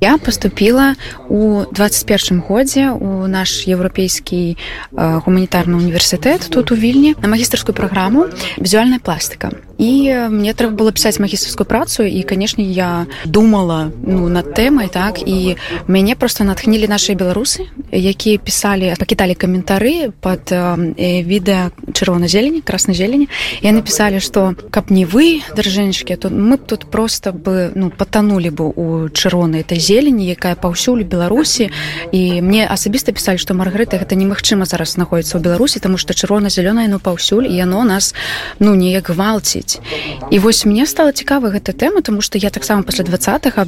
я 0.00 0.18
поступила 0.18 0.94
у 1.28 1.64
21 1.72 2.40
годзе 2.40 2.90
у 2.90 3.26
наш 3.26 3.66
еўрапейскі 3.66 4.56
э, 4.56 5.20
гуманітарны 5.24 5.76
універсітэт 5.76 6.48
тут 6.50 6.72
у 6.72 6.76
вільні 6.76 7.16
на 7.22 7.28
магістрскую 7.28 7.74
праграму 7.74 8.26
візуальная 8.58 9.00
пластыка 9.00 9.50
і 9.78 10.28
мне 10.32 10.52
трэба 10.52 10.76
было 10.76 10.92
пісаць 10.92 11.20
магістрскую 11.20 11.66
працу 11.68 12.04
і 12.04 12.22
канешне 12.22 12.64
я 12.64 13.06
думала 13.24 13.92
ну 14.02 14.28
над 14.28 14.52
тэмай 14.52 14.88
так 14.88 15.20
і 15.20 15.56
мяне 15.88 16.14
просто 16.16 16.44
натхнілі 16.44 16.88
наши 16.88 17.16
беларусы 17.16 17.68
якія 17.92 18.38
пісалі 18.38 18.94
пакіталі 19.00 19.34
каментары 19.34 20.12
под 20.20 20.52
э, 20.52 21.24
відэа 21.24 21.72
чырвона-зелені 21.92 22.60
красна-зелені 22.60 23.28
я 23.62 23.72
напісалі 23.72 24.20
что 24.20 24.54
каб 24.70 24.90
не 24.90 25.04
вы 25.04 25.40
даржэнечкі 25.56 26.16
то 26.16 26.28
мы 26.28 26.56
б 26.56 26.66
тут 26.66 26.84
просто 26.90 27.32
бы 27.32 27.72
ну 27.74 27.90
потонули 27.90 28.48
бы 28.52 28.68
у 28.68 29.08
чырвонай 29.36 29.60
этой 29.60 29.78
зелені 29.78 30.24
якая 30.24 30.54
паўсюль 30.54 31.04
беларусі. 31.04 31.70
І 32.12 32.40
мне 32.40 32.64
асабіста 32.64 33.12
пісалі 33.12 33.38
что 33.38 33.52
маргарыта 33.54 34.00
гэта 34.00 34.16
немагчыма 34.16 34.64
зараз 34.64 34.96
знаходіцца 34.96 35.36
ў 35.36 35.44
беларусі 35.44 35.80
тому 35.80 35.98
что 35.98 36.14
чырвона-зялёная 36.16 36.88
ну 36.88 36.98
паўсюль 36.98 37.44
і 37.44 37.52
яно 37.52 37.84
нас 37.84 38.14
ну 38.58 38.74
неяк 38.74 39.10
гвалціць 39.10 39.80
і 40.30 40.38
вось 40.38 40.64
мне 40.64 40.86
стала 40.86 41.12
цікава 41.12 41.52
гэта 41.52 41.76
тэма 41.76 42.00
тому 42.00 42.22
что 42.22 42.38
я 42.38 42.50
таксама 42.50 42.82
пасля 42.82 43.04
двадцатых 43.04 43.60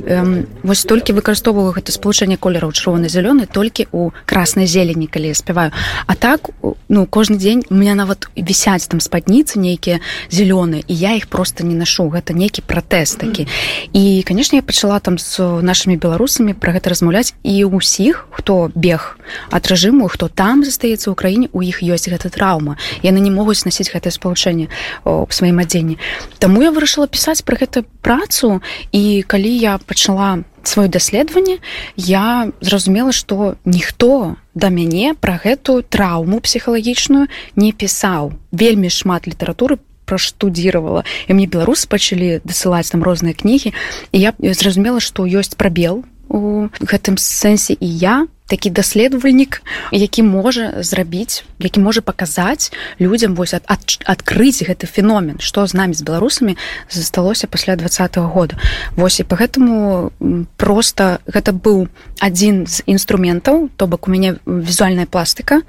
вось 0.63 0.85
толькі 0.85 1.13
выкарыстоўваю 1.13 1.77
гэта 1.77 1.93
спалучэнне 1.93 2.41
колераў 2.41 2.73
чырвоны 2.73 3.13
зялёны 3.13 3.45
толькі 3.45 3.89
у 3.93 4.11
краснай 4.25 4.67
зелені 4.67 5.07
калі 5.07 5.29
я 5.29 5.35
спяваю. 5.35 5.73
А 6.07 6.15
так 6.15 6.49
ну 6.89 7.07
кожны 7.07 7.37
дзень 7.37 7.65
у 7.69 7.75
меня 7.75 7.95
нават 7.95 8.29
вісяць 8.37 8.89
там 8.89 9.01
спадніцы 9.01 9.59
нейкія 9.61 10.01
зялёныя 10.33 10.81
і 10.89 10.95
я 10.95 11.13
іх 11.17 11.29
просто 11.29 11.65
не 11.65 11.75
нашу. 11.75 12.09
Гэта 12.09 12.33
нейкі 12.33 12.63
пратэст 12.65 13.19
такі. 13.19 13.47
І 13.93 14.25
канешне 14.25 14.59
я 14.59 14.63
пачала 14.63 14.99
там 14.99 15.19
з 15.19 15.58
нашими 15.63 15.97
беларусамі 15.97 16.55
про 16.55 16.73
гэта 16.73 16.91
размаўляць. 16.91 17.35
І 17.43 17.65
ўсіх 17.65 18.27
хто 18.31 18.71
бег 18.75 19.19
ад 19.51 19.67
рэжыму 19.69 20.09
хто 20.09 20.29
там 20.29 20.65
застаецца 20.65 21.11
ў 21.11 21.15
краіне 21.15 21.47
у 21.53 21.63
іх 21.63 21.83
ёсць 21.85 22.09
гэта 22.09 22.31
траўма. 22.33 22.77
Яны 23.03 23.21
не 23.21 23.31
могуць 23.31 23.65
насіць 23.65 23.93
гэтае 23.93 24.13
спалучэнне 24.13 24.69
у 25.05 25.27
сваім 25.31 25.59
адзенні. 25.63 25.99
Таму 26.39 26.63
я 26.63 26.71
вырашыла 26.71 27.07
пісаць 27.07 27.43
пра 27.43 27.59
гэту 27.61 27.85
працу. 28.03 28.61
І 28.93 29.23
калі 29.27 29.53
я 29.53 29.79
пачала 29.79 30.45
сваё 30.69 30.89
даследаванне 30.89 31.59
я 31.97 32.53
зразумела 32.61 33.13
што 33.13 33.57
ніхто 33.65 34.37
да 34.55 34.69
мяне 34.69 35.15
пра 35.15 35.41
гэту 35.41 35.83
траўму 35.83 36.41
псіхалагічную 36.41 37.29
не 37.57 37.73
пісаў. 37.73 38.33
Вельмі 38.53 38.91
шмат 38.91 39.27
літаратуры 39.27 39.79
штудзіравала 40.17 41.05
і 41.29 41.37
мне 41.37 41.45
беларус 41.45 41.85
пачалі 41.85 42.41
дасылаць 42.49 42.89
там 42.89 43.05
розныя 43.05 43.37
кнігі 43.37 43.75
і 44.13 44.17
я 44.17 44.33
зразумела 44.41 45.05
што 45.05 45.29
ёсць 45.29 45.59
прабел 45.59 46.07
у 46.29 46.69
гэтым 46.81 47.17
сэнсе 47.19 47.77
і 47.81 47.89
я 47.89 48.27
такі 48.49 48.71
даследавальнік 48.71 49.63
які 49.93 50.23
можа 50.23 50.81
зрабіць 50.81 51.45
які 51.61 51.81
можа 51.85 52.01
паказаць 52.01 52.73
людзям 53.01 53.37
вось 53.37 53.55
ад, 53.55 53.63
ад, 53.69 53.85
адкрыць 54.09 54.65
гэты 54.65 54.89
феномен 54.89 55.37
што 55.39 55.67
з 55.69 55.77
намі 55.77 55.95
з 55.95 56.03
беларусамі 56.03 56.57
засталося 56.91 57.47
пасля 57.47 57.77
двадцатого 57.77 58.29
года. 58.29 58.57
Восьось 58.97 59.21
і 59.21 59.29
по 59.29 59.37
гэтаму 59.37 60.11
просто 60.57 61.21
гэта 61.29 61.53
быў 61.53 61.89
адзін 62.19 62.67
з 62.67 62.83
інструментаў 62.87 63.69
то 63.77 63.87
бок 63.87 64.09
у 64.09 64.11
мяне 64.11 64.41
візуальная 64.47 65.07
пластыка 65.07 65.61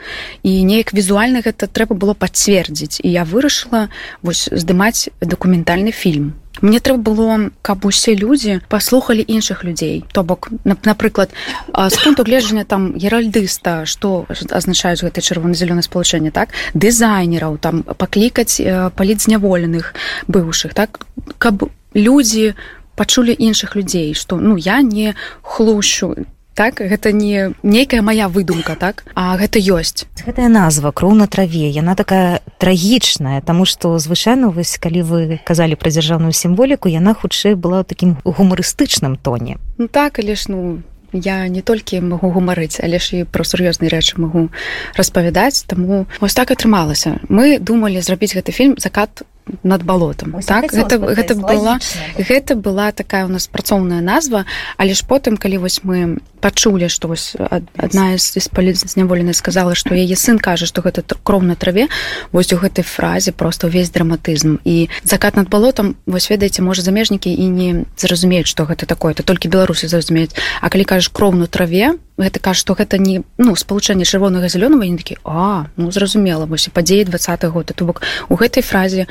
і 0.44 0.52
неяк 0.64 0.96
візуальна 0.96 1.44
гэта 1.44 1.68
трэба 1.68 2.00
было 2.00 2.14
пацвердзіць. 2.16 3.04
І 3.04 3.12
я 3.12 3.28
вырашыла 3.28 3.92
вось 4.24 4.48
здымаць 4.52 5.12
дакументальны 5.20 5.92
фільм 5.92 6.40
мне 6.62 6.80
трэба 6.80 7.00
было 7.00 7.50
каб 7.62 7.86
усе 7.86 8.16
людзі 8.16 8.62
паслухалі 8.70 9.24
іншых 9.26 9.64
людзей. 9.64 10.04
То 10.12 10.24
бок 10.24 10.50
напрыклад 10.64 11.32
з 11.74 11.96
пункту 12.04 12.24
гледжання 12.24 12.66
там 12.66 12.94
геральдыста 12.98 13.86
что 13.86 14.26
азначаюць 14.30 15.04
гэта 15.04 15.22
чырвона-зялёна 15.22 15.82
спалучэнне 15.82 16.32
так? 16.32 16.50
Дызайнераў 16.74 17.58
там 17.58 17.84
паклікаць 17.84 18.62
паліць 18.96 19.24
зняволеных 19.24 19.94
быўшых 20.28 20.74
так? 20.74 21.00
Каб 21.38 21.70
людзі 21.94 22.56
пачулі 22.96 23.32
іншых 23.32 23.76
людзей 23.76 24.14
што 24.14 24.38
ну 24.38 24.58
я 24.58 24.82
не 24.82 25.16
хлущу 25.42 26.16
так? 26.60 26.84
Гэта 26.84 27.16
не 27.16 27.56
нейкая 27.64 28.04
моя 28.04 28.28
выдумка 28.28 28.76
так? 28.76 29.08
А 29.16 29.40
гэта 29.40 29.64
ёсць. 29.64 30.04
Гэтая 30.20 30.52
назва 30.52 30.92
кроў 30.92 31.16
на 31.16 31.32
траве 31.32 31.72
яна 31.72 31.96
такая 31.96 32.44
трагічная 32.60 33.40
тому 33.40 33.64
что 33.64 33.96
звычайно 33.96 34.52
вось 34.52 34.76
калі 34.76 35.08
вы 35.08 35.40
казалі 35.48 35.80
пра 35.80 35.88
дзяржаўную 35.88 36.36
сімволіку 36.36 36.92
яна 36.92 37.16
хутчэй 37.16 37.56
была 37.56 37.80
ў 37.80 37.88
такім 37.88 38.20
гумарыстычным 38.28 39.16
тоне. 39.16 39.56
Ну 39.80 39.88
так 39.88 40.20
але 40.20 40.36
ж 40.36 40.52
ну 40.52 40.84
я 41.16 41.48
не 41.48 41.64
толькі 41.64 42.04
магу 42.04 42.28
гумарыць 42.28 42.84
але 42.84 43.00
ж 43.00 43.24
і 43.24 43.24
пра 43.24 43.48
сур'ёзныя 43.48 43.88
рэчы 43.88 44.20
магу 44.20 44.52
распавядаць 45.00 45.64
таму 45.64 46.12
вось 46.20 46.36
так 46.36 46.52
атрымалася. 46.52 47.24
Мы 47.32 47.64
думалі 47.64 48.04
зрабіць 48.04 48.36
гэты 48.36 48.52
фільм 48.52 48.76
закат 48.76 49.24
над 49.64 49.84
балотам 49.84 50.36
так 50.46 50.72
гэта, 50.72 50.98
гэта 50.98 51.36
была 51.36 51.80
гэта 52.18 52.56
была 52.56 52.92
такая 52.92 53.26
у 53.26 53.30
нас 53.30 53.48
працоўная 53.48 54.02
назва. 54.02 54.46
Але 54.78 54.94
ж 54.94 55.04
потым 55.08 55.38
калі 55.38 55.58
вось 55.66 55.84
мы 55.84 56.20
пачулі 56.40 56.90
што 56.90 57.12
вось 57.12 57.36
адна 57.36 58.18
з 58.18 58.48
палізняволенай 58.56 59.36
сказала 59.36 59.76
што 59.76 59.96
яе 59.96 60.16
сын 60.16 60.40
кажа 60.40 60.66
што 60.66 60.82
гэта 60.82 61.04
кров 61.24 61.44
на 61.44 61.56
траве 61.56 61.88
вось 62.32 62.52
у 62.56 62.58
гэтай 62.58 62.88
фразе 62.88 63.32
просто 63.32 63.68
ўвесь 63.68 63.92
драматызм 63.92 64.60
і 64.64 64.90
закат 65.04 65.36
над 65.36 65.50
балотам 65.52 65.96
вось 66.06 66.30
ведаеце 66.32 66.64
можа 66.64 66.82
замежнікі 66.82 67.30
і 67.30 67.46
не 67.52 67.70
зразумеюць 68.00 68.48
што 68.48 68.64
гэта 68.64 68.88
такое 68.88 69.14
то 69.14 69.24
толькі 69.24 69.52
беларусы 69.52 69.88
зразумеюць 69.88 70.36
А 70.62 70.70
калі 70.70 70.84
кажаш 70.84 71.10
кров 71.12 71.36
на 71.36 71.48
траве 71.48 72.00
гэта 72.18 72.40
кажа 72.40 72.60
што 72.60 72.76
гэта 72.76 73.00
не 73.00 73.22
ну 73.38 73.56
спалучэнне 73.56 74.04
чырвонага 74.04 74.48
зялёнага 74.52 74.88
не 74.88 74.98
такі 74.98 75.20
а 75.24 75.68
ну 75.76 75.92
зразумела 75.92 76.46
вось 76.46 76.68
і 76.68 76.72
падзеі 76.72 77.08
два 77.08 77.20
год 77.50 77.72
то 77.76 77.86
бок 77.86 78.02
у 78.30 78.36
гэтай 78.36 78.64
фразе 78.64 79.08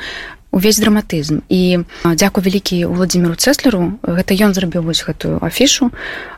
увесь 0.51 0.79
драматызм. 0.79 1.41
І 1.49 1.85
дзякую 2.03 2.43
вялікі 2.43 2.85
владимиру 2.85 3.35
цеслеру 3.35 3.99
гэта 4.03 4.33
ён 4.33 4.53
зрабіў 4.53 4.89
вось 4.89 5.05
гэтую 5.05 5.39
афішу 5.43 5.91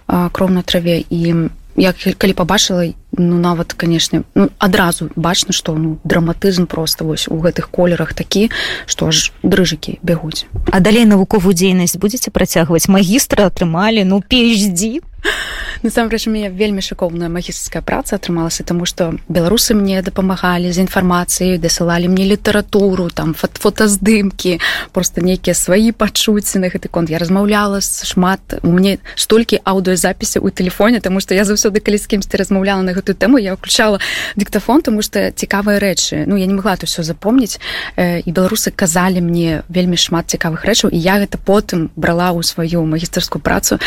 кров 0.07 0.51
на 0.51 0.61
траве 0.61 1.03
і 1.09 1.49
як 1.75 1.95
калі 2.17 2.33
побачыла 2.33 2.91
ну 3.17 3.37
нават 3.39 3.73
канешне 3.73 4.23
ну, 4.35 4.49
адразу 4.59 5.09
бачна 5.15 5.53
што 5.53 5.75
ну 5.75 5.99
драматызм 6.03 6.67
просто 6.67 7.05
вось 7.05 7.27
у 7.27 7.39
гэтых 7.39 7.71
колерах 7.71 8.13
такі 8.13 8.51
што 8.85 9.07
аж 9.07 9.31
дрыжыкі 9.43 9.99
бягуць. 10.03 10.45
А 10.71 10.79
далей 10.79 11.05
навуковую 11.05 11.55
дзейнасць 11.55 11.95
будзеце 11.95 12.31
працягваць? 12.31 12.87
Магістра 12.91 13.47
атрымалі? 13.47 14.03
Ну 14.03 14.21
пейдзі 14.21 15.01
насамрэч 15.83 16.27
мне 16.27 16.49
вельмі 16.49 16.81
шыкоўная 16.81 17.29
магістрская 17.29 17.81
праца 17.81 18.15
атрымалася 18.15 18.63
тому 18.63 18.85
что 18.85 19.13
беларусы 19.29 19.73
мне 19.73 20.01
дапамагалі 20.01 20.71
з 20.71 20.85
інфармацыяй 20.85 21.57
дасылалі 21.57 22.07
мне 22.07 22.25
літаратуру 22.25 23.09
там 23.09 23.33
фот 23.33 23.57
фотаздымкі 23.57 24.59
просто 24.91 25.21
нейкія 25.21 25.53
свае 25.53 25.93
пачуцці. 25.93 26.59
На 26.59 26.67
гэты 26.69 26.89
конт 26.89 27.09
я 27.09 27.17
размаўляла 27.17 27.81
шмат 27.81 28.59
у 28.63 28.71
мне 28.71 28.99
столькі 29.15 29.61
аўдыозапісы 29.65 30.39
ў 30.39 30.51
тэлефоне 30.51 31.01
тому 31.01 31.19
что 31.19 31.33
я 31.33 31.45
заўсёды 31.45 31.79
калі 31.79 31.97
з 31.97 32.07
кімсьці 32.07 32.37
размаўляла 32.37 32.81
на 32.81 32.93
гэтую 32.93 33.15
тэму 33.15 33.37
я 33.41 33.53
ўключала 33.53 33.99
дыктафон 34.35 34.81
тому 34.81 35.01
что 35.01 35.31
цікавыя 35.31 35.79
рэчы. 35.79 36.25
Ну 36.27 36.35
я 36.35 36.45
не 36.45 36.53
могла 36.53 36.77
то 36.77 36.85
все 36.85 37.03
запомніць. 37.03 37.59
І 37.97 38.29
беларусы 38.29 38.71
казалі 38.71 39.21
мне 39.21 39.63
вельмі 39.69 39.97
шмат 39.97 40.29
цікавых 40.29 40.65
рэчаў 40.65 40.91
і 40.91 40.97
я 40.97 41.17
гэта 41.17 41.37
потым 41.37 41.89
брала 41.95 42.31
ў 42.31 42.43
сваю 42.43 42.85
магістарскую 42.85 43.41
працу. 43.41 43.79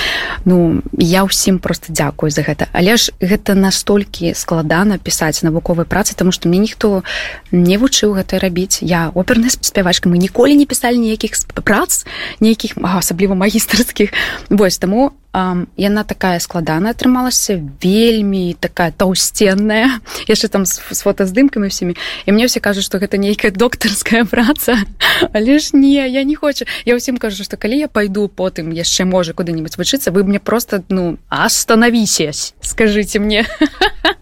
Ну 0.45 0.83
я 0.99 1.25
ўсім 1.25 1.59
просто 1.59 1.84
дзякую 1.89 2.30
за 2.30 2.43
гэта. 2.43 2.68
Але 2.72 2.97
ж 2.97 3.12
гэта 3.20 3.55
настолькі 3.55 4.35
складана 4.35 4.99
пісаць 4.99 5.43
навуковай 5.43 5.87
працы 5.87 6.16
тому 6.16 6.32
что 6.32 6.49
мне 6.49 6.59
ніхто 6.59 7.03
не 7.53 7.76
вучыў 7.78 8.14
гэта 8.14 8.39
рабіць. 8.39 8.80
Я 8.82 9.11
оперная 9.14 9.51
спявачка 9.51 10.09
мы 10.09 10.18
ніколі 10.18 10.57
не 10.57 10.66
пісалі 10.66 10.99
ніякіх 10.99 11.35
прац 11.64 12.07
нейкіх 12.41 12.78
асабліва 12.82 13.35
магістарскіх 13.35 14.12
вось 14.51 14.78
таму 14.78 15.12
яна 15.76 16.05
такая 16.07 16.39
складаная 16.39 16.95
атрымалася 16.95 17.59
вельмі 17.82 18.55
такая 18.55 18.95
таўсценная 18.95 19.99
яшчэ 20.30 20.47
там 20.49 20.62
з, 20.62 20.78
з 20.78 21.01
фотаздымкамі 21.03 21.66
всімі. 21.66 21.99
І 22.26 22.32
мне 22.32 22.47
все 22.47 22.61
кажуць 22.61 22.87
что 22.87 23.03
гэта 23.03 23.18
нейкая 23.18 23.51
доктарская 23.51 24.24
праца. 24.24 24.78
Але 25.32 25.59
ж 25.59 25.74
не 25.74 26.07
я 26.07 26.22
не 26.22 26.37
хочу. 26.39 26.70
Я 26.87 26.95
ўсім 26.95 27.18
кажу 27.18 27.43
что 27.43 27.59
калі 27.59 27.82
я 27.82 27.89
пойду 27.89 28.30
потым 28.30 28.70
яшчэ 28.70 29.05
можа 29.05 29.35
куды-нибудь 29.35 29.74
вучыцца 29.74 30.14
вы 30.14 30.22
мне 30.22 30.39
просто 30.39 30.85
ну 30.89 31.18
остановісесь 31.75 32.55
скажите 32.61 33.18
мне 33.18 33.47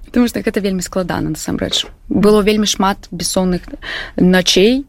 потому 0.07 0.28
что 0.28 0.40
гэта 0.40 0.61
вельмі 0.61 0.80
складана 0.82 1.30
насамрэч 1.30 1.86
было 2.09 2.40
вельмі 2.40 2.66
шмат 2.66 3.09
бессонных 3.11 3.61
начей 4.16 4.86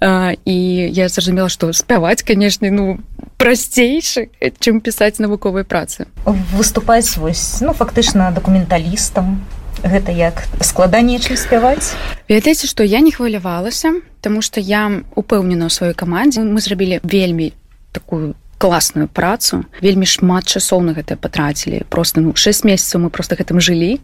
і 0.00 0.54
я 0.94 1.08
зразумела 1.08 1.48
что 1.48 1.72
спяваць 1.72 2.22
канешне 2.22 2.70
ну 2.70 2.98
прасцейшы 3.36 4.30
чым 4.60 4.80
пісаць 4.80 5.18
навуковай 5.18 5.64
працы 5.64 6.06
выступаць 6.54 7.16
вось 7.16 7.60
ну 7.60 7.74
фактычна 7.74 8.30
дакументалістам 8.30 9.42
гэта 9.82 10.12
як 10.12 10.46
складаней 10.60 11.18
чым 11.18 11.36
спяваць 11.36 11.94
ведаеце 12.28 12.66
што 12.70 12.84
я 12.84 13.00
не 13.00 13.10
хвалявалася 13.10 13.90
тому 14.20 14.40
что 14.40 14.60
я 14.60 15.02
упэўнена 15.18 15.66
ў 15.66 15.70
сваёй 15.70 15.94
камандзе 15.94 16.46
мы 16.46 16.62
зрабілі 16.62 17.02
вельмі 17.02 17.52
такую 17.90 18.34
класную 18.64 19.12
працу. 19.12 19.68
Вельмі 19.84 20.08
шмат 20.08 20.48
часоў 20.48 20.80
на 20.88 20.96
гэта 20.96 21.20
патрацілі 21.20 21.84
просто 21.92 22.24
ну 22.24 22.32
6 22.32 22.64
месяцаў 22.64 23.04
мы 23.04 23.08
просто 23.12 23.36
гэтым 23.36 23.60
жылі. 23.60 24.00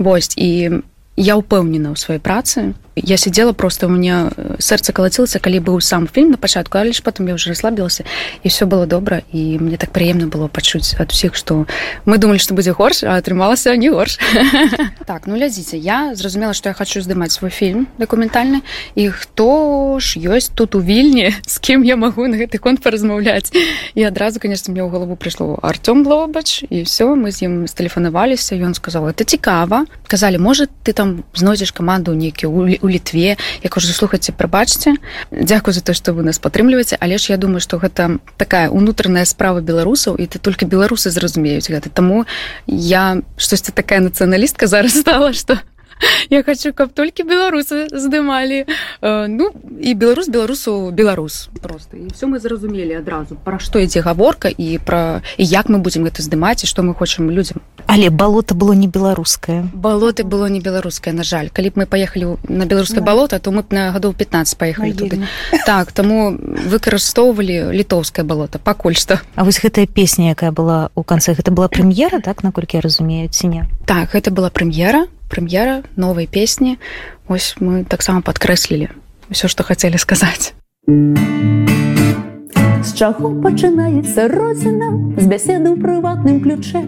Вось 0.00 0.32
і 0.32 0.80
я 1.20 1.34
ўпэўнена 1.36 1.92
ў 1.92 1.96
сваёй 2.00 2.16
працы 2.16 2.72
я 2.96 3.16
сидела 3.16 3.52
просто 3.52 3.86
у 3.86 3.90
меня 3.90 4.30
сэрца 4.58 4.92
калацілася 4.92 5.40
калі 5.40 5.60
быў 5.60 5.80
сам 5.80 6.06
фільм 6.06 6.30
на 6.30 6.36
пачатку 6.36 6.78
але 6.78 6.92
ж 6.92 7.02
потом 7.02 7.28
я 7.28 7.34
уже 7.34 7.50
расслабілася 7.50 8.04
і 8.42 8.48
все 8.48 8.66
было 8.66 8.86
добра 8.86 9.22
і 9.32 9.58
мне 9.58 9.76
так 9.76 9.92
прыемна 9.92 10.28
было 10.28 10.48
пачуць 10.48 10.94
ад 10.98 11.10
усіх 11.10 11.34
что 11.34 11.66
мы 12.04 12.18
думали 12.18 12.38
что 12.38 12.54
будзе 12.54 12.72
горш 12.72 13.04
атрымалася 13.04 13.76
не 13.76 13.90
горш. 13.90 14.18
Так 15.06 15.26
ну 15.26 15.34
глядзіце 15.34 15.76
я 15.76 16.14
зразумела 16.14 16.52
что 16.52 16.68
я 16.68 16.74
хочу 16.74 17.00
здымаць 17.00 17.32
свой 17.32 17.50
фільм 17.50 17.86
дакументальны 17.98 18.60
і 18.94 19.08
хто 19.08 19.98
ж 19.98 20.20
ёсць 20.20 20.52
тут 20.54 20.74
у 20.74 20.82
вільні 20.82 21.32
з 21.46 21.58
кем 21.64 21.84
я 21.84 21.96
могу 21.96 22.28
на 22.28 22.36
гэты 22.36 22.58
конт 22.58 22.82
паразмаўляць 22.82 23.52
і 23.94 24.02
адразу 24.04 24.40
конечно 24.40 24.72
мне 24.72 24.82
ў 24.82 24.90
голову 24.90 25.16
прыйшло 25.16 25.58
Артём 25.62 26.04
лобач 26.06 26.64
і 26.68 26.82
все 26.82 27.16
мы 27.16 27.32
з 27.32 27.48
ім 27.48 27.66
стэлефанаваліся 27.66 28.56
ён 28.56 28.74
сказал 28.74 29.08
это 29.08 29.24
цікава 29.24 29.86
казалі 30.06 30.38
может 30.38 30.70
ты 30.84 30.92
там 30.92 31.24
знойдзеш 31.34 31.72
каманду 31.72 32.12
нейкі 32.12 32.46
у 32.82 32.88
літве. 32.88 33.36
Я 33.62 33.70
кажу 33.70 33.92
слухайце 33.92 34.32
прабачце 34.32 34.94
дзякую 35.30 35.74
за 35.74 35.80
то 35.80 35.94
что 35.94 36.12
вы 36.12 36.22
нас 36.22 36.38
падтрымліваеце 36.38 36.96
але 37.00 37.18
ж 37.18 37.32
я 37.32 37.36
думаю 37.36 37.60
что 37.60 37.78
гэта 37.78 38.18
такая 38.36 38.68
унутраная 38.68 39.24
справа 39.24 39.60
беларусаў 39.60 40.16
і 40.18 40.26
ты 40.26 40.38
только 40.38 40.66
беларусы 40.66 41.10
зразумеюць 41.10 41.70
гэта. 41.70 41.90
Таму 41.90 42.26
я 42.66 43.22
штосьці 43.36 43.72
такая 43.72 44.00
нацыяналістка 44.00 44.66
зараз 44.66 45.00
стала 45.00 45.32
что 45.32 45.58
я 46.30 46.42
хочу 46.42 46.72
каб 46.72 46.92
толькі 46.92 47.24
беларусы 47.24 47.88
здымалі 47.92 48.64
э, 48.64 49.26
ну 49.28 49.52
і 49.80 49.94
беларус 49.94 50.28
беларусу 50.28 50.90
беларус 50.90 51.48
просто. 51.62 51.96
І 51.96 52.08
все 52.12 52.26
мы 52.26 52.38
зразумелі 52.38 52.94
адразу 52.98 53.36
пра 53.36 53.58
што 53.58 53.78
ідзе 53.78 54.00
гаворка 54.00 54.48
і 54.48 54.78
пра 54.78 55.22
і 55.36 55.44
як 55.44 55.68
мы 55.68 55.78
будзем 55.78 56.04
гэта 56.04 56.22
здымаць 56.22 56.64
і 56.64 56.66
што 56.66 56.82
мы 56.82 56.94
хочам 56.94 57.30
людзям 57.30 57.60
але 57.86 58.10
балота 58.10 58.54
было 58.54 58.72
не 58.72 58.88
беларускае 58.88 59.68
балоты 59.72 60.24
было 60.24 60.46
не 60.46 60.60
беларускае 60.60 61.14
на 61.14 61.24
жаль. 61.24 61.48
Калі 61.52 61.70
б 61.70 61.84
мы 61.84 61.86
паехалі 61.86 62.38
на 62.48 62.66
беларускае 62.66 63.00
да. 63.00 63.06
балота 63.06 63.38
то 63.38 63.50
мы 63.50 63.62
б 63.62 63.74
на 63.74 63.92
гадоў 63.92 64.14
15 64.14 64.58
паехалі 64.58 64.92
туды 64.92 65.26
так 65.66 65.92
таму 65.92 66.32
выкарыстоўвалі 66.40 67.72
літоўскае 67.72 68.24
балота 68.24 68.58
пакуль 68.58 68.96
што 68.96 69.20
А 69.34 69.44
вось 69.44 69.60
гэтая 69.60 69.86
песня 69.86 70.30
якая 70.30 70.52
была 70.52 70.90
у 70.94 71.02
канцы 71.02 71.34
гэта 71.34 71.50
была 71.50 71.68
прэм'ера 71.68 72.20
так 72.20 72.42
наколькі 72.42 72.76
я 72.76 72.80
разумею 72.80 73.28
ці 73.28 73.46
не 73.46 73.62
так 73.86 74.12
гэта 74.14 74.30
была 74.30 74.50
прэм'ера 74.50 75.06
прэм'ера 75.32 75.80
новай 75.96 76.28
песні 76.28 76.76
ось 77.28 77.56
мы 77.58 77.82
таксама 77.88 78.20
падкрэслілі 78.20 78.92
ўсё 79.32 79.48
што 79.48 79.64
хацелі 79.64 79.96
сказаць 79.96 80.52
з 82.82 82.90
чаго 82.98 83.30
пачынаецца 83.42 84.26
родзіна 84.28 84.88
з 85.16 85.24
бяседы 85.30 85.70
ў 85.70 85.78
прыватным 85.78 86.42
ключе. 86.42 86.82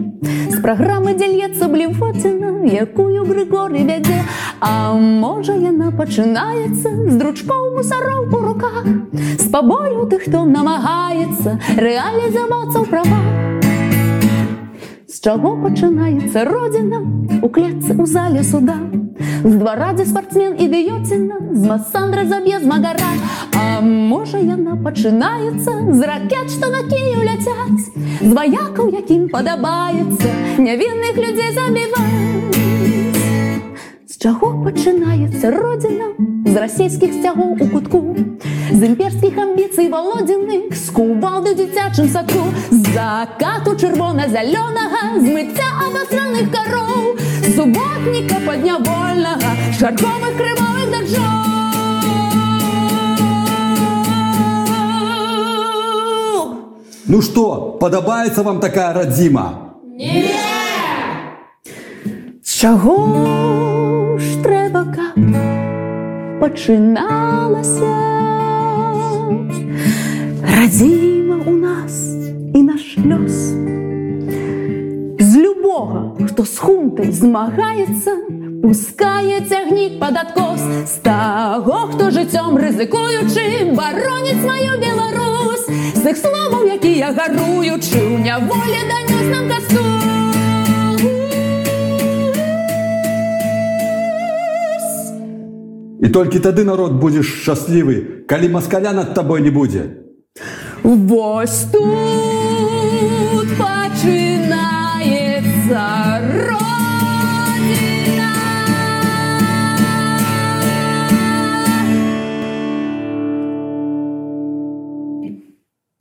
З 0.51 0.59
праграмы 0.59 1.15
дзельецца 1.15 1.71
блівоціна 1.71 2.67
якую 2.67 3.23
грыгоры 3.23 3.83
вядзе 3.87 4.19
А 4.59 4.93
можа 4.93 5.55
яна 5.55 5.91
пачынаецца 5.95 6.89
з 7.11 7.15
дручкоў 7.19 7.75
мусароў 7.75 8.27
у 8.31 8.39
руках 8.47 8.83
з 9.15 9.47
пабою 9.51 10.07
ты 10.11 10.19
хто 10.23 10.43
намагаецца 10.55 11.59
рэалізавацца 11.79 12.77
ў 12.81 12.85
правах 12.89 13.64
З 15.05 15.21
чаго 15.21 15.49
пачынаецца 15.61 16.43
родзіна 16.47 16.99
у 17.45 17.47
клетцы 17.53 17.93
ў 17.93 18.05
зале 18.09 18.41
суда. 18.41 18.77
З 19.45 19.51
двара 19.61 19.91
дзе 19.93 20.05
спартсмен 20.09 20.55
ідыёціна 20.65 21.37
з 21.53 21.61
масандра 21.69 22.23
заб'е 22.25 22.57
магара. 22.65 23.11
А 23.53 23.85
можа 23.85 24.41
яна 24.41 24.73
пачынаецца 24.81 25.93
з 25.93 26.09
ракет, 26.09 26.49
што 26.49 26.73
на 26.73 26.81
кію 26.89 27.21
ляцяць. 27.21 27.85
З 28.25 28.31
ваякаў, 28.33 28.89
якім 28.97 29.29
падабаецца, 29.29 30.33
нявінных 30.57 31.21
людзей 31.21 31.53
забіваць. 31.53 32.84
З 34.15 34.31
чаго 34.31 34.47
пачынаецца 34.63 35.49
родзіна 35.51 36.05
з 36.47 36.53
расійскіх 36.63 37.15
сцягоў 37.15 37.49
у 37.63 37.65
кутку 37.67 37.99
з 38.15 38.79
імперскіх 38.87 39.39
амбіцый 39.43 39.89
валодзіных 39.91 40.71
з 40.71 40.93
кувалды 40.95 41.51
дзіцячым 41.59 42.07
саку 42.13 42.45
закату 42.71 43.73
чырвона-зялёнага 43.75 45.01
змыцця 45.19 45.67
абастраных 45.87 46.47
кароў 46.53 47.19
суботніка 47.57 48.39
паднявольнага 48.47 49.51
шарковых 49.81 50.39
крывавых 50.39 50.87
дажоў 50.95 51.43
Ну 57.07 57.21
что, 57.21 57.77
подобается 57.83 58.43
вам 58.43 58.63
такая 58.63 58.93
родзіма? 58.93 59.75
З 62.41 62.51
чаго 62.63 63.64
каб 64.83 65.15
пачыналася 66.41 67.93
Радзіма 70.43 71.37
у 71.47 71.51
нас 71.51 71.95
і 72.53 72.63
наш 72.63 72.97
лёс. 72.97 73.55
З 75.19 75.31
любога, 75.37 76.11
хто 76.27 76.45
з 76.45 76.57
хунтай 76.57 77.11
змагаецца, 77.11 78.11
пускае 78.63 79.41
цягнік 79.49 79.99
пад 79.99 80.17
адкос 80.17 80.61
з 80.91 80.95
таго, 81.07 81.79
хто 81.93 82.11
жыццём 82.11 82.57
рызыкуючы 82.59 83.71
бароніць 83.79 84.41
сваю 84.43 84.73
Беларусь. 84.81 85.67
З 85.95 85.99
тых 86.03 86.17
словаў, 86.17 86.67
якія 86.75 87.15
гаруючы 87.15 87.95
ў 87.95 88.19
няволі 88.27 88.81
данёс 88.91 89.25
нам 89.31 89.45
касту. 89.49 90.34
І 96.01 96.07
толькі 96.09 96.39
тады 96.39 96.63
народ 96.67 96.99
будзеш 96.99 97.29
шчаслівы, 97.41 98.25
калі 98.27 98.49
маскаля 98.49 98.91
над 98.93 99.13
табой 99.13 99.41
не 99.41 99.51
будзе. 99.51 100.03
Вось 100.83 101.65
тут 101.71 102.14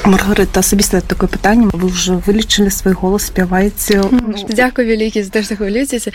Маргарита, 0.04 0.60
асабіста 0.60 1.00
такое 1.00 1.32
пытанне 1.32 1.72
вы 1.72 1.88
ўжо 1.88 2.20
вылічылі 2.20 2.68
свой 2.68 2.92
голас 2.92 3.32
спяваеце 3.32 4.04
Дякую 4.52 4.84
вялікі 4.84 5.24
за 5.24 5.40
што 5.40 5.56
хвалюцеся 5.56 6.12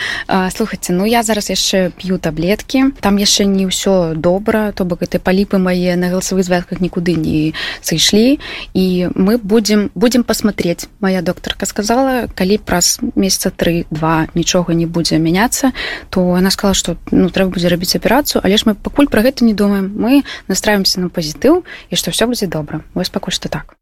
слухайце 0.54 0.94
ну 0.94 1.10
я 1.10 1.26
зараз 1.26 1.50
яшчэ 1.50 1.90
п'ю 1.98 2.22
таблеткі 2.22 2.94
там 3.02 3.18
яшчэ 3.18 3.50
не 3.50 3.66
ўсё 3.66 4.14
добра 4.14 4.78
то 4.78 4.86
бок 4.86 5.02
гэты 5.02 5.18
паліпы 5.18 5.58
мае 5.58 5.98
на 5.98 6.14
галасавых 6.14 6.46
звязках 6.46 6.86
нікуды 6.86 7.18
не 7.18 7.58
сышлі 7.82 8.38
і 8.78 9.10
мы 9.18 9.42
будем 9.42 9.90
будем 9.98 10.22
посмотреть. 10.22 10.86
Моя 11.02 11.26
доктарка 11.26 11.66
сказала 11.66 12.30
калі 12.30 12.62
праз 12.62 13.02
месяца 13.18 13.50
три-два 13.50 14.30
нічога 14.38 14.78
не 14.78 14.86
будзе 14.86 15.18
мяняцца 15.18 15.74
то 16.14 16.38
она 16.38 16.54
сказала 16.54 16.78
что 16.78 16.98
ну 17.10 17.34
трэба 17.34 17.58
будзе 17.58 17.74
рабіць 17.74 17.98
аперацыю 17.98 18.46
але 18.46 18.54
ж 18.54 18.70
мы 18.70 18.78
пакуль 18.78 19.10
про 19.10 19.26
гэта 19.26 19.42
не 19.42 19.58
думаем. 19.58 19.90
Мы 19.98 20.22
настраиваемся 20.46 21.02
на 21.02 21.10
пазітыў 21.10 21.66
і 21.90 21.96
што 21.98 22.14
все 22.14 22.30
будзе 22.30 22.46
добра 22.46 22.86
вось 22.94 23.10
пакуль 23.10 23.34
што 23.34 23.50
так 23.50 23.79